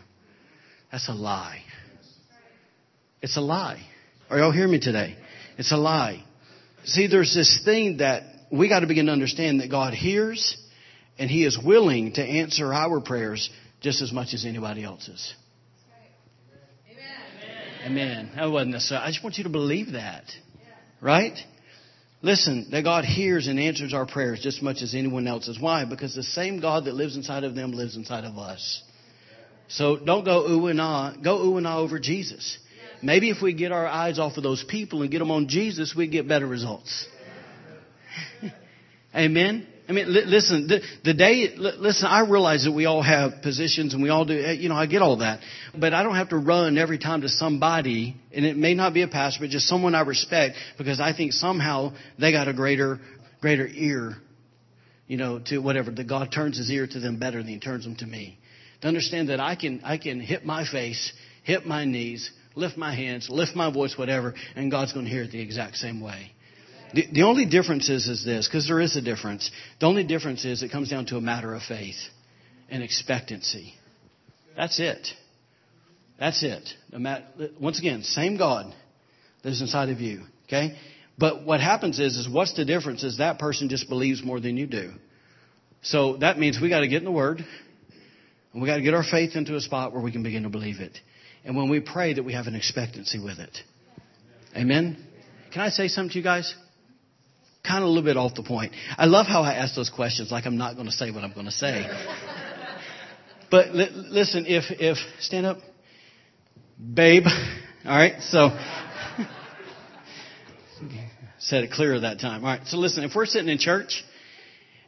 That's 0.93 1.10
a 1.10 1.13
lie. 1.13 1.62
It's 3.21 3.36
a 3.36 3.41
lie. 3.41 3.82
Are 4.30 4.38
y'all 4.38 4.51
hear 4.51 4.67
me 4.67 4.80
today? 4.80 5.17
It's 5.58 5.73
a 5.73 5.77
lie. 5.77 6.23
See, 6.86 7.08
there's 7.08 7.36
this 7.36 7.62
thing 7.65 7.97
that 7.97 8.23
we 8.49 8.69
got 8.69 8.80
to 8.80 8.88
begin 8.88 9.08
to 9.08 9.12
understand 9.12 9.60
that 9.60 9.69
God 9.69 9.93
hears 9.93 10.58
and 11.19 11.30
He 11.30 11.43
is 11.43 11.60
willing 11.62 12.13
to 12.13 12.21
answer 12.21 12.73
our 12.73 13.01
prayers 13.01 13.49
just 13.82 14.01
as 14.01 14.13
much 14.13 14.34
as 14.34 14.45
anybody 14.45 14.84
else's. 14.84 15.34
Amen. 17.85 18.31
That 18.35 18.51
wasn't 18.51 18.71
necessary. 18.71 19.01
I 19.01 19.07
just 19.07 19.23
want 19.23 19.37
you 19.37 19.43
to 19.45 19.49
believe 19.49 19.93
that. 19.93 20.25
Right? 21.01 21.37
Listen, 22.21 22.67
that 22.71 22.83
God 22.83 23.03
hears 23.03 23.47
and 23.47 23.59
answers 23.59 23.93
our 23.93 24.05
prayers 24.05 24.41
just 24.41 24.57
as 24.57 24.63
much 24.63 24.81
as 24.83 24.93
anyone 24.93 25.27
else's. 25.27 25.59
Why? 25.59 25.85
Because 25.85 26.13
the 26.13 26.23
same 26.23 26.59
God 26.59 26.85
that 26.85 26.93
lives 26.93 27.15
inside 27.15 27.43
of 27.43 27.55
them 27.55 27.71
lives 27.71 27.95
inside 27.95 28.23
of 28.23 28.37
us. 28.37 28.83
So 29.69 29.97
don't 29.97 30.23
go 30.23 30.47
ooh 30.47 30.67
and 30.67 30.79
ah. 30.79 31.15
Go 31.23 31.43
ooh 31.43 31.57
and 31.57 31.65
ah 31.65 31.79
over 31.79 31.99
Jesus. 31.99 32.59
Maybe 33.01 33.31
if 33.31 33.41
we 33.41 33.53
get 33.53 33.71
our 33.71 33.87
eyes 33.87 34.19
off 34.19 34.37
of 34.37 34.43
those 34.43 34.63
people 34.63 35.01
and 35.01 35.09
get 35.09 35.19
them 35.19 35.31
on 35.31 35.47
Jesus, 35.47 35.95
we 35.95 36.07
get 36.07 36.27
better 36.27 36.45
results. 36.45 37.07
Amen. 39.15 39.67
I 39.87 39.93
mean, 39.93 40.13
li- 40.13 40.25
listen, 40.25 40.67
the, 40.67 40.81
the 41.03 41.13
day, 41.13 41.53
li- 41.55 41.73
listen, 41.77 42.07
I 42.07 42.21
realize 42.21 42.63
that 42.65 42.71
we 42.71 42.85
all 42.85 43.01
have 43.01 43.41
positions 43.41 43.93
and 43.93 44.01
we 44.01 44.09
all 44.09 44.25
do, 44.25 44.33
eh, 44.33 44.53
you 44.53 44.69
know, 44.69 44.75
I 44.75 44.85
get 44.85 45.01
all 45.01 45.17
that. 45.17 45.41
But 45.77 45.93
I 45.93 46.03
don't 46.03 46.15
have 46.15 46.29
to 46.29 46.37
run 46.37 46.77
every 46.77 46.97
time 46.97 47.21
to 47.21 47.29
somebody, 47.29 48.15
and 48.33 48.45
it 48.45 48.57
may 48.57 48.73
not 48.73 48.93
be 48.93 49.01
a 49.01 49.07
pastor, 49.07 49.41
but 49.41 49.49
just 49.49 49.67
someone 49.67 49.95
I 49.95 50.01
respect 50.01 50.55
because 50.77 50.99
I 50.99 51.13
think 51.15 51.33
somehow 51.33 51.93
they 52.19 52.31
got 52.31 52.47
a 52.47 52.53
greater, 52.53 52.99
greater 53.41 53.67
ear, 53.67 54.17
you 55.07 55.17
know, 55.17 55.39
to 55.47 55.57
whatever, 55.59 55.91
that 55.91 56.07
God 56.07 56.31
turns 56.31 56.57
his 56.57 56.69
ear 56.69 56.87
to 56.87 56.99
them 56.99 57.19
better 57.19 57.39
than 57.39 57.47
he 57.47 57.59
turns 57.59 57.83
them 57.83 57.95
to 57.97 58.05
me 58.05 58.37
to 58.81 58.87
understand 58.87 59.29
that 59.29 59.39
I 59.39 59.55
can, 59.55 59.81
I 59.83 59.97
can 59.97 60.19
hit 60.19 60.45
my 60.45 60.65
face, 60.69 61.13
hit 61.43 61.65
my 61.65 61.85
knees, 61.85 62.29
lift 62.55 62.77
my 62.77 62.93
hands, 62.93 63.29
lift 63.29 63.55
my 63.55 63.71
voice, 63.71 63.95
whatever, 63.97 64.33
and 64.55 64.69
God's 64.71 64.93
going 64.93 65.05
to 65.05 65.11
hear 65.11 65.23
it 65.23 65.31
the 65.31 65.41
exact 65.41 65.77
same 65.77 66.01
way. 66.01 66.31
The, 66.93 67.08
the 67.12 67.23
only 67.23 67.45
difference 67.45 67.89
is, 67.89 68.08
is 68.08 68.25
this, 68.25 68.47
because 68.47 68.67
there 68.67 68.80
is 68.80 68.95
a 68.95 69.01
difference. 69.01 69.49
The 69.80 69.86
only 69.86 70.04
difference 70.04 70.45
is 70.45 70.63
it 70.63 70.71
comes 70.71 70.89
down 70.89 71.06
to 71.08 71.17
a 71.17 71.21
matter 71.21 71.54
of 71.54 71.62
faith 71.63 71.95
and 72.69 72.84
expectancy. 72.84 73.73
That's 74.56 74.80
it. 74.80 75.08
That's 76.19 76.43
it. 76.43 76.69
Once 77.60 77.80
again, 77.80 78.04
same 78.04 78.38
God 78.38 78.73
lives 79.43 79.62
inside 79.62 79.89
of 79.89 79.99
you. 79.99 80.23
Okay? 80.45 80.77
But 81.17 81.45
what 81.45 81.60
happens 81.62 81.99
is, 81.99 82.17
is 82.17 82.30
what's 82.30 82.54
the 82.56 82.65
difference 82.65 83.04
is 83.04 83.17
that 83.17 83.39
person 83.39 83.69
just 83.69 83.89
believes 83.89 84.23
more 84.23 84.39
than 84.39 84.58
you 84.58 84.67
do. 84.67 84.91
So 85.82 86.17
that 86.17 86.38
means 86.38 86.60
we 86.62 86.69
got 86.69 86.82
to 86.82 86.88
get 86.88 86.99
in 86.99 87.06
the 87.06 87.12
Word. 87.12 87.43
And 88.54 88.62
we 88.62 88.67
got 88.67 88.75
to 88.75 88.82
get 88.82 88.93
our 88.93 89.04
faith 89.04 89.36
into 89.36 89.56
a 89.56 89.62
spot 89.62 89.93
where 89.93 90.01
we 90.01 90.12
can 90.12 90.23
begin 90.23 90.43
to 90.43 90.49
believe 90.49 90.80
it. 90.80 90.97
And 91.45 91.56
when 91.56 91.69
we 91.69 91.80
pray 91.80 92.13
that 92.13 92.23
we 92.23 92.34
have 92.34 92.47
an 92.47 92.56
expectancy 92.56 93.17
with 93.17 93.39
it. 93.39 93.58
Amen? 94.56 94.97
Can 95.54 95.62
I 95.62 95.69
say 95.69 95.88
something 95.88 96.12
to 96.12 96.17
you 96.17 96.23
guys? 96.23 96.54
Kind 97.63 97.84
of 97.84 97.86
a 97.86 97.88
little 97.88 98.04
bit 98.04 98.17
off 98.17 98.34
the 98.34 98.43
point. 98.43 98.74
I 98.97 99.06
love 99.06 99.28
how 99.28 99.43
I 99.43 99.54
ask 99.54 99.76
those 99.76 99.89
questions 99.89 100.32
like 100.32 100.45
I'm 100.45 100.58
not 100.58 100.76
going 100.76 100.88
to 100.88 100.91
say 100.91 101.12
what 101.12 101.24
I'm 101.24 101.34
going 101.34 101.45
to 101.45 101.52
say. 101.52 101.86
but 103.52 103.76
li- 103.76 103.91
listen, 103.93 104.45
if, 104.47 104.65
if, 104.71 104.97
stand 105.19 105.45
up. 105.45 105.58
Babe. 106.93 107.26
All 107.86 107.95
right. 107.95 108.19
So, 108.21 108.50
said 111.39 111.63
it 111.63 111.71
clearer 111.71 112.00
that 112.00 112.19
time. 112.19 112.43
All 112.43 112.52
right. 112.52 112.65
So 112.65 112.78
listen, 112.78 113.04
if 113.04 113.13
we're 113.15 113.28
sitting 113.28 113.50
in 113.50 113.60
church 113.60 114.04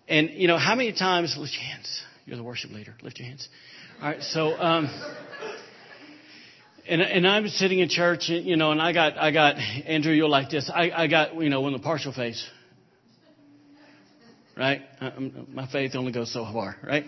and, 0.07 0.31
you 0.31 0.47
know, 0.47 0.57
how 0.57 0.73
many 0.73 0.93
times, 0.93 1.35
lift 1.37 1.53
your 1.53 1.61
hands. 1.61 2.01
You're 2.25 2.37
the 2.37 2.43
worship 2.43 2.71
leader. 2.71 2.95
Lift 3.03 3.19
your 3.19 3.27
hands. 3.27 3.47
All 4.01 4.07
right. 4.09 4.21
So, 4.21 4.53
um, 4.57 4.89
and 6.87 7.01
and 7.01 7.27
I'm 7.27 7.47
sitting 7.47 7.79
in 7.79 7.89
church, 7.89 8.29
and 8.29 8.45
you 8.45 8.55
know, 8.55 8.71
and 8.71 8.81
I 8.81 8.93
got 8.93 9.17
I 9.17 9.31
got 9.31 9.57
Andrew. 9.57 10.11
You're 10.11 10.29
like 10.29 10.49
this. 10.49 10.69
I 10.73 10.91
I 10.91 11.07
got 11.07 11.35
you 11.35 11.49
know 11.49 11.61
when 11.61 11.73
the 11.73 11.79
partial 11.79 12.13
face. 12.13 12.45
Right. 14.55 14.81
Uh, 15.01 15.11
um, 15.17 15.47
my 15.51 15.67
faith 15.67 15.95
only 15.95 16.11
goes 16.11 16.31
so 16.31 16.43
far. 16.45 16.75
Right. 16.83 17.05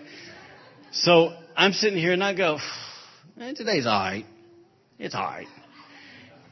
So 0.91 1.36
I'm 1.55 1.73
sitting 1.73 1.99
here 1.99 2.13
and 2.13 2.23
I 2.23 2.34
go, 2.34 2.58
man, 3.36 3.49
eh, 3.49 3.53
today's 3.55 3.86
all 3.86 3.99
right. 3.99 4.25
It's 4.97 5.13
all 5.13 5.21
right. 5.21 5.47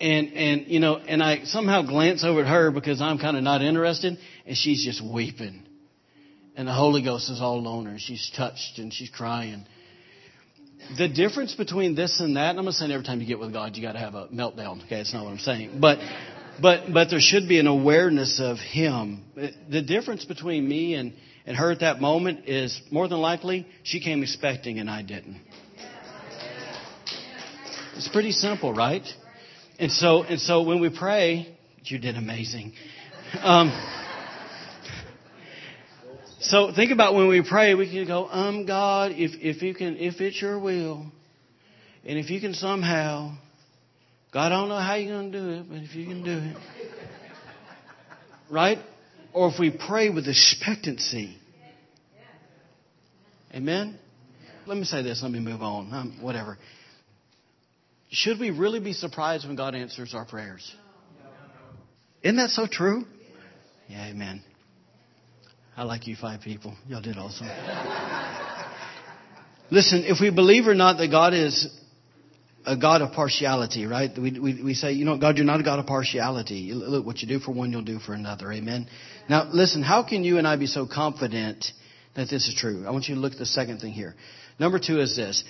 And 0.01 0.34
and 0.34 0.67
you 0.67 0.79
know, 0.79 0.97
and 0.97 1.23
I 1.23 1.45
somehow 1.45 1.82
glance 1.84 2.23
over 2.23 2.41
at 2.41 2.47
her 2.47 2.71
because 2.71 3.01
I'm 3.01 3.19
kind 3.19 3.38
of 3.38 3.43
not 3.43 3.62
interested, 3.62 4.17
and 4.45 4.58
she's 4.58 4.84
just 4.84 5.01
weeping 5.03 5.65
and 6.56 6.67
the 6.67 6.73
Holy 6.73 7.01
Ghost 7.03 7.29
is 7.29 7.41
all 7.41 7.67
on 7.67 7.86
her. 7.86 7.97
She's 7.97 8.32
touched 8.36 8.77
and 8.77 8.93
she's 8.93 9.10
crying. 9.10 9.65
The 10.97 11.08
difference 11.08 11.56
between 11.56 11.95
this 11.95 12.19
and 12.19 12.36
that, 12.36 12.51
and 12.51 12.60
I'm 12.60 12.65
not 12.65 12.73
saying 12.73 12.91
every 12.91 13.06
time 13.06 13.21
you 13.21 13.27
get 13.27 13.39
with 13.39 13.53
God, 13.53 13.75
you 13.75 13.82
got 13.82 13.93
to 13.93 13.99
have 13.99 14.15
a 14.15 14.27
meltdown. 14.27 14.84
Okay, 14.86 14.97
that's 14.97 15.13
not 15.13 15.23
what 15.23 15.32
I'm 15.32 15.39
saying. 15.39 15.79
But, 15.79 15.99
but, 16.61 16.93
but 16.93 17.09
there 17.09 17.19
should 17.19 17.47
be 17.47 17.59
an 17.59 17.67
awareness 17.67 18.39
of 18.39 18.57
Him. 18.57 19.23
The 19.69 19.81
difference 19.81 20.25
between 20.25 20.67
me 20.67 20.95
and, 20.95 21.13
and 21.45 21.57
her 21.57 21.71
at 21.71 21.79
that 21.79 21.99
moment 21.99 22.47
is 22.47 22.79
more 22.91 23.07
than 23.07 23.19
likely 23.19 23.67
she 23.83 23.99
came 23.99 24.21
expecting 24.23 24.79
and 24.79 24.89
I 24.89 25.01
didn't. 25.01 25.41
It's 27.95 28.09
pretty 28.09 28.31
simple, 28.31 28.73
right? 28.73 29.05
And 29.79 29.91
so, 29.91 30.23
and 30.23 30.39
so 30.39 30.63
when 30.63 30.81
we 30.81 30.89
pray, 30.89 31.55
you 31.83 31.99
did 31.99 32.17
amazing. 32.17 32.73
Um, 33.41 33.71
so 36.39 36.71
think 36.73 36.91
about 36.91 37.13
when 37.13 37.27
we 37.27 37.41
pray, 37.47 37.73
we 37.73 37.89
can 37.89 38.05
go, 38.05 38.27
um, 38.27 38.65
God, 38.65 39.11
if, 39.11 39.31
if 39.41 39.61
you 39.61 39.73
can, 39.73 39.97
if 39.97 40.21
it's 40.21 40.41
your 40.41 40.59
will, 40.59 41.11
and 42.05 42.19
if 42.19 42.29
you 42.29 42.41
can 42.41 42.53
somehow, 42.53 43.37
God, 44.33 44.47
I 44.47 44.49
don't 44.49 44.69
know 44.69 44.79
how 44.79 44.95
you're 44.95 45.15
going 45.15 45.31
to 45.31 45.39
do 45.39 45.49
it, 45.51 45.69
but 45.69 45.77
if 45.77 45.95
you 45.95 46.07
can 46.07 46.23
do 46.23 46.39
it. 46.39 46.57
Right? 48.49 48.79
Or 49.31 49.49
if 49.49 49.59
we 49.59 49.69
pray 49.69 50.09
with 50.09 50.27
expectancy. 50.27 51.37
Amen? 53.53 53.99
Let 54.65 54.77
me 54.77 54.85
say 54.85 55.03
this, 55.03 55.21
let 55.21 55.31
me 55.31 55.39
move 55.39 55.61
on. 55.61 55.93
Um, 55.93 56.17
whatever. 56.21 56.57
Should 58.09 58.39
we 58.39 58.49
really 58.49 58.79
be 58.79 58.93
surprised 58.93 59.45
when 59.45 59.55
God 59.55 59.75
answers 59.75 60.15
our 60.15 60.25
prayers? 60.25 60.75
Isn't 62.23 62.37
that 62.37 62.49
so 62.49 62.65
true? 62.65 63.05
Yeah, 63.87 64.07
amen. 64.07 64.41
I 65.75 65.83
like 65.83 66.07
you 66.07 66.15
five 66.15 66.41
people. 66.41 66.75
Y'all 66.87 67.01
did 67.01 67.17
awesome. 67.17 67.47
Listen, 69.71 70.03
if 70.05 70.19
we 70.21 70.31
believe 70.31 70.67
or 70.67 70.75
not 70.75 70.97
that 70.97 71.09
God 71.09 71.33
is 71.33 71.67
a 72.65 72.78
God 72.78 73.02
of 73.02 73.12
partiality, 73.13 73.86
right? 73.86 74.10
We, 74.17 74.39
we, 74.39 74.63
we 74.63 74.73
say, 74.73 74.93
you 74.93 75.06
know, 75.06 75.17
God, 75.17 75.38
you're 75.38 75.45
not 75.45 75.60
a 75.60 75.63
God 75.63 75.80
of 75.80 75.86
partiality. 75.86 76.71
Look, 76.73 77.06
what 77.06 77.21
you 77.21 77.28
do 77.28 77.39
for 77.39 77.52
one, 77.52 77.71
you'll 77.71 77.82
do 77.82 77.99
for 77.99 78.13
another. 78.13 78.52
Amen. 78.52 78.88
Now, 79.30 79.49
listen, 79.52 79.84
how 79.84 80.04
can 80.04 80.23
you 80.23 80.38
and 80.38 80.47
I 80.47 80.56
be 80.56 80.67
so 80.67 80.88
confident 80.88 81.65
that 82.15 82.30
this 82.30 82.47
is 82.47 82.56
true? 82.56 82.86
I 82.88 82.91
want 82.91 83.08
you 83.08 83.15
to 83.15 83.21
look 83.21 83.34
at 83.34 83.39
the 83.39 83.45
second 83.45 83.80
thing 83.80 83.91
here. 83.91 84.15
Number 84.60 84.80
two 84.80 84.99
is 84.99 85.15
this, 85.15 85.43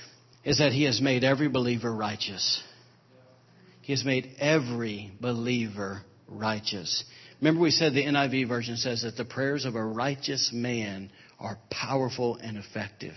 is 0.44 0.58
that 0.58 0.72
He 0.72 0.84
has 0.84 1.02
made 1.02 1.24
every 1.24 1.50
believer 1.50 1.94
righteous. 1.94 2.62
He 3.82 3.94
has 3.94 4.06
made 4.06 4.36
every 4.40 5.12
believer 5.20 6.02
righteous. 6.28 7.04
Remember 7.40 7.62
we 7.62 7.72
said 7.72 7.94
the 7.94 8.06
NIV 8.06 8.48
version 8.48 8.78
says 8.78 9.02
that 9.02 9.18
the 9.18 9.26
prayers 9.26 9.66
of 9.66 9.76
a 9.76 9.84
righteous 9.84 10.52
man 10.54 11.12
are 11.40 11.58
powerful 11.70 12.38
and 12.38 12.58
effective. 12.58 13.16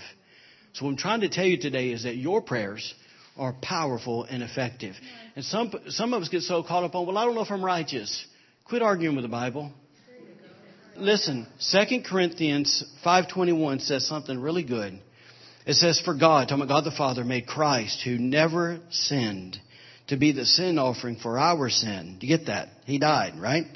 So 0.73 0.85
what 0.85 0.91
I'm 0.91 0.97
trying 0.97 1.21
to 1.21 1.29
tell 1.29 1.47
you 1.47 1.59
today 1.59 1.91
is 1.91 2.03
that 2.03 2.17
your 2.17 2.43
prayers 2.43 2.93
are 3.37 3.55
powerful 3.63 4.25
and 4.25 4.43
effective. 4.43 4.95
And 5.35 5.45
some, 5.45 5.73
some 5.89 6.15
of 6.15 6.23
us 6.23 6.29
get 6.29 6.43
so 6.43 6.63
caught 6.63 6.85
up 6.85 6.95
on, 6.95 7.07
well, 7.07 7.19
I 7.19 7.25
don't 7.25 7.35
know 7.35 7.43
if 7.43 7.51
I'm 7.51 7.65
righteous. 7.65 8.27
Quit 8.65 8.83
arguing 8.83 9.17
with 9.17 9.25
the 9.25 9.31
Bible. 9.31 9.73
Listen, 10.97 11.47
2 11.73 12.03
Corinthians 12.09 12.83
5.21 13.05 13.83
says 13.83 14.07
something 14.07 14.39
really 14.41 14.65
good. 14.65 14.99
It 15.67 15.75
says, 15.75 16.01
for 16.01 16.15
God, 16.15 16.49
talking 16.49 16.63
about 16.63 16.85
God 16.85 16.91
the 16.91 16.97
Father, 16.97 17.25
made 17.25 17.47
Christ, 17.47 18.03
who 18.05 18.19
never 18.19 18.81
sinned, 18.91 19.59
to 20.09 20.17
be 20.17 20.33
the 20.33 20.47
sin 20.47 20.79
offering 20.79 21.17
for 21.17 21.39
our 21.39 21.69
sin. 21.69 22.17
Do 22.21 22.27
you 22.27 22.37
get 22.37 22.47
that? 22.47 22.69
He 22.85 22.99
died, 22.99 23.35
right? 23.39 23.67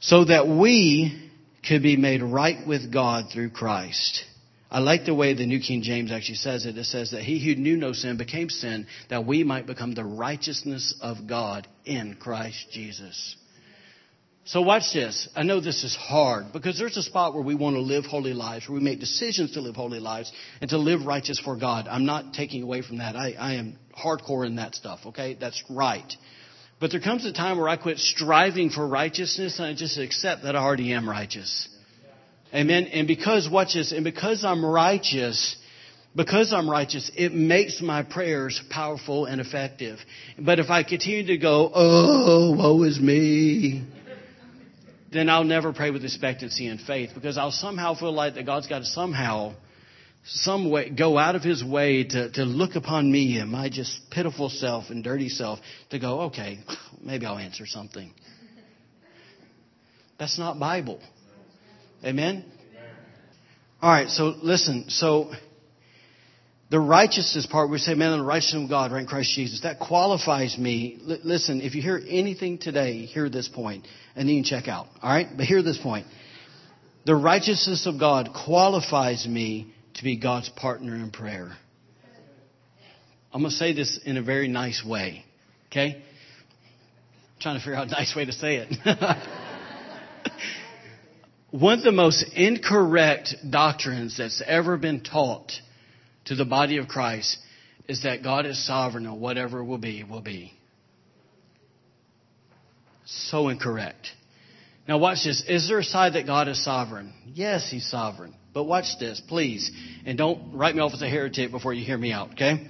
so 0.00 0.24
that 0.24 0.46
we 0.46 1.30
could 1.66 1.82
be 1.82 1.96
made 1.96 2.22
right 2.22 2.66
with 2.66 2.92
God 2.92 3.26
through 3.32 3.50
Christ. 3.50 4.24
I 4.70 4.80
like 4.80 5.06
the 5.06 5.14
way 5.14 5.32
the 5.32 5.46
New 5.46 5.60
King 5.60 5.82
James 5.82 6.12
actually 6.12 6.36
says 6.36 6.66
it. 6.66 6.76
It 6.76 6.84
says 6.84 7.12
that 7.12 7.22
he 7.22 7.42
who 7.42 7.60
knew 7.60 7.76
no 7.76 7.92
sin 7.92 8.18
became 8.18 8.50
sin 8.50 8.86
that 9.08 9.26
we 9.26 9.42
might 9.42 9.66
become 9.66 9.94
the 9.94 10.04
righteousness 10.04 10.94
of 11.00 11.26
God 11.26 11.66
in 11.86 12.16
Christ 12.20 12.66
Jesus. 12.70 13.36
So 14.44 14.62
watch 14.62 14.94
this. 14.94 15.28
I 15.36 15.42
know 15.42 15.60
this 15.60 15.84
is 15.84 15.94
hard 15.94 16.52
because 16.52 16.78
there's 16.78 16.96
a 16.96 17.02
spot 17.02 17.34
where 17.34 17.42
we 17.42 17.54
want 17.54 17.76
to 17.76 17.80
live 17.80 18.04
holy 18.06 18.32
lives, 18.32 18.66
where 18.66 18.78
we 18.78 18.84
make 18.84 18.98
decisions 18.98 19.52
to 19.52 19.60
live 19.60 19.76
holy 19.76 20.00
lives 20.00 20.32
and 20.62 20.70
to 20.70 20.78
live 20.78 21.04
righteous 21.04 21.38
for 21.38 21.56
God. 21.56 21.86
I'm 21.86 22.06
not 22.06 22.32
taking 22.32 22.62
away 22.62 22.82
from 22.82 22.98
that. 22.98 23.14
I, 23.14 23.32
I 23.32 23.54
am 23.54 23.78
hardcore 23.94 24.46
in 24.46 24.56
that 24.56 24.74
stuff, 24.74 25.00
okay? 25.06 25.36
That's 25.38 25.62
right. 25.68 26.10
But 26.80 26.92
there 26.92 27.00
comes 27.00 27.26
a 27.26 27.32
time 27.32 27.58
where 27.58 27.68
I 27.68 27.76
quit 27.76 27.98
striving 27.98 28.70
for 28.70 28.86
righteousness 28.86 29.58
and 29.58 29.66
I 29.66 29.74
just 29.74 29.98
accept 29.98 30.44
that 30.44 30.56
I 30.56 30.60
already 30.60 30.92
am 30.92 31.08
righteous. 31.08 31.68
Amen. 32.54 32.86
And 32.86 33.06
because, 33.06 33.48
watch 33.50 33.74
this, 33.74 33.92
and 33.92 34.04
because 34.04 34.44
I'm 34.44 34.64
righteous, 34.64 35.56
because 36.16 36.52
I'm 36.52 36.68
righteous, 36.68 37.10
it 37.14 37.32
makes 37.34 37.82
my 37.82 38.02
prayers 38.02 38.60
powerful 38.70 39.26
and 39.26 39.40
effective. 39.40 39.98
But 40.38 40.58
if 40.58 40.70
I 40.70 40.82
continue 40.82 41.26
to 41.26 41.38
go, 41.38 41.70
oh, 41.74 42.56
woe 42.56 42.82
is 42.84 42.98
me, 42.98 43.86
then 45.12 45.28
I'll 45.28 45.44
never 45.44 45.72
pray 45.72 45.90
with 45.90 46.04
expectancy 46.04 46.66
and 46.66 46.80
faith 46.80 47.10
because 47.14 47.38
I'll 47.38 47.52
somehow 47.52 47.94
feel 47.94 48.12
like 48.12 48.34
that 48.34 48.46
God's 48.46 48.66
got 48.66 48.80
to 48.80 48.84
somehow, 48.84 49.54
some 50.24 50.70
way, 50.70 50.90
go 50.90 51.18
out 51.18 51.36
of 51.36 51.42
His 51.42 51.62
way 51.62 52.04
to, 52.04 52.30
to 52.32 52.44
look 52.44 52.74
upon 52.76 53.10
me 53.10 53.38
and 53.38 53.50
my 53.50 53.68
just 53.68 54.10
pitiful 54.10 54.48
self 54.48 54.90
and 54.90 55.04
dirty 55.04 55.28
self 55.28 55.60
to 55.90 55.98
go, 55.98 56.22
okay, 56.22 56.58
maybe 57.02 57.26
I'll 57.26 57.38
answer 57.38 57.66
something. 57.66 58.12
That's 60.18 60.38
not 60.38 60.58
Bible. 60.58 61.00
Amen? 62.04 62.44
All 63.80 63.90
right, 63.90 64.08
so 64.08 64.34
listen. 64.42 64.86
So 64.88 65.30
the 66.70 66.80
righteousness 66.80 67.46
part, 67.46 67.70
we 67.70 67.78
say, 67.78 67.94
man, 67.94 68.18
the 68.18 68.24
righteousness 68.24 68.64
of 68.64 68.70
God, 68.70 68.92
right, 68.92 69.00
in 69.00 69.06
Christ 69.06 69.32
Jesus, 69.34 69.62
that 69.62 69.78
qualifies 69.78 70.58
me. 70.58 70.98
L- 71.08 71.18
listen, 71.24 71.60
if 71.60 71.74
you 71.74 71.82
hear 71.82 72.00
anything 72.08 72.58
today, 72.58 73.06
hear 73.06 73.30
this 73.30 73.48
point, 73.48 73.86
and 74.16 74.28
then 74.28 74.34
you 74.36 74.44
check 74.44 74.68
out. 74.68 74.86
All 75.02 75.10
right? 75.10 75.28
But 75.36 75.46
hear 75.46 75.62
this 75.62 75.78
point. 75.78 76.06
The 77.06 77.14
righteousness 77.14 77.86
of 77.86 77.98
God 77.98 78.30
qualifies 78.44 79.26
me 79.26 79.72
to 79.94 80.04
be 80.04 80.16
God's 80.16 80.50
partner 80.50 80.94
in 80.94 81.10
prayer. 81.10 81.56
I'm 83.32 83.40
going 83.40 83.50
to 83.50 83.56
say 83.56 83.72
this 83.72 83.98
in 84.04 84.16
a 84.16 84.22
very 84.22 84.48
nice 84.48 84.84
way. 84.84 85.24
Okay? 85.70 85.96
I'm 85.96 87.40
trying 87.40 87.58
to 87.58 87.60
figure 87.60 87.76
out 87.76 87.86
a 87.86 87.90
nice 87.90 88.14
way 88.14 88.24
to 88.24 88.32
say 88.32 88.56
it. 88.56 88.74
One 91.50 91.78
of 91.78 91.84
the 91.84 91.92
most 91.92 92.26
incorrect 92.34 93.34
doctrines 93.48 94.18
that's 94.18 94.42
ever 94.46 94.76
been 94.76 95.02
taught 95.02 95.50
to 96.26 96.34
the 96.34 96.44
body 96.44 96.76
of 96.76 96.88
Christ 96.88 97.38
is 97.88 98.02
that 98.02 98.22
God 98.22 98.44
is 98.44 98.66
sovereign 98.66 99.06
and 99.06 99.18
whatever 99.18 99.64
will 99.64 99.78
be, 99.78 100.04
will 100.04 100.20
be. 100.20 100.52
So 103.06 103.48
incorrect. 103.48 104.08
Now 104.86 104.98
watch 104.98 105.24
this. 105.24 105.42
Is 105.48 105.68
there 105.68 105.78
a 105.78 105.84
side 105.84 106.14
that 106.14 106.26
God 106.26 106.48
is 106.48 106.62
sovereign? 106.62 107.14
Yes, 107.32 107.70
He's 107.70 107.88
sovereign. 107.90 108.34
But 108.52 108.64
watch 108.64 108.98
this, 109.00 109.22
please. 109.26 109.70
And 110.04 110.18
don't 110.18 110.52
write 110.54 110.74
me 110.74 110.82
off 110.82 110.92
as 110.92 111.00
a 111.00 111.08
heretic 111.08 111.50
before 111.50 111.72
you 111.72 111.84
hear 111.84 111.96
me 111.96 112.12
out, 112.12 112.32
okay? 112.32 112.68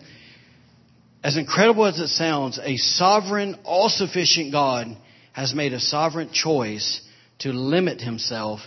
As 1.25 1.37
incredible 1.37 1.85
as 1.85 1.99
it 1.99 2.09
sounds, 2.09 2.61
a 2.63 2.77
sovereign, 2.77 3.59
all-sufficient 3.65 4.53
God 4.53 4.87
has 5.33 5.53
made 5.53 5.73
a 5.73 5.81
sovereign 5.81 6.31
choice 6.33 7.01
to 7.41 7.53
limit 7.53 8.01
himself 8.01 8.61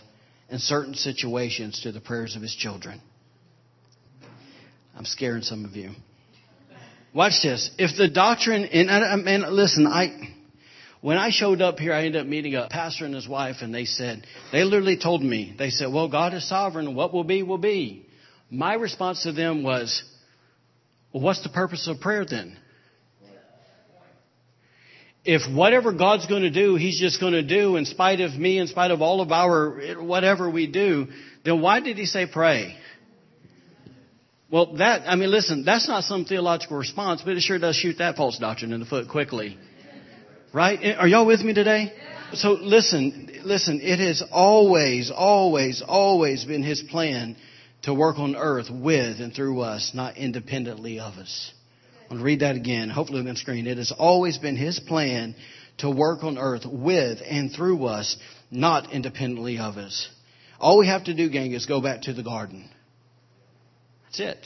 in 0.50 0.60
certain 0.60 0.94
situations 0.94 1.82
to 1.82 1.92
the 1.92 2.02
prayers 2.02 2.36
of 2.36 2.42
his 2.42 2.56
children. 2.56 3.02
I'm 4.96 5.06
scaring 5.06 5.42
some 5.42 5.66
of 5.66 5.76
you. 5.76 5.92
Watch 7.14 7.42
this. 7.44 7.72
If 7.78 7.98
the 7.98 8.08
doctrine, 8.08 8.66
and, 8.66 8.90
and 8.90 9.54
listen, 9.54 9.88
I, 9.88 10.36
when 11.02 11.18
I 11.18 11.30
showed 11.32 11.62
up 11.62 11.80
here, 11.80 11.94
I 11.94 12.06
ended 12.06 12.22
up 12.22 12.28
meeting 12.28 12.56
a 12.56 12.68
pastor 12.70 13.06
and 13.06 13.16
his 13.16 13.28
wife, 13.28 13.58
and 13.62 13.74
they 13.74 13.86
said, 13.86 14.26
they 14.52 14.64
literally 14.64 14.98
told 14.98 15.22
me, 15.22 15.56
they 15.58 15.70
said, 15.70 15.92
well, 15.92 16.10
God 16.10 16.34
is 16.34 16.48
sovereign, 16.48 16.96
what 16.96 17.14
will 17.14 17.24
be, 17.24 17.44
will 17.44 17.58
be. 17.58 18.06
My 18.50 18.76
response 18.76 19.24
to 19.24 19.32
them 19.32 19.64
was, 19.64 20.04
well, 21.12 21.24
what's 21.24 21.44
the 21.44 21.50
purpose 21.50 21.88
of 21.88 22.00
prayer 22.00 22.26
then? 22.26 22.58
If 25.24 25.42
whatever 25.54 25.94
God's 25.94 26.26
going 26.26 26.42
to 26.44 26.50
do, 26.50 26.76
He's 26.76 27.00
just 27.00 27.20
going 27.20 27.34
to 27.34 27.44
do 27.44 27.76
in 27.76 27.86
spite 27.86 28.22
of 28.22 28.34
me, 28.34 28.58
in 28.58 28.68
spite 28.68 28.92
of 28.92 29.02
all 29.02 29.22
of 29.22 29.32
our, 29.32 29.96
whatever 30.00 30.50
we 30.50 30.68
do, 30.68 31.08
then 31.46 31.62
why 31.62 31.80
did 31.80 31.98
He 31.98 32.06
say 32.06 32.26
pray? 32.32 32.76
Well, 34.52 34.76
that, 34.78 35.04
I 35.08 35.16
mean, 35.16 35.32
listen, 35.32 35.64
that's 35.64 35.88
not 35.88 36.04
some 36.04 36.26
theological 36.26 36.78
response, 36.78 37.22
but 37.24 37.38
it 37.38 37.42
sure 37.42 37.58
does 37.58 37.76
shoot 37.76 38.00
that 38.00 38.18
false 38.18 38.38
doctrine 38.38 38.74
in 38.74 38.82
the 38.82 38.86
foot 38.86 39.08
quickly. 39.08 39.58
Right? 40.54 40.78
Eh, 40.82 40.94
are 40.96 41.08
y'all 41.08 41.26
with 41.26 41.40
me 41.42 41.54
today? 41.54 41.94
So 42.34 42.52
listen, 42.54 43.42
listen, 43.46 43.80
it 43.82 44.00
has 44.00 44.24
always, 44.32 45.10
always, 45.10 45.82
always 45.86 46.44
been 46.44 46.64
His 46.64 46.82
plan 46.90 47.38
to 47.84 47.94
work 47.94 48.20
on 48.20 48.36
earth 48.36 48.68
with 48.70 49.20
and 49.20 49.34
through 49.34 49.62
us, 49.62 49.92
not 49.94 50.18
independently 50.18 51.00
of 51.00 51.14
us. 51.14 51.54
I'm 52.12 52.18
going 52.18 52.24
to 52.24 52.26
read 52.26 52.39
that 52.41 52.57
again, 52.57 52.89
hopefully 52.89 53.20
on 53.20 53.26
the 53.26 53.38
screen. 53.38 53.68
It 53.68 53.78
has 53.78 53.93
always 53.97 54.38
been 54.38 54.57
His 54.57 54.82
plan 54.82 55.34
to 55.78 55.89
work 55.89 56.26
on 56.26 56.38
earth 56.38 56.66
with 56.66 57.20
and 57.26 57.53
through 57.53 57.86
us, 57.86 58.18
not 58.51 58.91
independently 58.91 59.59
of 59.59 59.78
us. 59.78 60.09
All 60.59 60.78
we 60.78 60.88
have 60.88 61.05
to 61.05 61.14
do, 61.14 61.30
gang, 61.30 61.53
is 61.53 61.68
go 61.68 61.80
back 61.80 62.01
to 62.01 62.14
the 62.14 62.22
garden. 62.22 62.70
That's 64.03 64.20
it. 64.20 64.45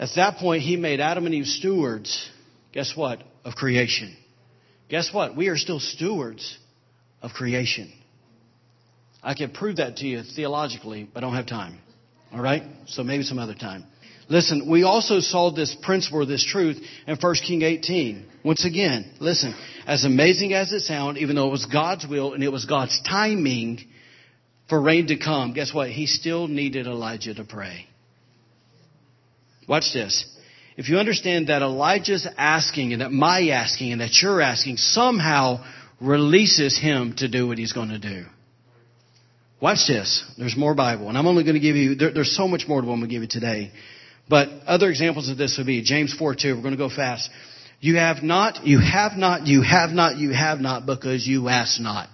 At 0.00 0.08
that 0.16 0.38
point, 0.38 0.64
he 0.64 0.76
made 0.76 0.98
Adam 0.98 1.26
and 1.26 1.34
Eve 1.36 1.46
stewards, 1.46 2.28
guess 2.72 2.92
what? 2.96 3.22
Of 3.44 3.54
creation. 3.54 4.16
Guess 4.88 5.14
what? 5.14 5.36
We 5.36 5.46
are 5.46 5.56
still 5.56 5.78
stewards 5.78 6.58
of 7.22 7.30
creation. 7.30 7.92
I 9.22 9.34
can 9.34 9.52
prove 9.52 9.76
that 9.76 9.98
to 9.98 10.06
you 10.06 10.24
theologically, 10.24 11.04
but 11.04 11.22
I 11.22 11.26
don't 11.28 11.36
have 11.36 11.46
time. 11.46 11.78
All 12.32 12.42
right? 12.42 12.64
So 12.88 13.04
maybe 13.04 13.22
some 13.22 13.38
other 13.38 13.54
time. 13.54 13.84
Listen, 14.32 14.66
we 14.66 14.82
also 14.82 15.20
saw 15.20 15.50
this 15.50 15.76
principle, 15.82 16.22
or 16.22 16.24
this 16.24 16.42
truth 16.42 16.82
in 17.06 17.16
1 17.16 17.34
King 17.46 17.60
18. 17.60 18.24
Once 18.42 18.64
again, 18.64 19.12
listen, 19.20 19.54
as 19.86 20.06
amazing 20.06 20.54
as 20.54 20.72
it 20.72 20.80
sounds, 20.80 21.18
even 21.18 21.36
though 21.36 21.48
it 21.48 21.50
was 21.50 21.66
God's 21.66 22.06
will 22.06 22.32
and 22.32 22.42
it 22.42 22.48
was 22.48 22.64
God's 22.64 22.98
timing 23.02 23.80
for 24.70 24.80
rain 24.80 25.08
to 25.08 25.18
come, 25.18 25.52
guess 25.52 25.74
what? 25.74 25.90
He 25.90 26.06
still 26.06 26.48
needed 26.48 26.86
Elijah 26.86 27.34
to 27.34 27.44
pray. 27.44 27.84
Watch 29.68 29.92
this. 29.92 30.24
If 30.78 30.88
you 30.88 30.96
understand 30.96 31.48
that 31.48 31.60
Elijah's 31.60 32.26
asking 32.38 32.94
and 32.94 33.02
that 33.02 33.12
my 33.12 33.50
asking 33.50 33.92
and 33.92 34.00
that 34.00 34.22
you're 34.22 34.40
asking 34.40 34.78
somehow 34.78 35.62
releases 36.00 36.78
him 36.78 37.12
to 37.18 37.28
do 37.28 37.48
what 37.48 37.58
he's 37.58 37.74
going 37.74 37.90
to 37.90 37.98
do. 37.98 38.24
Watch 39.60 39.86
this. 39.86 40.24
There's 40.38 40.56
more 40.56 40.74
Bible. 40.74 41.10
And 41.10 41.18
I'm 41.18 41.26
only 41.26 41.44
going 41.44 41.54
to 41.54 41.60
give 41.60 41.76
you, 41.76 41.96
there, 41.96 42.14
there's 42.14 42.34
so 42.34 42.48
much 42.48 42.66
more 42.66 42.80
to 42.80 42.86
what 42.86 42.94
I'm 42.94 43.00
going 43.00 43.10
to 43.10 43.14
give 43.14 43.22
you 43.22 43.28
today. 43.28 43.72
But 44.32 44.48
other 44.66 44.88
examples 44.88 45.28
of 45.28 45.36
this 45.36 45.58
would 45.58 45.66
be 45.66 45.82
James 45.82 46.14
4 46.14 46.34
2. 46.34 46.56
We're 46.56 46.62
going 46.62 46.72
to 46.72 46.78
go 46.78 46.88
fast. 46.88 47.28
You 47.80 47.96
have 47.96 48.22
not, 48.22 48.66
you 48.66 48.78
have 48.78 49.12
not, 49.12 49.46
you 49.46 49.60
have 49.60 49.90
not, 49.90 50.16
you 50.16 50.30
have 50.30 50.58
not 50.58 50.86
because 50.86 51.26
you 51.26 51.50
ask 51.50 51.78
not. 51.78 52.08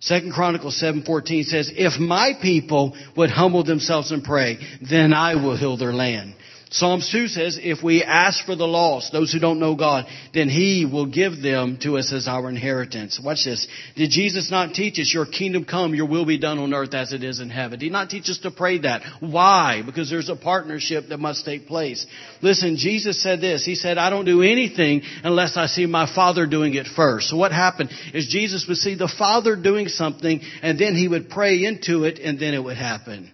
Second 0.00 0.32
Chronicles 0.32 0.82
7:14 0.82 1.44
says, 1.44 1.70
"If 1.76 2.00
my 2.00 2.32
people 2.42 2.96
would 3.14 3.30
humble 3.30 3.62
themselves 3.62 4.10
and 4.10 4.24
pray, 4.24 4.58
then 4.80 5.14
I 5.14 5.36
will 5.36 5.56
heal 5.56 5.76
their 5.76 5.92
land." 5.92 6.34
Psalms 6.72 7.10
2 7.12 7.28
says, 7.28 7.58
if 7.62 7.82
we 7.82 8.02
ask 8.02 8.46
for 8.46 8.56
the 8.56 8.66
lost, 8.66 9.12
those 9.12 9.30
who 9.30 9.38
don't 9.38 9.60
know 9.60 9.76
God, 9.76 10.06
then 10.32 10.48
He 10.48 10.88
will 10.90 11.04
give 11.04 11.42
them 11.42 11.76
to 11.82 11.98
us 11.98 12.14
as 12.14 12.26
our 12.26 12.48
inheritance. 12.48 13.20
Watch 13.22 13.44
this. 13.44 13.68
Did 13.94 14.08
Jesus 14.08 14.50
not 14.50 14.72
teach 14.72 14.98
us, 14.98 15.12
your 15.12 15.26
kingdom 15.26 15.66
come, 15.66 15.94
your 15.94 16.08
will 16.08 16.24
be 16.24 16.38
done 16.38 16.58
on 16.58 16.72
earth 16.72 16.94
as 16.94 17.12
it 17.12 17.22
is 17.24 17.40
in 17.40 17.50
heaven? 17.50 17.78
Did 17.78 17.84
He 17.84 17.90
not 17.90 18.08
teach 18.08 18.30
us 18.30 18.38
to 18.44 18.50
pray 18.50 18.78
that? 18.78 19.02
Why? 19.20 19.82
Because 19.84 20.08
there's 20.08 20.30
a 20.30 20.36
partnership 20.36 21.10
that 21.10 21.18
must 21.18 21.44
take 21.44 21.66
place. 21.66 22.06
Listen, 22.40 22.78
Jesus 22.78 23.22
said 23.22 23.42
this. 23.42 23.66
He 23.66 23.74
said, 23.74 23.98
I 23.98 24.08
don't 24.08 24.24
do 24.24 24.40
anything 24.40 25.02
unless 25.24 25.58
I 25.58 25.66
see 25.66 25.84
my 25.84 26.12
Father 26.12 26.46
doing 26.46 26.72
it 26.72 26.86
first. 26.86 27.28
So 27.28 27.36
what 27.36 27.52
happened 27.52 27.90
is 28.14 28.28
Jesus 28.28 28.64
would 28.66 28.78
see 28.78 28.94
the 28.94 29.12
Father 29.18 29.56
doing 29.56 29.88
something 29.88 30.40
and 30.62 30.78
then 30.78 30.94
He 30.94 31.06
would 31.06 31.28
pray 31.28 31.62
into 31.64 32.04
it 32.04 32.18
and 32.18 32.40
then 32.40 32.54
it 32.54 32.64
would 32.64 32.78
happen. 32.78 33.30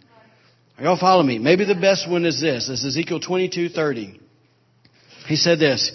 Are 0.79 0.85
y'all 0.85 0.97
follow 0.97 1.25
me? 1.25 1.41
Maybe 1.41 1.65
the 1.65 1.75
best 1.75 2.09
one 2.09 2.25
is 2.25 2.41
this. 2.41 2.69
This 2.69 2.85
is 2.85 2.97
Ezekiel 2.97 3.19
22:30. 3.19 4.21
He 5.27 5.35
said 5.35 5.59
this. 5.59 5.91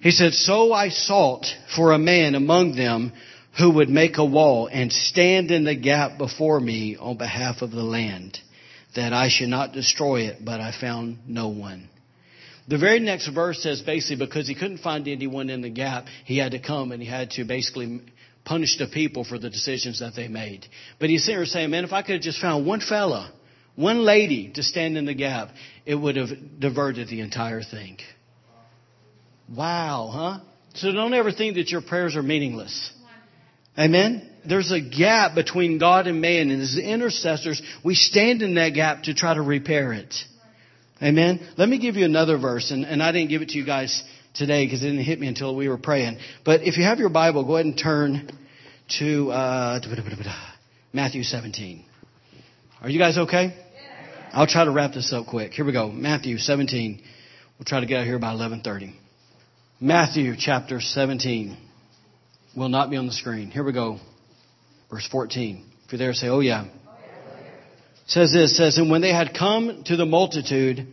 He 0.00 0.10
said, 0.10 0.32
"So 0.32 0.72
I 0.72 0.88
sought 0.88 1.54
for 1.76 1.92
a 1.92 1.98
man 1.98 2.34
among 2.34 2.74
them 2.74 3.12
who 3.58 3.68
would 3.72 3.90
make 3.90 4.16
a 4.16 4.24
wall 4.24 4.70
and 4.72 4.90
stand 4.90 5.50
in 5.50 5.64
the 5.64 5.74
gap 5.74 6.16
before 6.16 6.58
me 6.58 6.96
on 6.96 7.18
behalf 7.18 7.60
of 7.60 7.72
the 7.72 7.82
land, 7.82 8.40
that 8.94 9.12
I 9.12 9.28
should 9.28 9.50
not 9.50 9.74
destroy 9.74 10.22
it, 10.22 10.42
but 10.42 10.62
I 10.62 10.72
found 10.72 11.18
no 11.28 11.48
one." 11.48 11.90
The 12.68 12.78
very 12.78 13.00
next 13.00 13.26
verse 13.26 13.62
says 13.62 13.82
basically 13.82 14.24
because 14.24 14.48
he 14.48 14.54
couldn't 14.54 14.78
find 14.78 15.06
anyone 15.08 15.50
in 15.50 15.60
the 15.60 15.68
gap, 15.68 16.06
he 16.24 16.38
had 16.38 16.52
to 16.52 16.58
come 16.58 16.90
and 16.90 17.02
he 17.02 17.08
had 17.08 17.32
to 17.32 17.44
basically 17.44 18.00
punish 18.44 18.78
the 18.78 18.86
people 18.86 19.24
for 19.24 19.38
the 19.38 19.50
decisions 19.50 19.98
that 19.98 20.14
they 20.14 20.28
made. 20.28 20.66
But 20.98 21.10
he's 21.10 21.26
here 21.26 21.44
saying, 21.44 21.68
man, 21.68 21.84
if 21.84 21.92
I 21.92 22.00
could 22.00 22.14
have 22.14 22.22
just 22.22 22.38
found 22.38 22.64
one 22.64 22.80
fella 22.80 23.30
one 23.76 24.04
lady 24.04 24.52
to 24.54 24.62
stand 24.62 24.96
in 24.96 25.06
the 25.06 25.14
gap, 25.14 25.48
it 25.86 25.94
would 25.94 26.16
have 26.16 26.28
diverted 26.58 27.08
the 27.08 27.20
entire 27.20 27.62
thing. 27.62 27.98
Wow, 29.54 30.10
huh? 30.12 30.40
So 30.74 30.92
don't 30.92 31.14
ever 31.14 31.32
think 31.32 31.56
that 31.56 31.70
your 31.70 31.82
prayers 31.82 32.16
are 32.16 32.22
meaningless. 32.22 32.92
Amen? 33.78 34.28
There's 34.46 34.70
a 34.70 34.80
gap 34.80 35.34
between 35.34 35.78
God 35.78 36.06
and 36.06 36.20
man, 36.20 36.50
and 36.50 36.60
as 36.60 36.76
intercessors, 36.76 37.62
we 37.84 37.94
stand 37.94 38.42
in 38.42 38.54
that 38.56 38.70
gap 38.70 39.04
to 39.04 39.14
try 39.14 39.34
to 39.34 39.42
repair 39.42 39.92
it. 39.92 40.14
Amen? 41.02 41.40
Let 41.56 41.68
me 41.68 41.78
give 41.78 41.96
you 41.96 42.04
another 42.04 42.38
verse, 42.38 42.70
and, 42.70 42.84
and 42.84 43.02
I 43.02 43.12
didn't 43.12 43.30
give 43.30 43.42
it 43.42 43.50
to 43.50 43.58
you 43.58 43.64
guys 43.64 44.02
today 44.34 44.66
because 44.66 44.82
it 44.82 44.86
didn't 44.86 45.04
hit 45.04 45.18
me 45.18 45.26
until 45.26 45.54
we 45.56 45.68
were 45.68 45.78
praying. 45.78 46.18
But 46.44 46.62
if 46.62 46.76
you 46.76 46.84
have 46.84 46.98
your 46.98 47.08
Bible, 47.08 47.44
go 47.44 47.56
ahead 47.56 47.66
and 47.66 47.78
turn 47.78 48.30
to 48.98 49.30
uh, 49.30 49.80
Matthew 50.92 51.22
17. 51.22 51.84
Are 52.82 52.90
you 52.90 52.98
guys 52.98 53.16
okay? 53.16 53.61
I'll 54.32 54.46
try 54.46 54.64
to 54.64 54.70
wrap 54.70 54.94
this 54.94 55.12
up 55.12 55.26
quick. 55.26 55.52
Here 55.52 55.64
we 55.64 55.72
go. 55.72 55.90
Matthew 55.90 56.38
17. 56.38 57.02
We'll 57.58 57.66
try 57.66 57.80
to 57.80 57.86
get 57.86 58.00
out 58.00 58.06
here 58.06 58.18
by 58.18 58.32
11:30. 58.32 58.94
Matthew 59.78 60.34
chapter 60.38 60.80
17 60.80 61.56
will 62.56 62.70
not 62.70 62.88
be 62.88 62.96
on 62.96 63.06
the 63.06 63.12
screen. 63.12 63.50
Here 63.50 63.62
we 63.62 63.72
go. 63.72 63.98
Verse 64.90 65.06
14. 65.08 65.64
If 65.84 65.92
you're 65.92 65.98
there, 65.98 66.14
say, 66.14 66.28
"Oh 66.28 66.40
yeah." 66.40 66.64
says 68.06 68.32
this 68.32 68.56
says, 68.56 68.78
and 68.78 68.90
when 68.90 69.00
they 69.00 69.12
had 69.12 69.34
come 69.34 69.82
to 69.84 69.96
the 69.96 70.06
multitude, 70.06 70.86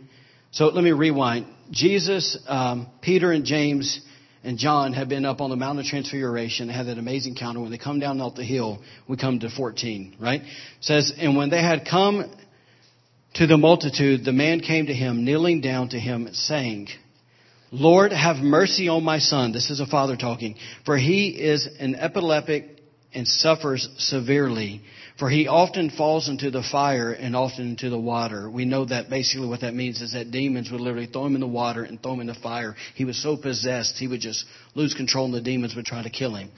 so 0.52 0.66
let 0.66 0.84
me 0.84 0.92
rewind. 0.92 1.46
Jesus, 1.70 2.38
um, 2.46 2.88
Peter, 3.00 3.32
and 3.32 3.44
James 3.44 4.00
and 4.42 4.58
John 4.58 4.92
have 4.92 5.08
been 5.08 5.24
up 5.24 5.40
on 5.40 5.50
the 5.50 5.56
Mount 5.56 5.78
of 5.78 5.84
Transfiguration. 5.86 6.68
They 6.68 6.72
had 6.72 6.86
that 6.86 6.98
amazing 6.98 7.34
encounter. 7.34 7.60
When 7.60 7.70
they 7.70 7.78
come 7.78 8.00
down 8.00 8.20
off 8.20 8.34
the 8.34 8.44
hill, 8.44 8.82
we 9.08 9.16
come 9.16 9.38
to 9.40 9.50
14, 9.50 10.16
right? 10.18 10.42
It 10.42 10.48
says, 10.80 11.12
and 11.16 11.36
when 11.36 11.50
they 11.50 11.62
had 11.62 11.86
come 11.88 12.24
to 13.34 13.46
the 13.46 13.56
multitude, 13.56 14.24
the 14.24 14.32
man 14.32 14.60
came 14.60 14.86
to 14.86 14.94
him, 14.94 15.24
kneeling 15.24 15.60
down 15.60 15.90
to 15.90 15.98
him, 15.98 16.28
saying, 16.32 16.88
Lord, 17.72 18.12
have 18.12 18.36
mercy 18.36 18.88
on 18.88 19.04
my 19.04 19.18
son. 19.18 19.52
This 19.52 19.70
is 19.70 19.80
a 19.80 19.86
father 19.86 20.16
talking. 20.16 20.56
For 20.84 20.96
he 20.96 21.28
is 21.28 21.68
an 21.78 21.94
epileptic 21.94 22.80
and 23.14 23.26
suffers 23.26 23.88
severely. 23.98 24.82
For 25.18 25.28
he 25.30 25.46
often 25.46 25.90
falls 25.90 26.28
into 26.28 26.50
the 26.50 26.62
fire 26.62 27.12
and 27.12 27.36
often 27.36 27.70
into 27.70 27.90
the 27.90 27.98
water. 27.98 28.50
We 28.50 28.64
know 28.64 28.86
that 28.86 29.10
basically 29.10 29.46
what 29.46 29.60
that 29.60 29.74
means 29.74 30.00
is 30.00 30.14
that 30.14 30.30
demons 30.30 30.70
would 30.70 30.80
literally 30.80 31.06
throw 31.06 31.26
him 31.26 31.34
in 31.34 31.40
the 31.40 31.46
water 31.46 31.84
and 31.84 32.02
throw 32.02 32.14
him 32.14 32.20
in 32.20 32.26
the 32.26 32.34
fire. 32.34 32.74
He 32.94 33.04
was 33.04 33.22
so 33.22 33.36
possessed, 33.36 33.96
he 33.98 34.08
would 34.08 34.20
just 34.20 34.44
lose 34.74 34.94
control 34.94 35.26
and 35.26 35.34
the 35.34 35.40
demons 35.40 35.76
would 35.76 35.84
try 35.84 36.02
to 36.02 36.10
kill 36.10 36.34
him. 36.34 36.50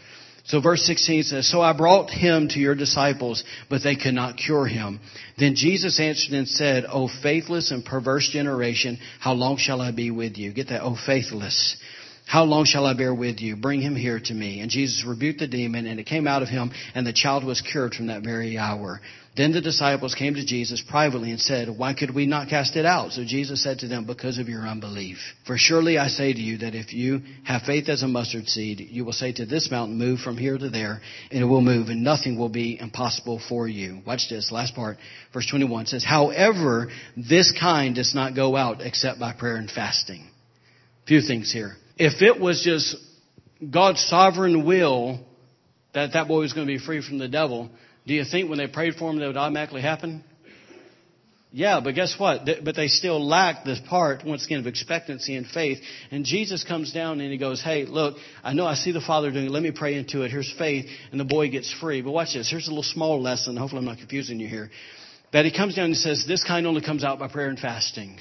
So 0.45 0.61
verse 0.61 0.85
16 0.87 1.23
says, 1.23 1.49
So 1.49 1.61
I 1.61 1.73
brought 1.73 2.11
him 2.11 2.49
to 2.49 2.59
your 2.59 2.75
disciples, 2.75 3.45
but 3.71 3.83
they 3.83 3.95
could 3.95 4.15
not 4.15 4.37
cure 4.37 4.67
him. 4.67 5.01
Then 5.39 5.55
Jesus 5.55 6.01
answered 6.01 6.35
and 6.35 6.49
said, 6.49 6.85
O 6.89 7.09
faithless 7.09 7.71
and 7.71 7.85
perverse 7.85 8.29
generation, 8.29 8.99
how 9.21 9.35
long 9.35 9.57
shall 9.57 9.81
I 9.81 9.93
be 9.93 10.11
with 10.11 10.39
you? 10.39 10.53
Get 10.53 10.69
that, 10.69 10.83
O 10.83 10.97
faithless. 10.97 11.77
How 12.27 12.45
long 12.45 12.65
shall 12.65 12.87
I 12.87 12.95
bear 12.95 13.15
with 13.15 13.41
you? 13.41 13.57
Bring 13.57 13.83
him 13.83 13.95
here 13.95 14.19
to 14.19 14.35
me. 14.35 14.61
And 14.61 14.71
Jesus 14.71 15.05
rebuked 15.07 15.41
the 15.41 15.47
demon, 15.47 15.87
and 15.87 16.01
it 16.01 16.07
came 16.07 16.27
out 16.27 16.43
of 16.43 16.49
him, 16.49 16.71
and 16.95 17.07
the 17.07 17.13
child 17.13 17.45
was 17.45 17.61
cured 17.61 17.95
from 17.95 18.07
that 18.07 18.23
very 18.23 18.57
hour. 18.57 19.01
Then 19.35 19.53
the 19.53 19.63
disciples 19.63 20.15
came 20.15 20.35
to 20.35 20.45
Jesus 20.45 20.83
privately 20.87 21.31
and 21.31 21.41
said, 21.41 21.69
Why 21.69 21.95
could 21.95 22.15
we 22.15 22.27
not 22.27 22.49
cast 22.49 22.77
it 22.77 22.85
out? 22.85 23.13
So 23.13 23.25
Jesus 23.25 23.63
said 23.63 23.79
to 23.79 23.89
them, 23.89 24.05
Because 24.05 24.39
of 24.39 24.49
your 24.49 24.69
unbelief. 24.69 25.17
For 25.47 25.57
surely 25.57 25.97
I 25.97 26.09
say 26.09 26.35
to 26.35 26.41
you 26.41 26.59
that 26.59 26.75
if 26.75 26.93
you 26.93 27.23
have 27.45 27.63
faith 27.63 27.89
as 27.89 28.03
a 28.03 28.09
mustard 28.09 28.47
seed, 28.47 28.81
you 28.81 29.07
will 29.07 29.15
say 29.15 29.33
to 29.33 29.47
this 29.47 29.71
mountain, 29.71 29.97
Move 29.97 30.21
from 30.21 30.37
here 30.37 30.59
to 30.59 30.69
there, 30.69 31.01
and 31.31 31.43
it 31.43 31.47
will 31.47 31.63
move, 31.63 31.89
and 31.89 32.05
nothing 32.05 32.39
will 32.39 32.51
be 32.51 32.79
impossible 32.79 33.41
for 33.49 33.67
you. 33.67 34.01
Watch 34.07 34.29
this, 34.29 34.53
last 34.53 34.75
part. 34.75 34.99
Verse 35.33 35.47
21 35.47 35.87
says, 35.87 36.05
However, 36.05 36.89
this 37.17 37.55
kind 37.59 37.95
does 37.95 38.15
not 38.15 38.35
go 38.35 38.55
out 38.55 38.83
except 38.83 39.19
by 39.19 39.33
prayer 39.33 39.57
and 39.57 39.71
fasting. 39.71 40.29
Few 41.07 41.23
things 41.23 41.51
here 41.51 41.77
if 42.05 42.21
it 42.21 42.41
was 42.41 42.65
just 42.65 42.97
God's 43.71 44.05
sovereign 44.07 44.67
will 44.67 45.21
that 45.95 46.15
that 46.15 46.27
boy 46.27 46.41
was 46.41 46.53
going 46.53 46.67
to 46.67 46.73
be 46.73 46.85
free 46.85 47.01
from 47.01 47.19
the 47.19 47.29
devil, 47.29 47.71
do 48.09 48.15
you 48.15 48.25
think 48.25 48.49
when 48.49 48.59
they 48.59 48.67
prayed 48.67 48.95
for 48.95 49.09
him 49.09 49.21
that 49.21 49.27
would 49.29 49.37
automatically 49.37 49.83
happen? 49.83 50.25
Yeah, 51.53 51.81
but 51.85 51.95
guess 51.95 52.19
what? 52.19 52.41
But 52.65 52.75
they 52.75 52.89
still 52.89 53.25
lack 53.25 53.65
this 53.65 53.79
part, 53.89 54.25
once 54.25 54.45
again, 54.47 54.59
of 54.59 54.67
expectancy 54.67 55.37
and 55.37 55.47
faith. 55.47 55.79
And 56.11 56.25
Jesus 56.25 56.65
comes 56.65 56.93
down 56.93 57.21
and 57.21 57.31
he 57.31 57.39
goes, 57.39 57.63
Hey, 57.63 57.85
look, 57.85 58.17
I 58.43 58.53
know 58.53 58.67
I 58.67 58.75
see 58.75 58.91
the 58.91 59.03
Father 59.03 59.31
doing 59.31 59.45
it. 59.45 59.51
Let 59.53 59.63
me 59.63 59.71
pray 59.71 59.95
into 59.95 60.23
it. 60.23 60.33
Here's 60.33 60.53
faith. 60.59 60.87
And 61.13 61.21
the 61.21 61.25
boy 61.25 61.51
gets 61.51 61.73
free. 61.73 62.03
But 62.03 62.11
watch 62.11 62.35
this. 62.35 62.51
Here's 62.51 62.67
a 62.67 62.71
little 62.71 62.83
small 62.83 63.23
lesson. 63.23 63.57
Hopefully 63.57 63.81
I'm 63.81 63.85
not 63.85 63.99
confusing 63.99 64.41
you 64.41 64.49
here. 64.49 64.71
That 65.35 65.45
he 65.45 65.53
comes 65.53 65.77
down 65.77 65.85
and 65.85 65.97
says, 65.97 66.25
This 66.27 66.43
kind 66.43 66.67
only 66.67 66.81
comes 66.81 67.05
out 67.05 67.21
by 67.21 67.29
prayer 67.29 67.49
and 67.49 67.59
fasting. 67.59 68.19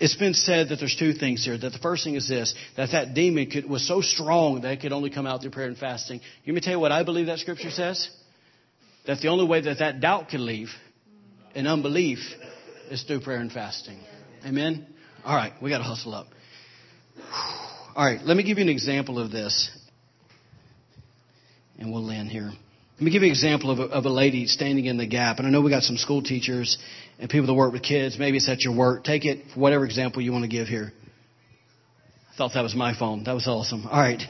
It's 0.00 0.16
been 0.16 0.32
said 0.32 0.70
that 0.70 0.76
there's 0.76 0.96
two 0.98 1.12
things 1.12 1.44
here. 1.44 1.58
That 1.58 1.72
the 1.72 1.78
first 1.78 2.04
thing 2.04 2.14
is 2.14 2.26
this, 2.26 2.54
that 2.78 2.92
that 2.92 3.12
demon 3.12 3.50
could, 3.50 3.68
was 3.68 3.86
so 3.86 4.00
strong 4.00 4.62
that 4.62 4.72
it 4.72 4.80
could 4.80 4.92
only 4.92 5.10
come 5.10 5.26
out 5.26 5.42
through 5.42 5.50
prayer 5.50 5.68
and 5.68 5.76
fasting. 5.76 6.20
You 6.42 6.54
me 6.54 6.62
tell 6.62 6.72
you 6.72 6.80
what 6.80 6.90
I 6.90 7.04
believe 7.04 7.26
that 7.26 7.38
scripture 7.38 7.70
says? 7.70 8.08
That 9.06 9.20
the 9.20 9.28
only 9.28 9.46
way 9.46 9.60
that 9.60 9.78
that 9.80 10.00
doubt 10.00 10.30
can 10.30 10.46
leave 10.46 10.70
and 11.54 11.68
unbelief 11.68 12.18
is 12.90 13.02
through 13.02 13.20
prayer 13.20 13.40
and 13.40 13.52
fasting. 13.52 13.98
Amen? 14.44 14.86
All 15.22 15.36
right, 15.36 15.52
we 15.60 15.68
got 15.68 15.78
to 15.78 15.84
hustle 15.84 16.14
up. 16.14 16.28
All 17.94 18.04
right, 18.04 18.22
let 18.22 18.36
me 18.38 18.42
give 18.42 18.56
you 18.56 18.64
an 18.64 18.70
example 18.70 19.18
of 19.18 19.30
this. 19.30 19.70
And 21.78 21.92
we'll 21.92 22.06
land 22.06 22.30
here. 22.30 22.50
Let 23.00 23.04
me 23.04 23.10
give 23.10 23.22
you 23.22 23.28
an 23.28 23.32
example 23.32 23.70
of 23.70 23.78
a, 23.78 23.82
of 23.84 24.04
a 24.04 24.10
lady 24.10 24.46
standing 24.46 24.84
in 24.84 24.98
the 24.98 25.06
gap. 25.06 25.38
And 25.38 25.46
I 25.46 25.50
know 25.50 25.62
we 25.62 25.70
got 25.70 25.82
some 25.82 25.96
school 25.96 26.22
teachers 26.22 26.76
and 27.20 27.28
people 27.28 27.46
that 27.46 27.54
work 27.54 27.72
with 27.72 27.82
kids. 27.82 28.18
Maybe 28.18 28.38
it's 28.38 28.48
at 28.48 28.62
your 28.62 28.74
work. 28.74 29.04
Take 29.04 29.24
it 29.24 29.44
for 29.52 29.60
whatever 29.60 29.84
example 29.84 30.22
you 30.22 30.32
want 30.32 30.44
to 30.44 30.48
give 30.48 30.68
here. 30.68 30.92
I 32.32 32.36
thought 32.36 32.52
that 32.54 32.62
was 32.62 32.74
my 32.74 32.98
phone. 32.98 33.24
That 33.24 33.34
was 33.34 33.46
awesome. 33.46 33.86
All 33.86 34.00
right. 34.00 34.22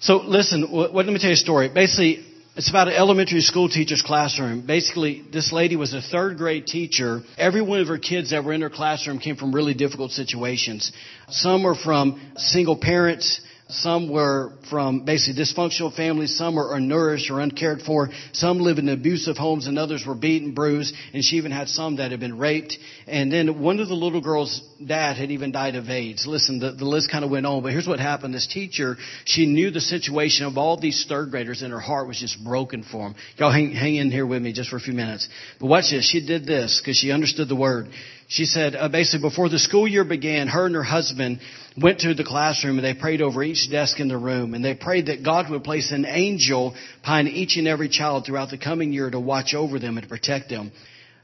So 0.00 0.16
listen, 0.16 0.70
what, 0.70 0.94
let 0.94 1.06
me 1.06 1.18
tell 1.18 1.30
you 1.30 1.34
a 1.34 1.36
story. 1.36 1.70
Basically, 1.72 2.24
it's 2.56 2.68
about 2.68 2.88
an 2.88 2.94
elementary 2.94 3.40
school 3.40 3.68
teacher's 3.68 4.02
classroom. 4.02 4.66
Basically, 4.66 5.24
this 5.32 5.52
lady 5.52 5.76
was 5.76 5.94
a 5.94 6.00
third 6.00 6.36
grade 6.36 6.66
teacher. 6.66 7.22
Every 7.36 7.62
one 7.62 7.80
of 7.80 7.88
her 7.88 7.98
kids 7.98 8.30
that 8.30 8.44
were 8.44 8.52
in 8.52 8.60
her 8.60 8.70
classroom 8.70 9.18
came 9.18 9.36
from 9.36 9.54
really 9.54 9.74
difficult 9.74 10.12
situations. 10.12 10.92
Some 11.28 11.64
were 11.64 11.74
from 11.74 12.32
single 12.36 12.76
parents. 12.76 13.40
Some 13.68 14.10
were 14.10 14.52
from 14.68 15.06
basically 15.06 15.42
dysfunctional 15.42 15.94
families. 15.94 16.36
Some 16.36 16.56
were 16.56 16.76
unnourished 16.78 17.30
or 17.30 17.40
uncared 17.40 17.80
for. 17.80 18.10
Some 18.32 18.58
lived 18.58 18.78
in 18.78 18.90
abusive 18.90 19.38
homes 19.38 19.66
and 19.66 19.78
others 19.78 20.04
were 20.06 20.14
beaten, 20.14 20.52
bruised. 20.52 20.94
And 21.14 21.24
she 21.24 21.36
even 21.36 21.50
had 21.50 21.70
some 21.70 21.96
that 21.96 22.10
had 22.10 22.20
been 22.20 22.36
raped. 22.36 22.76
And 23.06 23.32
then 23.32 23.60
one 23.60 23.80
of 23.80 23.88
the 23.88 23.94
little 23.94 24.20
girls' 24.20 24.60
dad 24.84 25.16
had 25.16 25.30
even 25.30 25.50
died 25.50 25.76
of 25.76 25.88
AIDS. 25.88 26.26
Listen, 26.26 26.58
the, 26.58 26.72
the 26.72 26.84
list 26.84 27.10
kind 27.10 27.24
of 27.24 27.30
went 27.30 27.46
on, 27.46 27.62
but 27.62 27.72
here's 27.72 27.88
what 27.88 28.00
happened. 28.00 28.34
This 28.34 28.46
teacher, 28.46 28.98
she 29.24 29.46
knew 29.46 29.70
the 29.70 29.80
situation 29.80 30.44
of 30.44 30.58
all 30.58 30.78
these 30.78 31.06
third 31.08 31.30
graders 31.30 31.62
and 31.62 31.72
her 31.72 31.80
heart 31.80 32.06
was 32.06 32.20
just 32.20 32.44
broken 32.44 32.82
for 32.82 33.08
them. 33.08 33.14
Y'all 33.38 33.50
hang, 33.50 33.72
hang 33.72 33.96
in 33.96 34.10
here 34.10 34.26
with 34.26 34.42
me 34.42 34.52
just 34.52 34.68
for 34.68 34.76
a 34.76 34.80
few 34.80 34.92
minutes. 34.92 35.26
But 35.58 35.68
watch 35.68 35.90
this. 35.90 36.04
She 36.04 36.24
did 36.26 36.44
this 36.44 36.82
because 36.82 36.98
she 36.98 37.10
understood 37.12 37.48
the 37.48 37.56
word. 37.56 37.88
She 38.28 38.46
said, 38.46 38.74
uh, 38.74 38.88
basically, 38.88 39.28
before 39.28 39.48
the 39.48 39.58
school 39.58 39.86
year 39.86 40.04
began, 40.04 40.48
her 40.48 40.66
and 40.66 40.74
her 40.74 40.82
husband 40.82 41.40
went 41.76 42.00
to 42.00 42.14
the 42.14 42.24
classroom 42.24 42.78
and 42.78 42.84
they 42.84 42.94
prayed 42.94 43.20
over 43.20 43.42
each 43.42 43.70
desk 43.70 44.00
in 44.00 44.08
the 44.08 44.16
room 44.16 44.54
and 44.54 44.64
they 44.64 44.74
prayed 44.74 45.06
that 45.06 45.22
God 45.22 45.50
would 45.50 45.64
place 45.64 45.92
an 45.92 46.06
angel 46.06 46.74
behind 47.02 47.28
each 47.28 47.56
and 47.56 47.68
every 47.68 47.88
child 47.88 48.24
throughout 48.24 48.50
the 48.50 48.58
coming 48.58 48.92
year 48.92 49.10
to 49.10 49.20
watch 49.20 49.54
over 49.54 49.78
them 49.78 49.98
and 49.98 50.08
protect 50.08 50.48
them. 50.48 50.72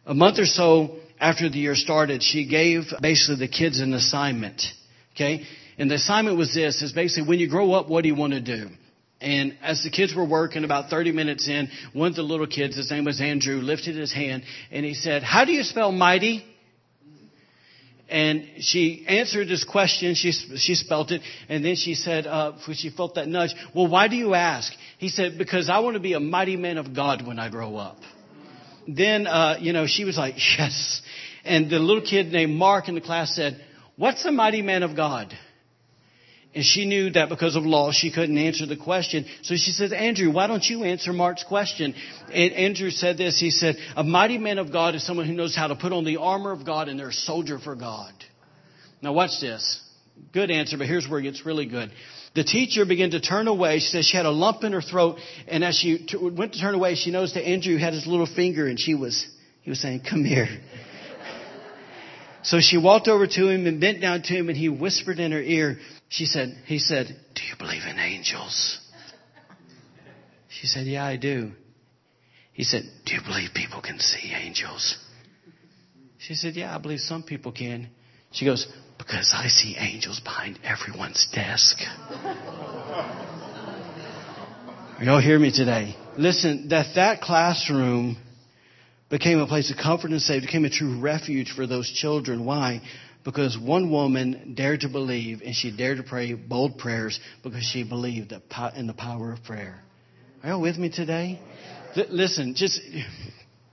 A 0.07 0.15
month 0.15 0.39
or 0.39 0.47
so 0.47 0.97
after 1.21 1.49
the 1.49 1.59
year 1.59 1.75
started, 1.75 2.23
she 2.23 2.47
gave 2.47 2.85
basically 3.01 3.47
the 3.47 3.53
kids 3.53 3.81
an 3.81 3.95
assignment. 3.95 4.63
Okay? 5.15 5.45
And 5.79 5.91
the 5.91 5.95
assignment 5.95 6.37
was 6.37 6.55
this, 6.55 6.83
is 6.83 6.93
basically 6.93 7.29
when 7.29 7.39
you 7.39 7.49
grow 7.49 7.73
up, 7.73 7.89
what 7.89 8.03
do 8.03 8.09
you 8.09 8.15
want 8.15 8.35
to 8.35 8.41
do? 8.41 8.69
And 9.21 9.57
as 9.63 9.83
the 9.83 9.91
kids 9.91 10.15
were 10.15 10.25
working, 10.25 10.65
about 10.65 10.89
30 10.89 11.13
minutes 11.13 11.47
in, 11.47 11.69
one 11.93 12.09
of 12.09 12.17
the 12.17 12.23
little 12.23 12.47
kids, 12.47 12.77
his 12.77 12.91
name 12.91 13.05
was 13.05 13.21
Andrew, 13.21 13.57
lifted 13.57 13.97
his 13.97 14.13
hand 14.13 14.43
and 14.71 14.85
he 14.85 14.95
said, 14.95 15.23
how 15.23 15.45
do 15.45 15.53
you 15.53 15.63
spell 15.63 15.93
mighty? 15.93 16.45
And 18.11 18.45
she 18.59 19.05
answered 19.07 19.49
this 19.49 19.63
question. 19.63 20.15
She, 20.15 20.33
she 20.33 20.75
spelt 20.75 21.13
it. 21.13 21.23
And 21.49 21.65
then 21.65 21.77
she 21.77 21.95
said, 21.95 22.27
uh, 22.27 22.55
she 22.73 22.91
felt 22.91 23.15
that 23.15 23.29
nudge. 23.29 23.55
Well, 23.75 23.87
why 23.87 24.09
do 24.09 24.17
you 24.17 24.35
ask? 24.35 24.73
He 24.99 25.09
said, 25.09 25.39
because 25.39 25.71
I 25.71 25.79
want 25.79 25.95
to 25.95 26.01
be 26.01 26.15
a 26.15 26.21
mighty 26.21 26.57
man 26.57 26.77
of 26.77 26.95
God 26.95 27.25
when 27.27 27.39
I 27.39 27.49
grow 27.51 27.77
up. 27.77 27.99
Then, 28.89 29.27
uh, 29.27 29.59
you 29.61 29.73
know, 29.73 29.87
she 29.87 30.05
was 30.05 30.17
like, 30.17 30.35
yes. 30.59 31.03
And 31.45 31.71
the 31.71 31.79
little 31.79 32.03
kid 32.03 32.33
named 32.33 32.55
Mark 32.57 32.89
in 32.89 32.97
the 32.97 33.01
class 33.01 33.35
said, 33.35 33.61
what's 33.97 34.25
a 34.25 34.33
mighty 34.33 34.63
man 34.63 34.83
of 34.83 34.97
God? 34.97 35.33
And 36.53 36.65
she 36.65 36.85
knew 36.85 37.11
that 37.11 37.29
because 37.29 37.55
of 37.55 37.65
law, 37.65 37.93
she 37.93 38.11
couldn't 38.11 38.37
answer 38.37 38.67
the 38.67 38.77
question. 38.77 39.25
So 39.43 39.55
she 39.55 39.71
said, 39.71 39.93
Andrew, 39.93 40.33
why 40.33 40.49
don't 40.49 40.65
you 40.65 40.83
answer 40.83 41.13
Mark's 41.13 41.45
question? 41.45 41.95
And 42.33 42.53
Andrew 42.53 42.91
said 42.91 43.19
this. 43.19 43.39
He 43.39 43.51
said, 43.51 43.77
a 43.95 44.03
mighty 44.03 44.37
man 44.37 44.59
of 44.59 44.73
God 44.73 44.97
is 44.97 45.07
someone 45.07 45.27
who 45.27 45.33
knows 45.33 45.55
how 45.55 45.69
to 45.69 45.77
put 45.77 45.93
on 45.93 46.05
the 46.05 46.17
armor 46.17 46.51
of 46.51 46.67
God 46.67 46.89
and 46.89 46.99
they're 46.99 47.11
a 47.11 47.13
soldier 47.13 47.61
for 47.61 47.77
God. 47.77 48.13
Now 49.01 49.13
watch 49.13 49.41
this. 49.41 49.81
Good 50.33 50.51
answer, 50.51 50.77
but 50.77 50.89
here's 50.89 51.09
where 51.09 51.21
it 51.21 51.23
gets 51.23 51.47
really 51.47 51.67
good. 51.67 51.93
The 52.35 52.45
teacher 52.45 52.85
began 52.85 53.13
to 53.13 53.21
turn 53.21 53.47
away. 53.47 53.79
She 53.79 53.87
said 53.87 54.05
she 54.05 54.17
had 54.17 54.27
a 54.27 54.31
lump 54.31 54.65
in 54.65 54.73
her 54.73 54.83
throat. 54.83 55.19
And 55.47 55.65
as 55.65 55.77
she 55.77 56.07
went 56.21 56.55
to 56.55 56.61
turn 56.61 56.75
away, 56.75 56.97
she 56.97 57.13
noticed 57.13 57.35
that 57.35 57.49
Andrew 57.49 57.77
had 57.77 57.93
his 57.95 58.07
little 58.09 58.27
finger 58.27 58.67
and 58.67 58.79
she 58.79 58.95
was, 58.95 59.25
He 59.63 59.71
was 59.71 59.81
saying, 59.81 60.03
come 60.09 60.25
here. 60.25 60.49
So 62.43 62.59
she 62.61 62.79
walked 62.79 63.09
over 63.09 63.27
to 63.27 63.49
him 63.49 63.67
and 63.67 63.81
bent 63.81 64.01
down 64.01 64.23
to 64.23 64.33
him 64.33 64.49
and 64.49 64.57
he 64.57 64.69
whispered 64.69 65.19
in 65.19 65.33
her 65.33 65.43
ear, 65.43 65.79
she 66.09 66.25
said, 66.25 66.57
he 66.67 66.79
said, 66.79 67.07
do 67.35 67.43
you 67.43 67.55
believe 67.59 67.83
in 67.89 67.99
angels? 67.99 68.79
She 70.49 70.67
said, 70.67 70.87
yeah, 70.87 71.05
I 71.05 71.17
do. 71.17 71.53
He 72.53 72.65
said, 72.65 72.83
do 73.07 73.15
you 73.15 73.21
believe 73.23 73.51
people 73.55 73.81
can 73.81 73.99
see 73.99 74.33
angels? 74.35 74.99
She 76.19 76.35
said, 76.35 76.55
yeah, 76.55 76.75
I 76.75 76.79
believe 76.79 77.01
some 77.01 77.23
people 77.23 77.53
can. 77.53 77.89
She 78.33 78.45
goes, 78.45 78.67
because 78.99 79.33
I 79.35 79.49
see 79.49 79.77
angels 79.79 80.21
behind 80.21 80.59
everyone's 80.63 81.27
desk. 81.33 81.79
Y'all 85.01 85.21
hear 85.21 85.39
me 85.39 85.51
today? 85.51 85.97
Listen, 86.19 86.69
that 86.69 86.95
that 86.97 87.23
classroom 87.23 88.19
became 89.11 89.41
a 89.41 89.47
place 89.47 89.71
of 89.71 89.77
comfort 89.77 90.13
and 90.13 90.23
safety, 90.23 90.47
became 90.47 90.65
a 90.65 90.71
true 90.71 91.01
refuge 91.01 91.53
for 91.55 91.67
those 91.67 91.91
children. 91.91 92.45
Why? 92.45 92.81
Because 93.25 93.59
one 93.59 93.91
woman 93.91 94.55
dared 94.57 94.81
to 94.81 94.89
believe 94.89 95.43
and 95.45 95.55
she 95.55 95.77
dared 95.77 95.99
to 95.99 96.03
pray 96.03 96.33
bold 96.33 96.79
prayers 96.79 97.21
because 97.43 97.65
she 97.65 97.83
believed 97.83 98.33
in 98.77 98.87
the 98.87 98.95
power 98.95 99.33
of 99.33 99.43
prayer. 99.45 99.83
Are 100.43 100.51
y'all 100.51 100.61
with 100.61 100.79
me 100.79 100.91
today? 100.91 101.39
Listen, 102.09 102.55
just, 102.57 102.81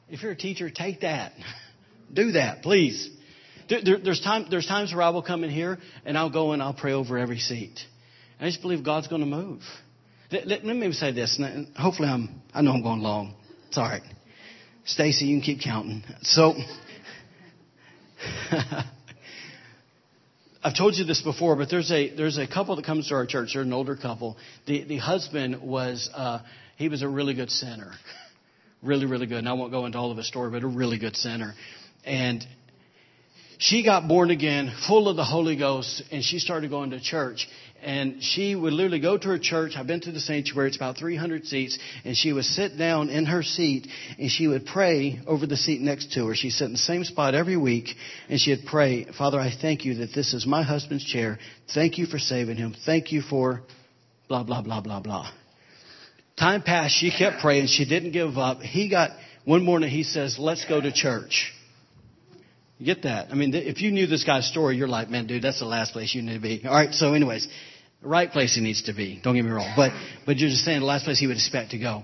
if 0.09 0.21
you're 0.21 0.33
a 0.33 0.35
teacher, 0.35 0.69
take 0.69 1.01
that. 1.01 1.31
Do 2.13 2.33
that, 2.33 2.61
please. 2.61 3.09
There, 3.69 3.99
there's, 4.03 4.21
time, 4.21 4.47
there's 4.49 4.65
times 4.65 4.93
where 4.93 5.03
I 5.03 5.09
will 5.09 5.21
come 5.21 5.43
in 5.43 5.49
here 5.49 5.77
and 6.05 6.17
I'll 6.17 6.29
go 6.29 6.51
and 6.51 6.63
I'll 6.63 6.73
pray 6.73 6.93
over 6.93 7.17
every 7.17 7.39
seat. 7.39 7.79
I 8.39 8.45
just 8.45 8.61
believe 8.61 8.83
God's 8.83 9.07
going 9.07 9.21
to 9.21 9.27
move. 9.27 9.61
Let, 10.31 10.47
let, 10.47 10.65
let 10.65 10.75
me 10.75 10.91
say 10.91 11.11
this, 11.11 11.39
and 11.39 11.75
hopefully 11.75 12.09
I'm, 12.09 12.41
I 12.53 12.61
know 12.61 12.71
I'm 12.71 12.83
going 12.83 12.99
long. 12.99 13.33
It's 13.69 13.77
all 13.77 13.85
right. 13.85 14.01
Stacy, 14.87 15.25
you 15.25 15.35
can 15.35 15.43
keep 15.43 15.61
counting. 15.61 16.01
So, 16.21 16.55
I've 20.63 20.77
told 20.77 20.95
you 20.95 21.03
this 21.03 21.21
before, 21.21 21.57
but 21.57 21.69
there's 21.69 21.91
a 21.91 22.15
there's 22.15 22.37
a 22.37 22.47
couple 22.47 22.77
that 22.77 22.85
comes 22.85 23.09
to 23.09 23.15
our 23.15 23.25
church. 23.25 23.49
They're 23.53 23.63
an 23.63 23.73
older 23.73 23.97
couple. 23.97 24.37
The 24.65 24.85
the 24.85 24.97
husband 24.97 25.61
was 25.61 26.09
uh, 26.13 26.39
he 26.77 26.87
was 26.87 27.01
a 27.01 27.09
really 27.09 27.33
good 27.33 27.51
sinner, 27.51 27.91
really 28.81 29.05
really 29.05 29.27
good. 29.27 29.39
And 29.39 29.49
I 29.49 29.53
won't 29.53 29.71
go 29.71 29.85
into 29.85 29.97
all 29.97 30.09
of 30.09 30.17
his 30.17 30.27
story, 30.27 30.51
but 30.51 30.63
a 30.63 30.67
really 30.67 30.97
good 30.97 31.17
sinner. 31.17 31.53
And 32.05 32.45
she 33.57 33.83
got 33.83 34.07
born 34.07 34.31
again, 34.31 34.73
full 34.87 35.09
of 35.09 35.17
the 35.17 35.25
Holy 35.25 35.57
Ghost, 35.57 36.01
and 36.11 36.23
she 36.23 36.39
started 36.39 36.69
going 36.69 36.91
to 36.91 37.01
church. 37.01 37.49
And 37.83 38.21
she 38.23 38.55
would 38.55 38.73
literally 38.73 38.99
go 38.99 39.17
to 39.17 39.27
her 39.29 39.39
church. 39.39 39.73
I've 39.75 39.87
been 39.87 40.01
to 40.01 40.11
the 40.11 40.19
sanctuary. 40.19 40.69
It's 40.69 40.77
about 40.77 40.97
300 40.97 41.45
seats. 41.45 41.77
And 42.03 42.17
she 42.17 42.33
would 42.33 42.45
sit 42.45 42.77
down 42.77 43.09
in 43.09 43.25
her 43.25 43.43
seat 43.43 43.87
and 44.17 44.29
she 44.29 44.47
would 44.47 44.65
pray 44.65 45.19
over 45.27 45.45
the 45.45 45.57
seat 45.57 45.79
next 45.81 46.13
to 46.13 46.27
her. 46.27 46.35
She'd 46.35 46.51
sit 46.51 46.65
in 46.65 46.71
the 46.73 46.77
same 46.77 47.03
spot 47.03 47.35
every 47.35 47.57
week 47.57 47.89
and 48.29 48.39
she'd 48.39 48.65
pray, 48.65 49.05
Father, 49.17 49.39
I 49.39 49.51
thank 49.51 49.85
you 49.85 49.95
that 49.95 50.13
this 50.13 50.33
is 50.33 50.45
my 50.45 50.63
husband's 50.63 51.05
chair. 51.05 51.37
Thank 51.73 51.97
you 51.97 52.07
for 52.07 52.19
saving 52.19 52.57
him. 52.57 52.75
Thank 52.85 53.11
you 53.11 53.21
for 53.21 53.61
blah, 54.27 54.43
blah, 54.43 54.61
blah, 54.61 54.81
blah, 54.81 54.99
blah. 54.99 55.29
Time 56.37 56.61
passed. 56.61 56.95
She 56.95 57.11
kept 57.11 57.41
praying. 57.41 57.67
She 57.67 57.85
didn't 57.85 58.11
give 58.11 58.37
up. 58.37 58.61
He 58.61 58.89
got, 58.89 59.11
one 59.45 59.63
morning 59.63 59.89
he 59.89 60.03
says, 60.03 60.37
let's 60.39 60.65
go 60.65 60.81
to 60.81 60.91
church. 60.91 61.53
You 62.77 62.85
get 62.85 63.03
that? 63.03 63.31
I 63.31 63.35
mean, 63.35 63.53
if 63.53 63.81
you 63.81 63.91
knew 63.91 64.05
this 64.05 64.23
guy's 64.23 64.47
story, 64.47 64.77
you're 64.77 64.87
like, 64.87 65.09
man, 65.09 65.25
dude, 65.25 65.41
that's 65.41 65.59
the 65.59 65.65
last 65.65 65.93
place 65.93 66.13
you 66.13 66.21
need 66.21 66.35
to 66.35 66.39
be. 66.39 66.61
All 66.65 66.73
right. 66.73 66.93
So, 66.93 67.13
anyways, 67.13 67.47
right 68.01 68.31
place 68.31 68.55
he 68.55 68.61
needs 68.61 68.83
to 68.83 68.93
be. 68.93 69.19
Don't 69.23 69.35
get 69.35 69.43
me 69.43 69.51
wrong, 69.51 69.73
but 69.75 69.91
but 70.25 70.37
you're 70.37 70.49
just 70.49 70.63
saying 70.63 70.79
the 70.81 70.85
last 70.85 71.05
place 71.05 71.19
he 71.19 71.27
would 71.27 71.37
expect 71.37 71.71
to 71.71 71.79
go. 71.79 72.03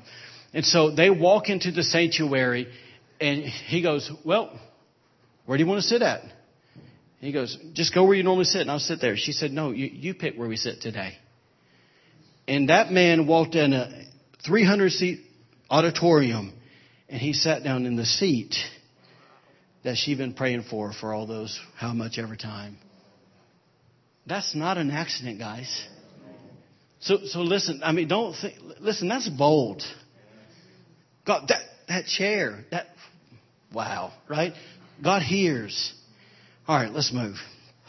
And 0.53 0.65
so 0.65 0.91
they 0.91 1.09
walk 1.09 1.49
into 1.49 1.71
the 1.71 1.83
sanctuary, 1.83 2.67
and 3.19 3.43
he 3.43 3.81
goes, 3.81 4.11
well, 4.23 4.59
where 5.45 5.57
do 5.57 5.63
you 5.63 5.69
want 5.69 5.81
to 5.81 5.87
sit 5.87 6.01
at? 6.01 6.21
He 7.19 7.31
goes, 7.31 7.57
just 7.73 7.93
go 7.93 8.03
where 8.03 8.15
you 8.15 8.23
normally 8.23 8.45
sit, 8.45 8.61
and 8.61 8.69
I'll 8.69 8.79
sit 8.79 8.99
there. 8.99 9.15
She 9.15 9.31
said, 9.31 9.51
no, 9.51 9.71
you, 9.71 9.85
you 9.85 10.13
pick 10.13 10.35
where 10.35 10.47
we 10.47 10.57
sit 10.57 10.81
today. 10.81 11.17
And 12.47 12.69
that 12.69 12.91
man 12.91 13.27
walked 13.27 13.55
in 13.55 13.73
a 13.73 14.03
300 14.45 14.91
seat 14.91 15.21
auditorium, 15.69 16.53
and 17.07 17.21
he 17.21 17.33
sat 17.33 17.63
down 17.63 17.85
in 17.85 17.95
the 17.95 18.05
seat 18.05 18.55
that 19.83 19.97
she'd 19.97 20.17
been 20.17 20.33
praying 20.33 20.63
for 20.69 20.93
for 20.93 21.13
all 21.13 21.27
those 21.27 21.59
how 21.77 21.93
much 21.93 22.17
every 22.17 22.37
time. 22.37 22.77
That's 24.25 24.55
not 24.55 24.77
an 24.77 24.89
accident, 24.89 25.39
guys. 25.39 25.87
So, 27.01 27.19
so 27.25 27.41
listen. 27.41 27.81
I 27.83 27.91
mean, 27.91 28.07
don't 28.07 28.33
think. 28.33 28.55
Listen, 28.79 29.09
that's 29.09 29.27
bold. 29.27 29.83
God, 31.25 31.47
that 31.49 31.61
that 31.89 32.05
chair, 32.05 32.63
that 32.71 32.87
wow, 33.73 34.13
right? 34.29 34.53
God 35.03 35.21
hears. 35.21 35.93
All 36.67 36.77
right, 36.77 36.91
let's 36.91 37.11
move. 37.11 37.35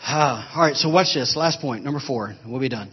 Ah, 0.00 0.52
all 0.56 0.62
right, 0.62 0.74
so 0.74 0.88
watch 0.90 1.14
this. 1.14 1.36
Last 1.36 1.60
point, 1.60 1.84
number 1.84 2.00
four. 2.00 2.34
We'll 2.44 2.60
be 2.60 2.68
done. 2.68 2.90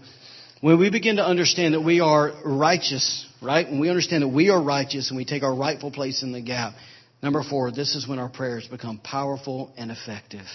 When 0.62 0.80
we 0.80 0.92
begin 0.92 1.16
to 1.16 1.26
understand 1.26 1.74
that 1.74 1.82
we 1.82 2.02
are 2.02 2.32
righteous, 2.46 3.26
right? 3.42 3.68
When 3.68 3.80
we 3.80 3.90
understand 3.90 4.22
that 4.22 4.28
we 4.28 4.50
are 4.50 4.62
righteous 4.62 5.10
and 5.10 5.18
we 5.18 5.26
take 5.26 5.42
our 5.42 5.56
rightful 5.56 5.90
place 5.90 6.22
in 6.22 6.32
the 6.32 6.42
gap, 6.42 6.74
Number 7.22 7.44
four, 7.44 7.72
this 7.72 7.96
is 7.96 8.08
when 8.08 8.20
our 8.20 8.30
prayers 8.30 8.68
become 8.68 8.98
powerful 8.98 9.72
and 9.78 9.92
effective. 9.92 10.46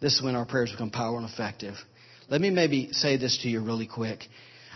This 0.00 0.14
is 0.16 0.22
when 0.22 0.34
our 0.34 0.46
prayers 0.46 0.72
become 0.72 0.90
powerful 0.90 1.18
and 1.18 1.28
effective. 1.28 1.74
Let 2.28 2.40
me 2.40 2.50
maybe 2.50 2.92
say 2.92 3.16
this 3.16 3.38
to 3.42 3.48
you 3.48 3.62
really 3.62 3.86
quick. 3.86 4.20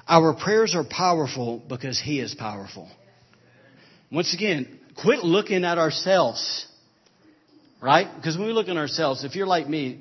Our 0.06 0.34
prayers 0.34 0.74
are 0.74 0.84
powerful 0.84 1.62
because 1.68 2.00
He 2.00 2.20
is 2.20 2.34
powerful. 2.34 2.88
Once 4.12 4.34
again, 4.34 4.78
quit 5.00 5.20
looking 5.24 5.64
at 5.64 5.78
ourselves. 5.78 6.66
Right? 7.80 8.08
Because 8.14 8.38
when 8.38 8.46
we 8.46 8.52
look 8.52 8.68
at 8.68 8.76
ourselves, 8.76 9.24
if 9.24 9.34
you're 9.34 9.46
like 9.46 9.68
me, 9.68 10.00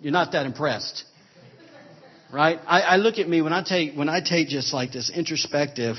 you're 0.00 0.12
not 0.12 0.32
that 0.32 0.46
impressed. 0.46 1.04
Right? 2.32 2.58
I, 2.66 2.80
I 2.82 2.96
look 2.96 3.18
at 3.18 3.28
me 3.28 3.42
when 3.42 3.52
I 3.52 3.64
take 3.64 3.94
when 3.94 4.08
I 4.08 4.20
take 4.20 4.48
just 4.48 4.72
like 4.72 4.92
this 4.92 5.10
introspective, 5.10 5.96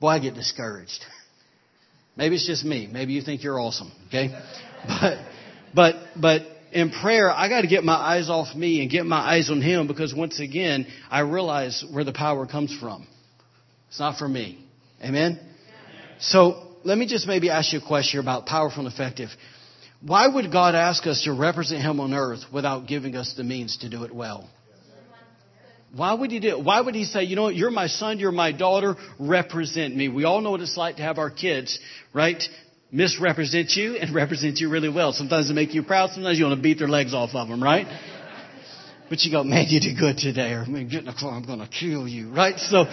boy, 0.00 0.08
I 0.08 0.18
get 0.18 0.34
discouraged. 0.34 1.04
Maybe 2.20 2.34
it's 2.34 2.46
just 2.46 2.66
me. 2.66 2.86
Maybe 2.86 3.14
you 3.14 3.22
think 3.22 3.42
you're 3.42 3.58
awesome. 3.58 3.90
Okay? 4.08 4.28
But, 4.86 5.18
but, 5.74 5.94
but 6.20 6.42
in 6.70 6.90
prayer, 6.90 7.30
I 7.30 7.48
got 7.48 7.62
to 7.62 7.66
get 7.66 7.82
my 7.82 7.94
eyes 7.94 8.28
off 8.28 8.54
me 8.54 8.82
and 8.82 8.90
get 8.90 9.06
my 9.06 9.20
eyes 9.20 9.48
on 9.48 9.62
Him 9.62 9.86
because 9.86 10.14
once 10.14 10.38
again, 10.38 10.86
I 11.10 11.20
realize 11.20 11.82
where 11.90 12.04
the 12.04 12.12
power 12.12 12.46
comes 12.46 12.76
from. 12.78 13.06
It's 13.88 13.98
not 13.98 14.18
from 14.18 14.34
me. 14.34 14.62
Amen? 15.02 15.40
So, 16.18 16.62
let 16.84 16.98
me 16.98 17.06
just 17.06 17.26
maybe 17.26 17.48
ask 17.48 17.72
you 17.72 17.78
a 17.78 17.86
question 17.86 18.20
about 18.20 18.44
powerful 18.44 18.84
and 18.84 18.92
effective. 18.92 19.30
Why 20.02 20.28
would 20.28 20.52
God 20.52 20.74
ask 20.74 21.06
us 21.06 21.22
to 21.24 21.32
represent 21.32 21.80
Him 21.80 22.00
on 22.00 22.12
earth 22.12 22.40
without 22.52 22.86
giving 22.86 23.16
us 23.16 23.32
the 23.34 23.44
means 23.44 23.78
to 23.78 23.88
do 23.88 24.04
it 24.04 24.14
well? 24.14 24.50
Why 25.94 26.14
would 26.14 26.30
he 26.30 26.38
do 26.38 26.48
it? 26.48 26.64
Why 26.64 26.80
would 26.80 26.94
he 26.94 27.04
say, 27.04 27.24
you 27.24 27.34
know 27.34 27.44
what, 27.44 27.56
you're 27.56 27.70
my 27.70 27.88
son, 27.88 28.18
you're 28.18 28.30
my 28.30 28.52
daughter, 28.52 28.96
represent 29.18 29.96
me? 29.96 30.08
We 30.08 30.24
all 30.24 30.40
know 30.40 30.52
what 30.52 30.60
it's 30.60 30.76
like 30.76 30.96
to 30.96 31.02
have 31.02 31.18
our 31.18 31.30
kids, 31.30 31.78
right? 32.14 32.40
Misrepresent 32.92 33.72
you 33.72 33.96
and 33.96 34.14
represent 34.14 34.58
you 34.58 34.70
really 34.70 34.88
well. 34.88 35.12
Sometimes 35.12 35.48
they 35.48 35.54
make 35.54 35.74
you 35.74 35.82
proud, 35.82 36.10
sometimes 36.10 36.38
you 36.38 36.44
want 36.44 36.56
to 36.56 36.62
beat 36.62 36.78
their 36.78 36.88
legs 36.88 37.12
off 37.12 37.30
of 37.34 37.48
them, 37.48 37.62
right? 37.62 37.86
But 39.08 39.22
you 39.22 39.32
go, 39.32 39.42
man, 39.42 39.66
you 39.68 39.80
did 39.80 39.98
good 39.98 40.18
today, 40.18 40.52
or 40.52 40.64
man, 40.66 40.88
get 40.88 41.00
in 41.00 41.06
the 41.06 41.12
car, 41.12 41.32
I'm 41.32 41.44
gonna 41.44 41.68
kill 41.68 42.06
you, 42.06 42.32
right? 42.32 42.56
So, 42.58 42.84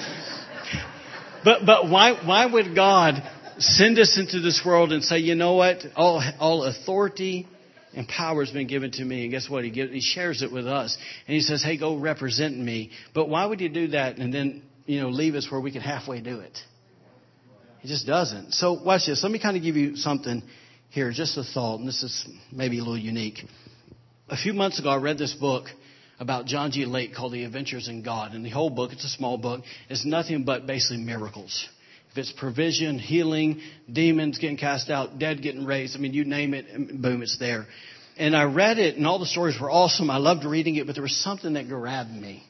but, 1.44 1.66
but 1.68 1.90
why, 1.92 2.20
why 2.26 2.48
would 2.48 2.74
God 2.76 3.22
send 3.60 4.00
us 4.00 4.18
into 4.18 4.40
this 4.40 4.62
world 4.66 4.92
and 4.92 5.04
say, 5.04 5.20
you 5.20 5.36
know 5.36 5.54
what, 5.54 5.84
all, 5.96 6.24
all 6.40 6.64
authority, 6.64 7.48
and 7.98 8.08
power 8.08 8.46
has 8.46 8.54
been 8.54 8.68
given 8.68 8.92
to 8.92 9.04
me. 9.04 9.24
And 9.24 9.32
guess 9.32 9.50
what? 9.50 9.64
He, 9.64 9.72
gives, 9.72 9.92
he 9.92 10.02
shares 10.02 10.44
it 10.44 10.52
with 10.52 10.68
us. 10.68 10.96
And 11.28 11.34
he 11.34 11.42
says, 11.42 11.64
hey, 11.64 11.78
go 11.78 11.98
represent 11.98 12.56
me. 12.56 12.92
But 13.16 13.28
why 13.28 13.44
would 13.44 13.60
you 13.60 13.70
do 13.70 13.88
that 13.88 14.18
and 14.18 14.32
then, 14.32 14.62
you 14.86 15.02
know, 15.02 15.10
leave 15.10 15.34
us 15.34 15.48
where 15.50 15.60
we 15.60 15.72
can 15.72 15.82
halfway 15.82 16.22
do 16.22 16.40
it? 16.40 16.56
He 17.80 17.88
just 17.88 18.06
doesn't. 18.06 18.54
So 18.54 18.74
watch 18.74 19.08
this. 19.08 19.24
Let 19.24 19.32
me 19.32 19.40
kind 19.40 19.58
of 19.58 19.64
give 19.64 19.76
you 19.76 19.96
something 19.96 20.44
here, 20.90 21.12
just 21.12 21.38
a 21.40 21.44
thought. 21.44 21.80
And 21.80 21.88
this 21.88 22.04
is 22.04 22.30
maybe 22.52 22.78
a 22.78 22.82
little 22.82 23.00
unique. 23.00 23.40
A 24.30 24.38
few 24.38 24.54
months 24.54 24.80
ago, 24.80 24.90
I 24.90 24.98
read 24.98 25.18
this 25.18 25.34
book 25.34 25.66
about 26.20 26.46
John 26.46 26.70
G. 26.70 26.86
Lake 26.86 27.16
called 27.16 27.34
The 27.34 27.46
Adventures 27.46 27.88
in 27.88 28.04
God. 28.04 28.34
And 28.34 28.46
the 28.46 28.52
whole 28.52 28.70
book, 28.70 28.92
it's 28.92 29.06
a 29.06 29.10
small 29.10 29.40
book, 29.40 29.64
is 29.90 30.06
nothing 30.06 30.44
but 30.44 30.68
basically 30.68 30.98
miracles. 30.98 31.68
If 32.18 32.22
it's 32.22 32.32
provision, 32.32 32.98
healing, 32.98 33.62
demons 33.94 34.40
getting 34.40 34.58
cast 34.58 34.90
out, 34.90 35.20
dead 35.20 35.44
getting 35.44 35.66
raised, 35.66 35.96
I 35.96 36.00
mean, 36.00 36.16
you 36.16 36.26
name 36.26 36.56
it, 36.56 36.66
boom, 37.00 37.22
it's 37.22 37.38
there. 37.38 37.68
And 38.18 38.36
I 38.36 38.46
read 38.46 38.80
it, 38.80 38.98
and 38.98 39.06
all 39.06 39.20
the 39.20 39.28
stories 39.28 39.62
were 39.62 39.70
awesome. 39.70 40.10
I 40.10 40.18
loved 40.18 40.44
reading 40.44 40.78
it, 40.78 40.88
but 40.88 40.96
there 40.96 41.04
was 41.04 41.16
something 41.16 41.54
that 41.54 41.68
grabbed 41.68 42.10
me. 42.10 42.42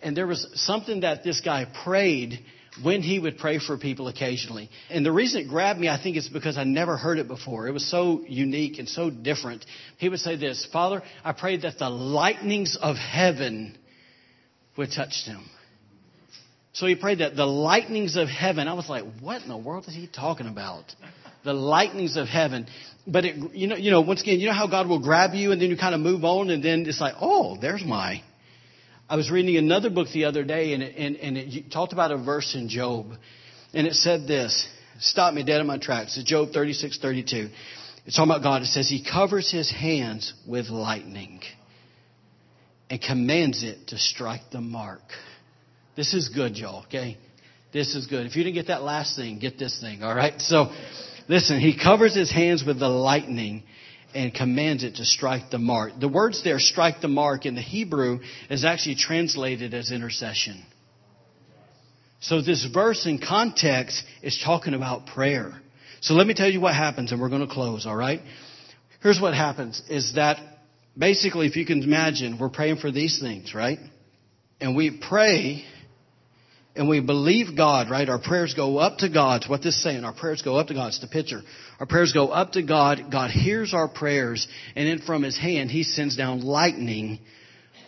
And 0.00 0.16
there 0.16 0.26
was 0.26 0.48
something 0.54 1.00
that 1.00 1.24
this 1.24 1.42
guy 1.42 1.66
prayed 1.84 2.40
when 2.82 3.02
he 3.02 3.18
would 3.18 3.36
pray 3.36 3.58
for 3.58 3.76
people 3.76 4.08
occasionally. 4.08 4.70
And 4.88 5.04
the 5.04 5.12
reason 5.12 5.42
it 5.42 5.48
grabbed 5.50 5.78
me, 5.78 5.90
I 5.90 6.02
think, 6.02 6.16
is 6.16 6.30
because 6.30 6.56
I 6.56 6.64
never 6.64 6.96
heard 6.96 7.18
it 7.18 7.28
before. 7.28 7.68
It 7.68 7.72
was 7.72 7.86
so 7.90 8.24
unique 8.26 8.78
and 8.78 8.88
so 8.88 9.10
different. 9.10 9.66
He 9.98 10.08
would 10.08 10.20
say 10.20 10.36
this 10.36 10.66
Father, 10.72 11.02
I 11.22 11.32
pray 11.32 11.58
that 11.58 11.78
the 11.78 11.90
lightnings 11.90 12.78
of 12.80 12.96
heaven 12.96 13.76
would 14.78 14.90
touch 14.90 15.24
him. 15.26 15.44
So 16.72 16.86
he 16.86 16.94
prayed 16.94 17.18
that 17.18 17.36
the 17.36 17.46
lightnings 17.46 18.16
of 18.16 18.28
heaven. 18.28 18.66
I 18.66 18.74
was 18.74 18.88
like, 18.88 19.04
what 19.20 19.42
in 19.42 19.48
the 19.48 19.56
world 19.56 19.86
is 19.88 19.94
he 19.94 20.06
talking 20.06 20.46
about? 20.46 20.84
the 21.44 21.52
lightnings 21.52 22.16
of 22.16 22.28
heaven. 22.28 22.66
But 23.06 23.24
it, 23.24 23.54
you 23.54 23.66
know, 23.66 23.76
you 23.76 23.90
know, 23.90 24.00
once 24.00 24.22
again, 24.22 24.40
you 24.40 24.46
know 24.46 24.54
how 24.54 24.66
God 24.66 24.88
will 24.88 25.00
grab 25.00 25.34
you 25.34 25.52
and 25.52 25.60
then 25.60 25.70
you 25.70 25.76
kind 25.76 25.94
of 25.94 26.00
move 26.00 26.24
on 26.24 26.50
and 26.50 26.62
then 26.62 26.84
it's 26.86 27.00
like, 27.00 27.14
oh, 27.20 27.56
there's 27.60 27.84
my. 27.84 28.22
I 29.08 29.16
was 29.16 29.30
reading 29.30 29.56
another 29.56 29.90
book 29.90 30.08
the 30.12 30.24
other 30.24 30.44
day 30.44 30.72
and 30.72 30.82
it, 30.82 30.96
and, 30.96 31.16
and 31.16 31.36
it 31.36 31.72
talked 31.72 31.92
about 31.92 32.12
a 32.12 32.16
verse 32.16 32.54
in 32.54 32.68
Job 32.68 33.06
and 33.74 33.86
it 33.86 33.94
said 33.94 34.26
this, 34.26 34.68
stop 35.00 35.34
me 35.34 35.42
dead 35.42 35.60
in 35.60 35.66
my 35.66 35.78
tracks. 35.78 36.16
It's 36.16 36.28
Job 36.28 36.50
36, 36.52 36.98
32. 36.98 37.48
It's 38.06 38.16
talking 38.16 38.30
about 38.30 38.42
God. 38.42 38.62
It 38.62 38.66
says 38.66 38.88
he 38.88 39.04
covers 39.04 39.50
his 39.50 39.70
hands 39.70 40.32
with 40.46 40.68
lightning 40.68 41.40
and 42.88 43.00
commands 43.00 43.62
it 43.62 43.88
to 43.88 43.98
strike 43.98 44.42
the 44.52 44.60
mark. 44.60 45.02
This 45.94 46.14
is 46.14 46.28
good, 46.28 46.56
y'all, 46.56 46.84
okay? 46.84 47.18
This 47.72 47.94
is 47.94 48.06
good. 48.06 48.26
If 48.26 48.36
you 48.36 48.44
didn't 48.44 48.56
get 48.56 48.68
that 48.68 48.82
last 48.82 49.16
thing, 49.16 49.38
get 49.38 49.58
this 49.58 49.80
thing, 49.80 50.02
all 50.02 50.14
right? 50.14 50.40
So, 50.40 50.70
listen, 51.28 51.60
he 51.60 51.78
covers 51.78 52.14
his 52.14 52.30
hands 52.30 52.64
with 52.64 52.78
the 52.78 52.88
lightning 52.88 53.62
and 54.14 54.32
commands 54.32 54.84
it 54.84 54.96
to 54.96 55.04
strike 55.04 55.50
the 55.50 55.58
mark. 55.58 55.92
The 55.98 56.08
words 56.08 56.42
there, 56.44 56.58
strike 56.58 57.00
the 57.00 57.08
mark, 57.08 57.46
in 57.46 57.54
the 57.54 57.62
Hebrew 57.62 58.20
is 58.50 58.64
actually 58.64 58.96
translated 58.96 59.74
as 59.74 59.90
intercession. 59.90 60.62
So 62.20 62.40
this 62.40 62.66
verse 62.72 63.06
in 63.06 63.18
context 63.18 64.04
is 64.22 64.40
talking 64.44 64.74
about 64.74 65.06
prayer. 65.06 65.52
So 66.00 66.14
let 66.14 66.26
me 66.26 66.34
tell 66.34 66.48
you 66.48 66.60
what 66.60 66.74
happens 66.74 67.10
and 67.10 67.20
we're 67.20 67.30
going 67.30 67.46
to 67.46 67.52
close, 67.52 67.86
alright? 67.86 68.20
Here's 69.02 69.20
what 69.20 69.34
happens 69.34 69.82
is 69.88 70.14
that 70.14 70.38
basically, 70.96 71.46
if 71.46 71.56
you 71.56 71.66
can 71.66 71.82
imagine, 71.82 72.38
we're 72.38 72.48
praying 72.48 72.76
for 72.76 72.92
these 72.92 73.18
things, 73.20 73.54
right? 73.54 73.78
And 74.60 74.76
we 74.76 74.96
pray 74.96 75.64
and 76.74 76.88
we 76.88 77.00
believe 77.00 77.54
God, 77.56 77.90
right? 77.90 78.08
Our 78.08 78.18
prayers 78.18 78.54
go 78.54 78.78
up 78.78 78.96
to 78.98 79.10
God. 79.10 79.42
It's 79.42 79.50
what 79.50 79.62
this 79.62 79.76
is 79.76 79.82
saying. 79.82 80.04
Our 80.04 80.14
prayers 80.14 80.42
go 80.42 80.56
up 80.56 80.68
to 80.68 80.74
God. 80.74 80.88
It's 80.88 81.00
the 81.00 81.06
picture. 81.06 81.42
Our 81.78 81.86
prayers 81.86 82.12
go 82.12 82.28
up 82.28 82.52
to 82.52 82.62
God. 82.62 83.10
God 83.10 83.30
hears 83.30 83.74
our 83.74 83.88
prayers, 83.88 84.48
and 84.74 84.88
then 84.88 85.00
from 85.04 85.22
His 85.22 85.38
hand, 85.38 85.70
He 85.70 85.82
sends 85.82 86.16
down 86.16 86.40
lightning 86.40 87.18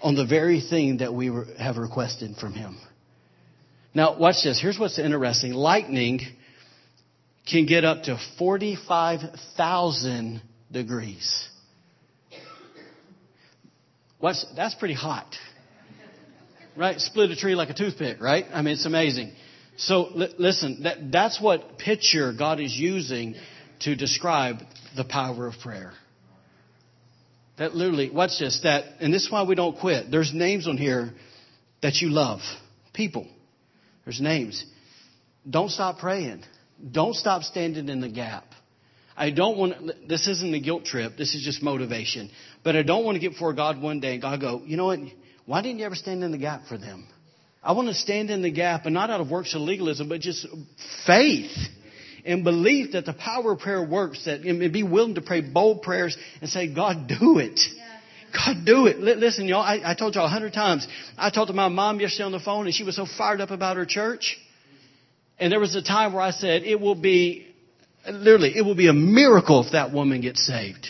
on 0.03 0.16
the 0.16 0.26
very 0.26 0.61
thing 0.61 0.99
that 0.99 1.14
we 1.14 1.30
have 1.59 1.78
requested 1.78 2.37
from 2.37 2.53
Him. 2.53 2.76
Now, 3.95 4.18
watch 4.18 4.45
this. 4.45 4.61
Here's 4.61 4.78
what's 4.78 4.99
interesting. 4.99 5.53
Lightning 5.53 6.20
can 7.51 7.64
get 7.66 7.85
up 7.85 8.05
to 8.05 8.18
45,000 8.39 10.41
degrees. 10.70 11.49
What's, 14.18 14.47
that's 14.57 14.74
pretty 14.74 14.95
hot 14.95 15.26
right? 16.77 16.99
Split 17.01 17.31
a 17.31 17.37
tree 17.37 17.55
like 17.55 17.70
a 17.70 17.75
toothpick, 17.75 18.20
right? 18.20 18.47
I 18.53 18.62
mean, 18.62 18.75
it's 18.75 18.87
amazing. 18.87 19.33
So 19.77 20.09
li- 20.14 20.35
listen, 20.39 20.83
that, 20.85 21.11
that's 21.11 21.41
what 21.41 21.79
picture 21.79 22.33
God 22.33 22.61
is 22.61 22.75
using 22.77 23.35
to 23.81 23.97
describe 23.97 24.59
the 24.97 25.05
power 25.05 25.47
of 25.47 25.55
prayer. 25.62 25.93
That 27.59 27.75
literally, 27.75 28.11
watch 28.11 28.39
this, 28.39 28.61
that, 28.64 28.85
and 29.01 29.12
this 29.12 29.27
is 29.27 29.33
why 29.33 29.45
we 29.45 29.55
don't 29.55 29.79
quit. 29.79 30.11
There's 30.11 30.33
names 30.35 30.66
on 30.66 30.77
here 30.77 31.12
that 31.83 31.97
you 31.97 32.11
love. 32.11 32.41
People. 32.93 33.27
There's 34.05 34.20
names. 34.20 34.64
Don't 35.49 35.70
stop 35.70 35.99
praying. 35.99 36.43
Don't 36.91 37.14
stop 37.14 37.43
standing 37.43 37.89
in 37.89 38.01
the 38.01 38.09
gap. 38.09 38.45
I 39.16 39.31
don't 39.31 39.57
want, 39.57 40.09
this 40.09 40.27
isn't 40.27 40.55
a 40.55 40.61
guilt 40.61 40.85
trip. 40.85 41.16
This 41.16 41.35
is 41.35 41.45
just 41.45 41.62
motivation. 41.62 42.31
But 42.64 42.75
I 42.75 42.83
don't 42.83 43.05
want 43.05 43.14
to 43.14 43.20
get 43.20 43.33
before 43.33 43.53
God 43.53 43.81
one 43.81 44.01
day 44.01 44.14
and 44.14 44.22
God 44.22 44.41
go, 44.41 44.62
you 44.64 44.77
know 44.77 44.87
what? 44.87 44.99
Why 45.47 45.63
didn't 45.63 45.79
you 45.79 45.87
ever 45.87 45.95
stand 45.95 46.25
in 46.25 46.33
the 46.33 46.39
gap 46.39 46.63
for 46.69 46.79
them? 46.79 47.07
I 47.63 47.73
want 47.73 47.89
to 47.89 47.95
stand 47.95 48.31
in 48.31 48.43
the 48.43 48.51
gap, 48.51 48.85
and 48.85 48.95
not 48.95 49.11
out 49.11 49.21
of 49.21 49.31
works 49.31 49.55
of 49.55 49.63
legalism, 49.63 50.09
but 50.09 50.21
just 50.21 50.47
faith 51.07 51.53
and 52.25 52.45
belief 52.45 52.93
that 52.93 53.07
the 53.07 53.13
power 53.13 53.53
of 53.53 53.59
prayer 53.59 53.83
works, 53.85 54.25
that 54.27 54.41
and 54.41 54.73
be 54.73 54.83
willing 54.83 55.15
to 55.15 55.23
pray 55.23 55.41
bold 55.41 55.83
prayers 55.83 56.17
and 56.41 56.51
say, 56.51 56.73
God, 56.73 57.09
do 57.09 57.39
it. 57.39 57.61
God, 58.35 58.65
do 58.67 58.87
it. 58.87 58.99
Listen, 58.99 59.47
y'all, 59.47 59.63
I, 59.63 59.81
I 59.85 59.95
told 59.95 60.15
y'all 60.15 60.27
a 60.27 60.29
hundred 60.29 60.53
times. 60.53 60.87
I 61.17 61.31
talked 61.31 61.49
to 61.49 61.55
my 61.55 61.69
mom 61.69 62.01
yesterday 62.01 62.25
on 62.25 62.33
the 62.33 62.41
phone, 62.41 62.67
and 62.67 62.75
she 62.75 62.83
was 62.83 62.97
so 62.97 63.07
fired 63.07 63.41
up 63.41 63.51
about 63.51 63.77
her 63.77 63.87
church. 63.87 64.39
And 65.39 65.53
there 65.53 65.61
was 65.61 65.75
a 65.75 65.83
time 65.83 66.13
where 66.13 66.23
I 66.23 66.31
said, 66.33 66.65
it 66.65 66.81
will 66.81 66.95
be, 66.95 67.47
literally, 68.11 68.53
it 68.57 68.63
will 68.63 68.75
be 68.75 68.89
a 68.89 68.93
miracle 68.93 69.65
if 69.65 69.73
that 69.73 69.93
woman 69.93 70.21
gets 70.21 70.45
saved. 70.47 70.87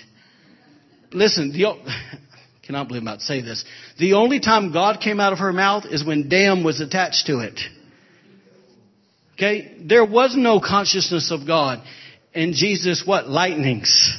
Listen, 1.13 1.53
the, 1.53 1.77
cannot 2.67 2.89
believe 2.89 3.03
I'm 3.03 3.09
about 3.09 3.21
to 3.21 3.27
say 3.27 3.41
this. 3.41 3.65
The 3.99 4.15
only 4.15 4.41
time 4.41 4.73
God 4.73 5.01
came 5.01 5.21
out 5.21 5.33
of 5.33 5.39
her 5.41 5.53
mouth 5.53 5.85
is 5.87 6.05
when 6.05 6.29
damn 6.29 6.65
was 6.65 6.81
attached 6.81 7.27
to 7.27 7.41
it. 7.41 7.61
Okay? 9.35 9.77
There 9.81 10.05
was 10.05 10.35
no 10.37 10.61
consciousness 10.61 11.31
of 11.31 11.47
God. 11.47 11.83
And 12.35 12.55
Jesus, 12.55 13.05
what? 13.07 13.29
Lightnings. 13.29 14.12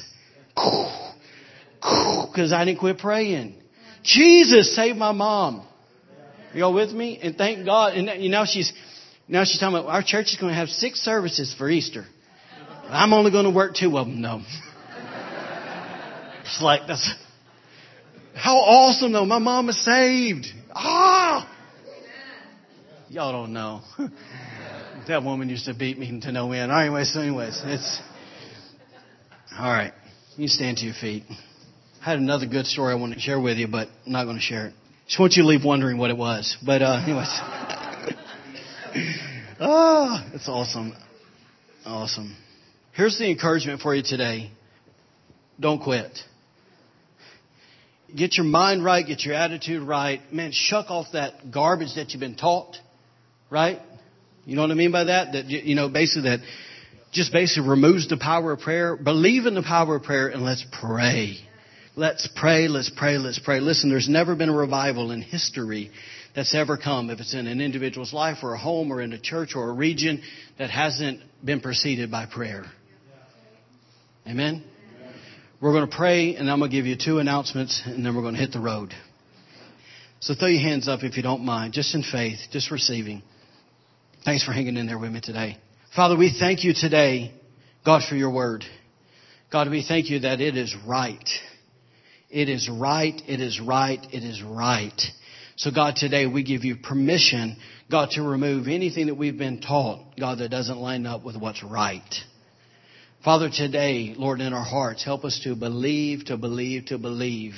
Because 1.82 2.54
I 2.54 2.66
didn't 2.66 2.80
quit 2.80 3.00
praying. 3.00 3.56
Jesus 4.04 4.76
saved 4.76 4.98
my 4.98 5.12
mom. 5.12 5.68
Y'all 6.54 6.74
with 6.74 6.92
me? 6.92 7.20
And 7.22 7.36
thank 7.36 7.66
God. 7.66 7.98
And 7.98 8.24
you 8.24 8.30
know, 8.30 8.46
she's, 8.46 8.72
now 9.28 9.44
she's 9.44 9.60
talking 9.60 9.78
about 9.78 9.90
our 9.90 10.04
church 10.04 10.28
is 10.28 10.38
going 10.38 10.52
to 10.52 10.58
have 10.58 10.70
six 10.70 11.00
services 11.00 11.54
for 11.58 11.70
Easter. 11.70 12.06
I'm 12.88 13.14
only 13.14 13.32
going 13.32 13.46
to 13.46 13.52
work 13.52 13.76
two 13.76 13.98
of 13.98 14.08
them 14.08 14.22
though. 14.22 14.42
It's 16.46 16.62
like, 16.62 16.82
that's, 16.88 17.12
how 18.36 18.58
awesome 18.58 19.14
though. 19.14 19.26
My 19.26 19.40
mom 19.40 19.70
is 19.70 19.84
saved. 19.84 20.48
Ah! 20.74 21.50
Y'all 23.10 23.32
don't 23.32 23.54
know. 23.54 23.82
that 25.08 25.24
woman 25.24 25.50
used 25.50 25.66
to 25.66 25.74
beat 25.74 25.98
me 25.98 26.20
to 26.22 26.32
no 26.32 26.52
end. 26.52 26.72
Anyways, 26.72 27.16
anyways, 27.16 27.62
it's, 27.66 28.02
alright. 29.58 29.94
You 30.36 30.50
stand 30.50 30.78
to 30.78 30.86
your 30.86 30.94
feet. 30.94 31.24
I 32.02 32.12
had 32.12 32.20
another 32.20 32.46
good 32.46 32.66
story 32.66 32.92
I 32.92 32.96
want 32.96 33.14
to 33.14 33.20
share 33.20 33.40
with 33.40 33.58
you, 33.58 33.68
but 33.68 33.88
I'm 34.06 34.12
not 34.12 34.26
going 34.26 34.36
to 34.36 34.42
share 34.42 34.68
it. 34.68 34.74
Just 35.08 35.20
want 35.20 35.34
you 35.34 35.44
to 35.44 35.48
leave 35.48 35.64
wondering 35.64 35.98
what 35.98 36.10
it 36.10 36.18
was. 36.18 36.58
But, 36.66 36.82
uh, 36.82 37.02
anyways. 37.04 37.28
ah, 39.62 40.30
it's 40.34 40.50
awesome. 40.50 40.94
Awesome. 41.86 42.36
Here's 42.94 43.18
the 43.18 43.30
encouragement 43.30 43.82
for 43.82 43.96
you 43.96 44.04
today. 44.04 44.52
Don't 45.60 45.82
quit 45.82 46.12
get 48.16 48.38
your 48.38 48.46
mind 48.46 48.84
right, 48.84 49.06
get 49.06 49.24
your 49.24 49.36
attitude 49.36 49.84
right. 49.84 50.22
Man, 50.32 50.52
shuck 50.54 50.90
off 50.90 51.08
that 51.14 51.52
garbage 51.52 51.96
that 51.96 52.12
you've 52.12 52.20
been 52.20 52.36
taught, 52.36 52.76
right? 53.50 53.80
You 54.46 54.56
know 54.56 54.62
what 54.62 54.72
I 54.72 54.76
mean 54.76 54.92
by 54.92 55.06
that? 55.06 55.34
That, 55.34 55.46
you 55.46 55.76
know, 55.76 55.90
basically 55.90 56.30
that 56.30 56.40
just 57.12 57.32
basically 57.32 57.70
removes 57.70 58.08
the 58.08 58.18
power 58.18 58.52
of 58.52 58.60
prayer. 58.60 58.96
Believe 58.96 59.46
in 59.46 59.56
the 59.56 59.64
power 59.64 59.96
of 59.96 60.04
prayer 60.04 60.28
and 60.28 60.44
let's 60.44 60.66
pray. 60.82 61.38
Let's 61.96 62.28
pray, 62.36 62.68
let's 62.68 62.92
pray, 62.96 63.18
let's 63.18 63.40
pray. 63.40 63.62
Listen, 63.62 63.90
there's 63.90 64.10
never 64.10 64.36
been 64.36 64.50
a 64.50 64.56
revival 64.56 65.12
in 65.12 65.22
history 65.22 65.92
that's 66.36 66.54
ever 66.54 66.76
come, 66.78 67.10
if 67.10 67.22
it's 67.22 67.34
in 67.34 67.48
an 67.48 67.62
individual's 67.62 68.12
life 68.12 68.40
or 68.44 68.54
a 68.54 68.58
home 68.58 68.92
or 68.92 69.02
in 69.02 69.14
a 69.14 69.20
church 69.20 69.54
or 69.56 69.70
a 69.70 69.74
region, 69.74 70.22
that 70.60 70.70
hasn't 70.70 71.22
been 71.44 71.62
preceded 71.62 72.12
by 72.12 72.26
prayer. 72.26 72.66
Amen? 74.28 74.66
We're 75.62 75.72
going 75.72 75.90
to 75.90 75.96
pray, 75.96 76.36
and 76.36 76.52
I'm 76.52 76.60
going 76.60 76.70
to 76.70 76.76
give 76.76 76.86
you 76.86 76.98
two 76.98 77.20
announcements, 77.20 77.82
and 77.86 78.06
then 78.06 78.14
we're 78.14 78.22
going 78.22 78.34
to 78.34 78.42
hit 78.42 78.52
the 78.52 78.60
road. 78.60 78.94
So 80.20 80.36
throw 80.36 80.50
your 80.50 80.62
hands 80.62 80.90
up 80.90 81.04
if 81.04 81.16
you 81.16 81.24
don't 81.24 81.46
mind, 81.46 81.72
just 81.72 81.96
in 81.96 82.04
faith, 82.04 82.40
just 82.52 82.72
receiving. 82.72 83.24
Thanks 84.26 84.44
for 84.44 84.52
hanging 84.52 84.76
in 84.76 84.86
there 84.86 85.00
with 85.00 85.12
me 85.12 85.22
today. 85.22 85.58
Father, 85.96 86.18
we 86.18 86.36
thank 86.38 86.66
you 86.66 86.74
today, 86.74 87.32
God, 87.86 88.02
for 88.08 88.16
your 88.16 88.32
word. 88.34 88.66
God, 89.50 89.70
we 89.70 89.86
thank 89.88 90.10
you 90.10 90.20
that 90.20 90.42
it 90.42 90.58
is 90.58 90.76
right. 90.86 91.30
It 92.30 92.50
is 92.50 92.70
right, 92.70 93.22
it 93.26 93.40
is 93.40 93.62
right, 93.62 94.06
it 94.12 94.24
is 94.24 94.44
right. 94.44 95.02
So 95.56 95.72
God, 95.72 95.96
today 95.96 96.26
we 96.26 96.44
give 96.44 96.66
you 96.66 96.76
permission, 96.76 97.56
God, 97.90 98.10
to 98.12 98.24
remove 98.24 98.68
anything 98.68 99.08
that 99.08 99.16
we've 99.16 99.38
been 99.38 99.62
taught, 99.62 100.18
God, 100.20 100.40
that 100.40 100.50
doesn't 100.50 100.78
line 100.78 101.06
up 101.06 101.24
with 101.24 101.38
what's 101.38 101.64
right. 101.64 102.04
Father, 103.26 103.50
today, 103.50 104.14
Lord, 104.16 104.40
in 104.40 104.54
our 104.54 104.64
hearts, 104.64 105.04
help 105.04 105.26
us 105.26 105.42
to 105.46 105.56
believe, 105.56 106.26
to 106.26 106.38
believe, 106.38 106.86
to 106.86 107.00
believe, 107.00 107.56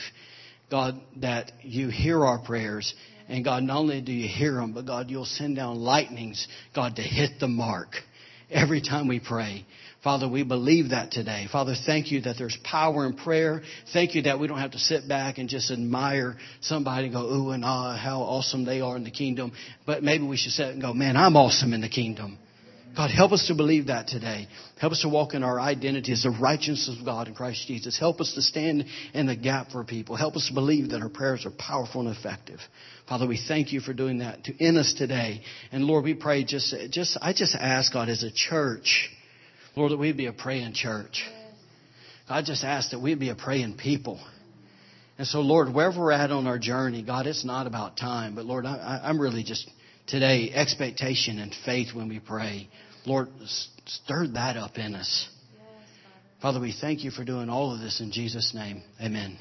God, 0.71 0.97
that 1.17 1.51
you 1.61 1.89
hear 1.89 2.25
our 2.25 2.39
prayers. 2.39 2.95
And 3.27 3.43
God, 3.43 3.63
not 3.63 3.79
only 3.79 3.99
do 3.99 4.13
you 4.13 4.29
hear 4.29 4.53
them, 4.53 4.71
but 4.71 4.85
God, 4.85 5.09
you'll 5.09 5.25
send 5.25 5.57
down 5.57 5.75
lightnings, 5.75 6.47
God, 6.73 6.95
to 6.95 7.01
hit 7.01 7.41
the 7.41 7.49
mark 7.49 7.89
every 8.49 8.79
time 8.79 9.09
we 9.09 9.19
pray. 9.19 9.65
Father, 10.05 10.29
we 10.29 10.43
believe 10.43 10.91
that 10.91 11.11
today. 11.11 11.49
Father, 11.51 11.73
thank 11.85 12.13
you 12.13 12.21
that 12.21 12.37
there's 12.37 12.57
power 12.63 13.05
in 13.05 13.17
prayer. 13.17 13.61
Thank 13.91 14.15
you 14.15 14.21
that 14.21 14.39
we 14.39 14.47
don't 14.47 14.59
have 14.59 14.71
to 14.71 14.79
sit 14.79 15.09
back 15.09 15.37
and 15.37 15.49
just 15.49 15.69
admire 15.69 16.37
somebody 16.61 17.07
and 17.07 17.13
go, 17.13 17.23
ooh 17.23 17.49
and 17.49 17.65
ah, 17.65 17.97
how 17.97 18.21
awesome 18.21 18.63
they 18.63 18.79
are 18.79 18.95
in 18.95 19.03
the 19.03 19.11
kingdom. 19.11 19.51
But 19.85 20.01
maybe 20.01 20.25
we 20.25 20.37
should 20.37 20.53
sit 20.53 20.67
and 20.69 20.81
go, 20.81 20.93
man, 20.93 21.17
I'm 21.17 21.35
awesome 21.35 21.73
in 21.73 21.81
the 21.81 21.89
kingdom. 21.89 22.39
God, 22.97 23.11
help 23.11 23.31
us 23.31 23.45
to 23.45 23.53
believe 23.53 23.87
that 23.87 24.07
today. 24.07 24.47
Help 24.79 24.91
us 24.91 25.01
to 25.01 25.09
walk 25.09 25.35
in 25.35 25.43
our 25.43 25.59
identity 25.59 26.11
as 26.13 26.23
the 26.23 26.31
righteousness 26.31 26.97
of 26.99 27.05
God 27.05 27.27
in 27.27 27.35
Christ 27.35 27.67
Jesus. 27.67 27.97
Help 27.99 28.19
us 28.19 28.33
to 28.33 28.41
stand 28.41 28.85
in 29.13 29.27
the 29.27 29.35
gap 29.35 29.69
for 29.69 29.83
people. 29.83 30.15
Help 30.15 30.35
us 30.35 30.47
to 30.47 30.53
believe 30.55 30.89
that 30.89 31.03
our 31.03 31.09
prayers 31.09 31.45
are 31.45 31.51
powerful 31.51 32.01
and 32.01 32.17
effective. 32.17 32.59
Father, 33.07 33.27
we 33.27 33.39
thank 33.47 33.71
you 33.71 33.81
for 33.81 33.93
doing 33.93 34.17
that 34.17 34.45
to, 34.45 34.55
in 34.57 34.77
us 34.77 34.95
today. 34.97 35.41
And 35.71 35.85
Lord, 35.85 36.05
we 36.05 36.15
pray 36.15 36.43
just, 36.43 36.73
just, 36.89 37.19
I 37.21 37.33
just 37.33 37.53
ask 37.53 37.93
God 37.93 38.09
as 38.09 38.23
a 38.23 38.31
church, 38.33 39.11
Lord, 39.75 39.91
that 39.91 39.97
we'd 39.97 40.17
be 40.17 40.25
a 40.25 40.33
praying 40.33 40.73
church. 40.73 41.23
I 42.27 42.41
just 42.41 42.63
ask 42.63 42.89
that 42.89 42.99
we'd 42.99 43.19
be 43.19 43.29
a 43.29 43.35
praying 43.35 43.77
people. 43.77 44.19
And 45.19 45.27
so, 45.27 45.41
Lord, 45.41 45.71
wherever 45.71 45.99
we're 45.99 46.13
at 46.13 46.31
on 46.31 46.47
our 46.47 46.57
journey, 46.57 47.03
God, 47.03 47.27
it's 47.27 47.45
not 47.45 47.67
about 47.67 47.95
time, 47.95 48.33
but 48.33 48.45
Lord, 48.45 48.65
I, 48.65 49.01
I'm 49.03 49.21
really 49.21 49.43
just 49.43 49.69
today 50.07 50.51
expectation 50.51 51.37
and 51.37 51.53
faith 51.63 51.93
when 51.93 52.09
we 52.09 52.19
pray. 52.19 52.67
Lord, 53.07 53.29
stir 53.85 54.27
that 54.33 54.57
up 54.57 54.77
in 54.77 54.93
us. 54.93 55.29
Father, 56.41 56.59
we 56.59 56.75
thank 56.79 57.05
you 57.05 57.09
for 57.09 57.23
doing 57.23 57.49
all 57.49 57.73
of 57.73 57.79
this 57.79 58.01
in 58.01 58.11
Jesus' 58.11 58.53
name. 58.53 58.83
Amen. 59.01 59.39